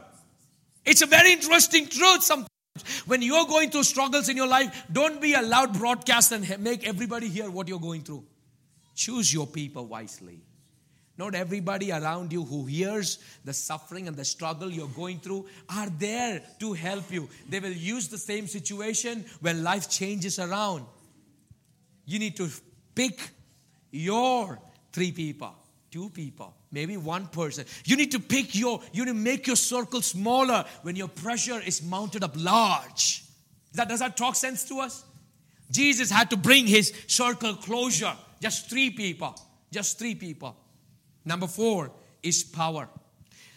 It's 0.87 1.03
a 1.03 1.07
very 1.07 1.33
interesting 1.33 1.87
truth 1.87 2.25
sometimes. 2.25 2.49
When 3.05 3.21
you're 3.21 3.47
going 3.47 3.71
through 3.71 3.83
struggles 3.83 4.31
in 4.31 4.39
your 4.39 4.49
life, 4.49 4.87
don't 4.91 5.21
be 5.21 5.35
a 5.35 5.43
loud 5.43 5.79
broadcast 5.79 6.33
and 6.33 6.59
make 6.61 6.89
everybody 6.89 7.29
hear 7.29 7.51
what 7.51 7.69
you're 7.69 7.79
going 7.79 8.03
through. 8.03 8.25
Choose 8.95 9.33
your 9.35 9.47
people 9.47 9.87
wisely. 9.87 10.41
Not 11.19 11.35
everybody 11.35 11.91
around 11.91 12.33
you 12.33 12.45
who 12.45 12.64
hears 12.66 13.19
the 13.45 13.53
suffering 13.53 14.07
and 14.07 14.16
the 14.16 14.25
struggle 14.25 14.71
you're 14.71 14.87
going 14.87 15.19
through 15.19 15.47
are 15.69 15.91
there 15.99 16.41
to 16.61 16.73
help 16.75 17.11
you. 17.11 17.29
They 17.49 17.59
will 17.59 17.73
use 17.73 18.07
the 18.07 18.16
same 18.16 18.47
situation 18.47 19.25
when 19.41 19.64
life 19.64 19.91
changes 19.91 20.39
around. 20.39 20.87
You 22.07 22.21
need 22.21 22.37
to 22.37 22.49
pick 22.95 23.19
your 23.91 24.61
three 24.93 25.11
people, 25.11 25.55
two 25.91 26.09
people, 26.11 26.55
maybe 26.71 26.97
one 26.97 27.27
person. 27.27 27.64
You 27.85 27.97
need 27.97 28.12
to 28.12 28.21
pick 28.21 28.55
your, 28.55 28.81
you 28.93 29.05
need 29.05 29.11
to 29.11 29.19
make 29.19 29.49
your 29.49 29.57
circle 29.57 30.03
smaller 30.03 30.64
when 30.83 30.95
your 30.95 31.09
pressure 31.09 31.61
is 31.61 31.83
mounted 31.83 32.23
up 32.23 32.35
large. 32.37 33.25
That, 33.75 33.89
does 33.89 33.99
that 33.99 34.16
talk 34.16 34.37
sense 34.37 34.64
to 34.69 34.79
us? 34.79 35.05
Jesus 35.71 36.12
had 36.12 36.31
to 36.31 36.37
bring 36.37 36.69
his 36.69 36.93
circle 37.09 37.55
closer. 37.55 38.12
Just 38.41 38.71
three 38.71 38.91
people. 38.91 39.35
Just 39.73 39.99
three 39.99 40.14
people. 40.14 40.57
Number 41.29 41.47
four 41.47 41.93
is 42.22 42.43
power. 42.43 42.89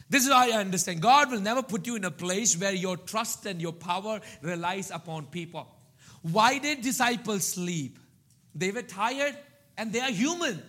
This 0.10 0.26
is 0.26 0.30
how 0.30 0.40
I 0.40 0.58
understand. 0.60 1.02
God 1.02 1.32
will 1.32 1.40
never 1.40 1.64
put 1.64 1.88
you 1.88 1.96
in 1.96 2.04
a 2.04 2.12
place 2.12 2.58
where 2.58 2.74
your 2.74 2.98
trust 2.98 3.46
and 3.46 3.62
your 3.62 3.72
power 3.72 4.20
relies 4.42 4.92
upon 4.92 5.28
people. 5.28 5.74
Why 6.22 6.58
did 6.58 6.82
disciples 6.82 7.46
sleep? 7.46 7.98
They 8.54 8.72
were 8.72 8.82
tired 8.82 9.38
and 9.78 9.94
they 9.94 10.02
are 10.02 10.12
human. 10.12 10.62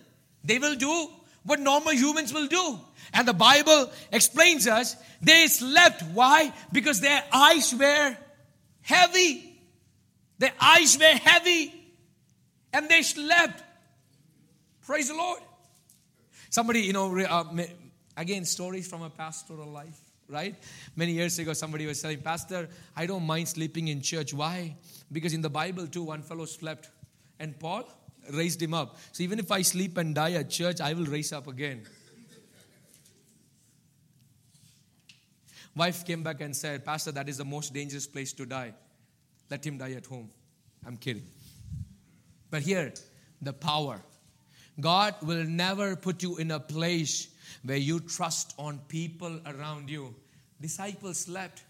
They 0.45 0.59
will 0.59 0.75
do 0.75 1.09
what 1.43 1.59
normal 1.59 1.91
humans 1.91 2.33
will 2.33 2.47
do. 2.47 2.79
And 3.11 3.27
the 3.27 3.33
Bible 3.33 3.91
explains 4.09 4.65
us 4.65 4.95
they 5.21 5.47
slept. 5.47 6.03
Why? 6.13 6.53
Because 6.71 7.01
their 7.01 7.21
eyes 7.33 7.75
were 7.75 8.17
heavy. 8.81 9.59
Their 10.39 10.53
eyes 10.57 10.97
were 10.97 11.17
heavy 11.17 11.73
and 12.71 12.87
they 12.87 13.01
slept. 13.01 13.61
Praise 14.85 15.09
the 15.09 15.15
Lord. 15.15 15.41
Somebody, 16.53 16.81
you 16.81 16.93
know, 16.93 17.17
uh, 17.17 17.65
again, 18.15 18.45
stories 18.45 18.87
from 18.87 19.01
a 19.01 19.09
pastoral 19.09 19.71
life, 19.71 19.99
right? 20.29 20.53
Many 20.95 21.13
years 21.13 21.39
ago, 21.39 21.53
somebody 21.53 21.87
was 21.87 21.99
saying, 21.99 22.21
Pastor, 22.21 22.69
I 22.95 23.07
don't 23.07 23.25
mind 23.25 23.47
sleeping 23.47 23.87
in 23.87 24.03
church. 24.03 24.35
Why? 24.35 24.75
Because 25.11 25.33
in 25.33 25.41
the 25.41 25.49
Bible, 25.49 25.87
too, 25.87 26.03
one 26.03 26.21
fellow 26.21 26.45
slept. 26.45 26.91
And 27.39 27.59
Paul 27.59 27.89
raised 28.31 28.61
him 28.61 28.75
up. 28.75 28.97
So 29.13 29.23
even 29.23 29.39
if 29.39 29.51
I 29.51 29.63
sleep 29.63 29.97
and 29.97 30.13
die 30.13 30.33
at 30.33 30.51
church, 30.51 30.79
I 30.79 30.93
will 30.93 31.05
raise 31.05 31.33
up 31.33 31.47
again. 31.47 31.87
Wife 35.75 36.05
came 36.05 36.21
back 36.21 36.39
and 36.41 36.55
said, 36.55 36.85
Pastor, 36.85 37.11
that 37.13 37.27
is 37.29 37.37
the 37.37 37.45
most 37.45 37.73
dangerous 37.73 38.05
place 38.05 38.31
to 38.33 38.45
die. 38.45 38.75
Let 39.49 39.65
him 39.65 39.79
die 39.79 39.93
at 39.93 40.05
home. 40.05 40.29
I'm 40.85 40.97
kidding. 40.97 41.25
But 42.51 42.61
here, 42.61 42.93
the 43.41 43.53
power 43.53 44.03
God 44.80 45.14
will 45.22 45.44
never 45.44 45.96
put 45.96 46.22
you 46.22 46.36
in 46.38 46.50
a 46.52 46.60
place 46.60 47.28
where 47.64 47.76
you 47.76 48.00
trust 48.00 48.54
on 48.58 48.78
people 48.88 49.40
around 49.46 49.90
you. 49.90 50.14
Disciples 50.60 51.18
slept. 51.18 51.62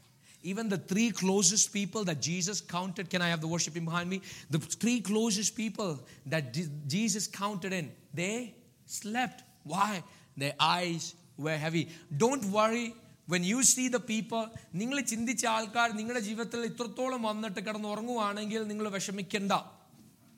Even 0.42 0.68
the 0.68 0.78
three 0.78 1.10
closest 1.10 1.72
people 1.72 2.04
that 2.04 2.20
Jesus 2.20 2.60
counted, 2.60 3.10
can 3.10 3.22
I 3.22 3.28
have 3.28 3.40
the 3.40 3.48
worshiping 3.48 3.84
behind 3.84 4.08
me? 4.08 4.20
The 4.50 4.58
three 4.58 5.00
closest 5.00 5.56
people 5.56 6.00
that 6.26 6.56
Jesus 6.86 7.26
counted 7.26 7.72
in, 7.72 7.90
they 8.14 8.54
slept. 8.86 9.42
Why? 9.64 10.02
Their 10.36 10.54
eyes 10.60 11.14
were 11.36 11.56
heavy. 11.56 11.88
Don't 12.24 12.44
worry 12.58 12.86
when 13.32 13.42
you 13.48 13.58
see 13.70 13.82
the 13.94 13.98
people 14.10 14.42
നിങ്ങൾ 14.80 14.98
ചിന്തിച്ച 15.10 15.44
ആൾക്കാർ 15.54 15.88
നിങ്ങളുടെ 15.98 16.22
ജീവിതത്തിൽ 16.28 16.60
ഇത്രത്തോളം 16.68 17.22
വന്നിട്ട് 17.28 17.60
കിടന്ന് 17.66 17.88
ഉറങ്ങുവാണെങ്കിൽ 17.94 18.62
നിങ്ങൾ 18.70 18.86
വിഷമിക്കണ്ട 18.94 19.52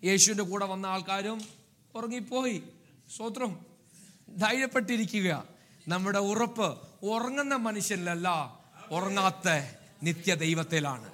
യേശുവിൻ്റെ 0.09 0.45
കൂടെ 0.51 0.67
വന്ന 0.73 0.87
ആൾക്കാരും 0.95 1.39
ഉറങ്ങിപ്പോയി 1.99 2.57
സ്വത്രം 3.17 3.53
ധൈര്യപ്പെട്ടിരിക്കുക 4.43 5.31
നമ്മുടെ 5.93 6.21
ഉറപ്പ് 6.33 6.69
ഉറങ്ങുന്ന 7.13 7.55
മനുഷ്യനിലല്ല 7.69 8.29
ഉറങ്ങാത്ത 8.97 9.49
നിത്യ 10.09 10.35
ദൈവത്തിലാണ് 10.45 11.09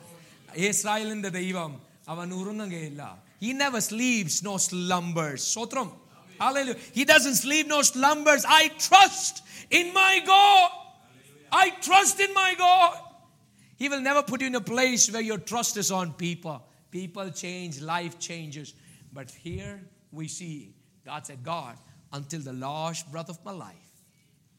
ഇസ്രായേലിന്റെ 0.70 1.30
ദൈവം 1.40 1.72
അവൻ 2.14 2.28
ഉറങ്ങുകയില്ല 2.40 3.02
He 3.40 3.52
never 3.52 3.80
sleeps 3.80 4.42
nor 4.42 4.58
slumbers. 4.58 5.44
Sotram. 5.44 5.92
Hallelujah. 6.40 6.76
He 6.92 7.04
doesn't 7.04 7.34
sleep 7.36 7.68
nor 7.68 7.82
slumbers. 7.84 8.44
I 8.48 8.68
trust 8.68 9.42
in 9.70 9.92
my 9.92 10.22
God. 10.26 10.70
I 11.52 11.70
trust 11.80 12.20
in 12.20 12.32
my 12.34 12.54
God. 12.56 12.98
He 13.76 13.88
will 13.88 14.00
never 14.00 14.22
put 14.22 14.40
you 14.40 14.46
in 14.48 14.54
a 14.54 14.60
place 14.60 15.10
where 15.12 15.22
your 15.22 15.38
trust 15.38 15.76
is 15.76 15.90
on 15.90 16.14
people. 16.14 16.62
People 16.90 17.30
change, 17.30 17.80
life 17.80 18.18
changes. 18.18 18.74
But 19.12 19.30
here 19.30 19.80
we 20.11 20.27
see 20.27 20.73
God 21.05 21.25
said, 21.25 21.43
God, 21.43 21.77
until 22.13 22.41
the 22.41 22.53
last 22.53 23.11
breath 23.11 23.29
of 23.29 23.43
my 23.43 23.51
life, 23.51 23.75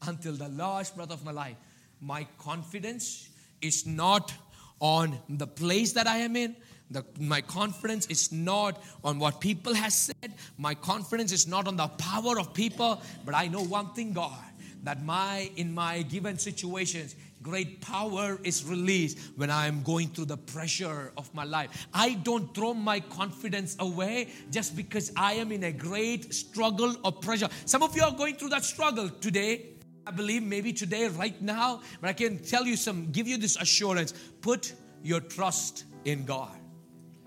until 0.05 0.33
the 0.33 0.49
last 0.49 0.95
breath 0.95 1.11
of 1.11 1.23
my 1.23 1.31
life, 1.31 1.55
my 2.01 2.27
confidence 2.37 3.29
is 3.61 3.87
not 3.87 4.33
on 4.79 5.17
the 5.29 5.47
place 5.47 5.93
that 5.93 6.07
I 6.07 6.17
am 6.17 6.35
in. 6.35 6.55
The, 6.91 7.05
my 7.17 7.41
confidence 7.41 8.07
is 8.07 8.31
not 8.31 8.83
on 9.03 9.19
what 9.19 9.39
people 9.39 9.73
have 9.73 9.93
said. 9.93 10.33
My 10.57 10.75
confidence 10.75 11.31
is 11.31 11.47
not 11.47 11.67
on 11.67 11.77
the 11.77 11.87
power 11.87 12.37
of 12.37 12.53
people. 12.53 13.01
But 13.25 13.35
I 13.35 13.47
know 13.47 13.63
one 13.63 13.93
thing, 13.93 14.11
God, 14.11 14.37
that 14.83 15.01
my 15.01 15.49
in 15.55 15.73
my 15.73 16.01
given 16.01 16.37
situations, 16.37 17.15
great 17.43 17.81
power 17.81 18.39
is 18.43 18.65
released 18.65 19.19
when 19.35 19.51
I 19.51 19.67
am 19.67 19.83
going 19.83 20.07
through 20.07 20.25
the 20.25 20.37
pressure 20.37 21.11
of 21.17 21.31
my 21.35 21.43
life. 21.43 21.87
I 21.93 22.13
don't 22.13 22.55
throw 22.55 22.73
my 22.73 23.01
confidence 23.01 23.75
away 23.79 24.29
just 24.49 24.75
because 24.75 25.11
I 25.17 25.33
am 25.33 25.51
in 25.51 25.65
a 25.65 25.71
great 25.71 26.33
struggle 26.33 26.95
or 27.03 27.11
pressure. 27.11 27.49
Some 27.65 27.83
of 27.83 27.95
you 27.95 28.03
are 28.03 28.13
going 28.13 28.37
through 28.37 28.49
that 28.49 28.63
struggle 28.63 29.09
today. 29.09 29.73
I 30.07 30.11
believe 30.11 30.43
maybe 30.43 30.73
today, 30.73 31.07
right 31.07 31.39
now, 31.41 31.81
but 32.01 32.09
I 32.09 32.13
can 32.13 32.39
tell 32.39 32.65
you 32.65 32.75
some, 32.75 33.11
give 33.11 33.27
you 33.27 33.37
this 33.37 33.57
assurance. 33.57 34.13
Put 34.41 34.73
your 35.01 35.19
trust 35.19 35.85
in 36.05 36.25
God. 36.25 36.57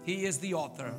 He 0.03 0.25
is 0.25 0.39
the 0.39 0.55
author 0.55 0.95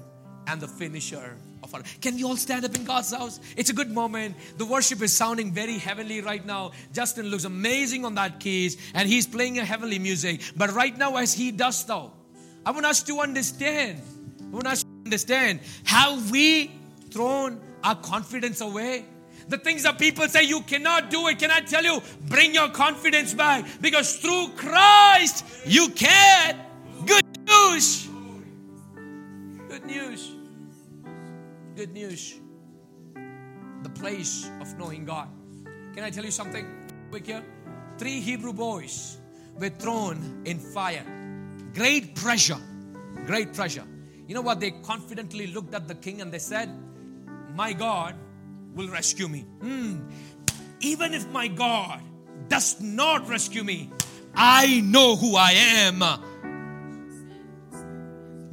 and 0.48 0.62
the 0.62 0.68
finisher 0.68 1.38
of 1.68 1.76
our. 1.76 1.84
Can 2.02 2.18
you 2.18 2.28
all 2.28 2.38
stand 2.38 2.66
up 2.66 2.76
in 2.76 2.84
God's 2.84 3.14
house? 3.14 3.40
It's 3.56 3.70
a 3.70 3.74
good 3.74 3.92
moment. 3.92 4.36
The 4.58 4.66
worship 4.66 5.02
is 5.02 5.16
sounding 5.16 5.52
very 5.52 5.78
heavenly 5.78 6.22
right 6.22 6.46
now. 6.46 6.72
Justin 6.94 7.28
looks 7.28 7.44
amazing 7.44 8.06
on 8.06 8.16
that 8.16 8.40
keys 8.40 8.78
and 8.94 9.08
he's 9.08 9.28
playing 9.28 9.60
a 9.60 9.66
heavenly 9.66 10.00
music. 10.00 10.42
But 10.56 10.74
right 10.74 10.98
now, 10.98 11.18
as 11.18 11.34
he 11.34 11.52
does 11.52 11.86
so, 11.86 12.12
I 12.66 12.72
want 12.72 12.86
us 12.86 13.04
to 13.04 13.20
understand. 13.20 14.02
I 14.42 14.56
want 14.56 14.68
us 14.68 14.84
to 14.84 14.90
understand. 15.06 15.60
Have 15.86 16.32
we 16.32 16.72
thrown 17.12 17.60
our 17.84 17.96
confidence 17.96 18.62
away? 18.62 19.06
The 19.50 19.58
things 19.58 19.84
that 19.84 19.98
people 19.98 20.28
say 20.28 20.44
you 20.44 20.62
cannot 20.62 21.10
do 21.10 21.28
it. 21.30 21.40
Can 21.40 21.52
I 21.52 21.62
tell 21.62 21.84
you? 21.84 22.02
Bring 22.28 22.54
your 22.54 22.70
confidence 22.70 23.34
back 23.34 23.66
because 23.80 24.18
through 24.18 24.50
Christ 24.58 25.46
you 25.66 25.90
can. 25.90 26.60
Good 27.06 27.24
news. 27.48 28.10
Good 29.70 29.86
news. 29.86 30.37
Good 31.78 31.94
news. 31.94 32.34
the 33.84 33.90
place 33.92 34.50
of 34.60 34.76
knowing 34.80 35.06
God. 35.06 35.28
Can 35.94 36.04
I 36.04 36.10
tell 36.10 36.26
you 36.26 36.32
something 36.32 36.66
quick 37.12 37.28
here? 37.28 37.44
Three 38.00 38.20
Hebrew 38.20 38.52
boys 38.52 39.18
were 39.60 39.70
thrown 39.70 40.42
in 40.46 40.58
fire. 40.58 41.06
Great 41.76 42.16
pressure. 42.16 42.58
Great 43.28 43.54
pressure. 43.54 43.84
You 44.26 44.34
know 44.34 44.42
what? 44.42 44.60
They 44.60 44.72
confidently 44.72 45.46
looked 45.46 45.76
at 45.76 45.88
the 45.88 45.94
king 45.94 46.20
and 46.20 46.32
they 46.32 46.40
said, 46.40 46.68
My 47.54 47.74
God 47.74 48.16
will 48.74 48.90
rescue 48.90 49.28
me. 49.28 49.42
Hmm. 49.62 50.00
Even 50.80 51.14
if 51.14 51.30
my 51.30 51.48
God 51.48 52.02
does 52.48 52.82
not 52.82 53.30
rescue 53.30 53.64
me, 53.64 53.92
I 54.34 54.82
know 54.82 55.16
who 55.16 55.36
I 55.36 55.52
am. 55.52 56.02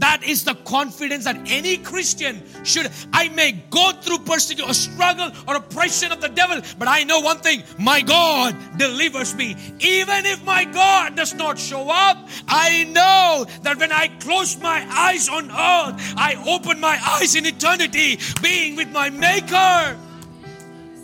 That 0.05 0.23
is 0.23 0.45
the 0.45 0.55
confidence 0.67 1.25
that 1.25 1.39
any 1.47 1.79
Christian 1.79 2.43
should. 2.63 2.91
I 3.15 3.31
may 3.31 3.53
go 3.71 3.91
through 4.03 4.19
persecution 4.19 4.71
or 4.71 4.75
struggle 4.75 5.33
or 5.49 5.57
oppression 5.57 6.13
of 6.13 6.21
the 6.21 6.29
devil, 6.29 6.61
but 6.79 6.89
I 6.89 7.05
know 7.05 7.21
one 7.21 7.39
thing 7.39 7.63
my 7.79 8.03
God 8.03 8.55
delivers 8.77 9.35
me. 9.35 9.57
Even 9.81 10.27
if 10.27 10.45
my 10.45 10.67
God 10.67 11.17
does 11.17 11.33
not 11.33 11.59
show 11.59 11.89
up, 11.89 12.19
I 12.47 12.85
know 12.85 13.47
that 13.63 13.79
when 13.79 13.93
I 13.93 14.09
close 14.21 14.61
my 14.61 14.87
eyes 14.91 15.31
on 15.31 15.51
earth, 15.51 15.97
I 16.19 16.37
open 16.47 16.81
my 16.81 17.01
eyes 17.03 17.35
in 17.35 17.47
eternity, 17.47 18.19
being 18.43 18.77
with 18.77 18.91
my 18.91 19.09
Maker, 19.09 19.97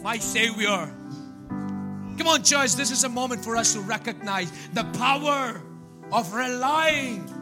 my 0.03 0.19
Savior. 0.19 0.95
Come 2.19 2.27
on, 2.27 2.43
church, 2.43 2.75
this 2.75 2.91
is 2.91 3.05
a 3.05 3.09
moment 3.09 3.43
for 3.43 3.57
us 3.57 3.73
to 3.73 3.81
recognize 3.81 4.53
the 4.75 4.85
power 4.93 5.63
of 6.13 6.35
relying 6.35 7.40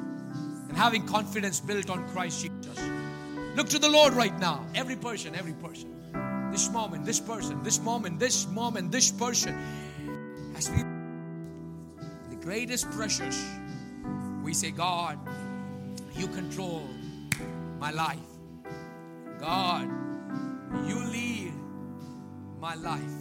and 0.68 0.76
having 0.76 1.06
confidence 1.06 1.60
built 1.60 1.90
on 1.90 2.06
Christ 2.08 2.42
Jesus. 2.42 2.78
Look 3.56 3.68
to 3.70 3.78
the 3.78 3.88
Lord 3.88 4.14
right 4.14 4.38
now. 4.38 4.64
Every 4.74 4.96
person, 4.96 5.34
every 5.34 5.54
person. 5.54 5.94
This 6.52 6.70
moment, 6.70 7.04
this 7.04 7.20
person, 7.20 7.62
this 7.62 7.80
moment, 7.80 8.18
this 8.18 8.46
moment, 8.48 8.92
this 8.92 9.10
person. 9.10 9.58
As 10.56 10.70
we 10.70 10.78
the 12.30 12.36
greatest 12.40 12.90
pressures, 12.92 13.44
we 14.42 14.54
say, 14.54 14.70
God, 14.70 15.18
you 16.14 16.28
control 16.28 16.88
my 17.78 17.90
life. 17.90 18.18
God, 19.38 19.88
you 20.86 20.96
lead 20.96 21.52
my 22.60 22.74
life. 22.74 23.17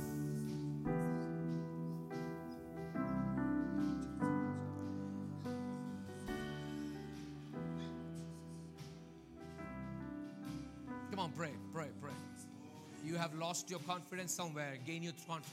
You 13.08 13.16
have 13.16 13.34
lost 13.36 13.70
your 13.70 13.80
confidence 13.80 14.34
somewhere. 14.34 14.74
Gain 14.86 15.02
your 15.02 15.14
confidence 15.26 15.48